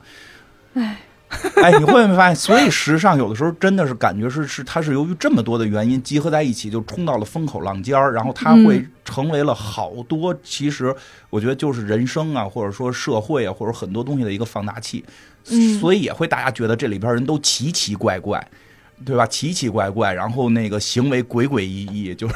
[0.74, 0.97] 唉，
[1.62, 2.36] 哎，你会不会发现？
[2.36, 10.94] 所以时尚有的时候真的是感觉是是它是由于这么多的原因集合在一起，就冲到了风口浪尖儿，然后它会嗯成为了好多其实
[11.30, 15.05] 我觉得就是人生啊，或者说社会啊，或者很多东西的一个放大器。
[15.50, 18.46] 嗯所以也会大家觉得这里边人都奇奇怪怪。
[19.06, 19.24] 对吧？
[19.28, 22.34] 奇奇怪怪，然后那个行为鬼鬼祟祟，就是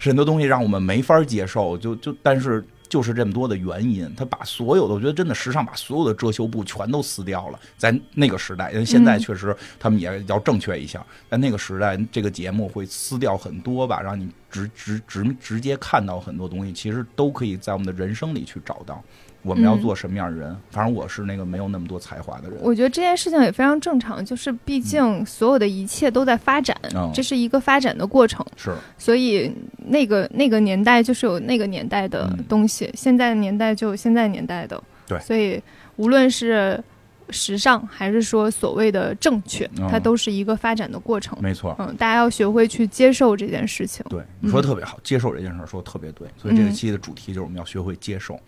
[0.00, 1.78] 是 很多东西让我们没法接受。
[1.78, 7.58] 就就但是就是这么多的原因，他把所有的，我觉得真的时尚把所有的遮羞布全都撕掉了。
[7.78, 19.02] 在那个时代，因为现在确实他们也要正确一下，在那个时代，这个节目会撕掉很多吧，让你直直直直接看到很多东西，其实都可以在我们的人生里去找到。
[19.42, 20.56] 我们要嗯做什么样的人。
[20.70, 22.58] 反正我是那个没有那么多才华的人。
[22.62, 34.82] 我觉得这件事情也非常正常，就是毕竟所有的一切都在发展，嗯这是一个发展的过程，是，所以那个那个年代就是有那个年代的嗯东西，现在的年代就有现在年代的。
[35.06, 35.60] 对所以
[35.96, 36.82] 无论是
[37.32, 41.36] 时尚还是说所谓的正确，嗯它都是一个发展的过程。
[41.40, 41.74] 没错。
[41.78, 44.04] 嗯，大家要学会去接受这件事情。
[44.08, 48.38] 对，你说的特别好，接受这件事儿说的特别对，所以这个期的主题就是我们要学会接受。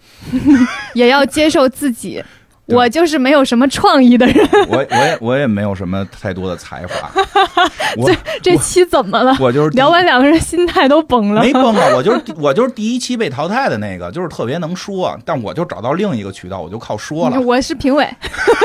[0.95, 2.23] 也要接受自己。
[2.67, 7.11] 对我就是没有什么创意的人， 我我也我也没有什么太多的才华，
[7.99, 8.11] 我
[8.43, 9.37] 这期怎么了？
[9.39, 11.43] 我就是聊完两个人心态都崩了。
[11.43, 18.09] 没崩啊，我就是我就是第一期被淘汰的那个，就是特别能说，但我就找到另一个渠道，我就靠说了，我是评委，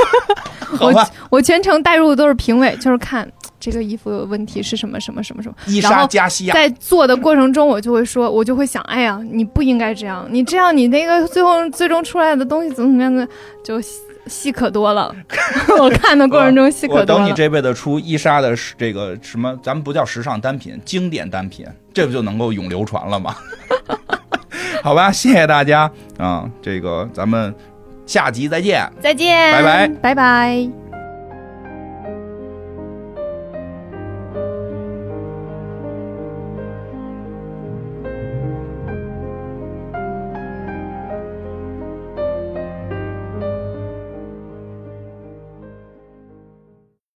[0.77, 1.05] 好吧？
[1.29, 3.29] 我全程带入的都是评委，就是看
[3.59, 5.55] 这个衣服有问题是什么什么什么什么。
[5.67, 13.27] 伊莎加西亚，在做的过程中，我就会说，我就会想，哎呀，你不应该这样，你这样你那个最后最终出来的东西怎么怎么样的，
[13.63, 15.13] 就戏戏可多了。
[15.79, 17.23] 我看的过程中戏可多了。
[17.23, 23.35] 等你这辈子出伊莎的这个什么，咱们不叫时尚单品，经典单品，这不就能够永流传了吗？
[24.81, 27.53] 好吧，谢谢大家啊、这个咱们
[28.05, 28.89] 下集再见。
[29.01, 30.88] 再见，拜拜，拜拜。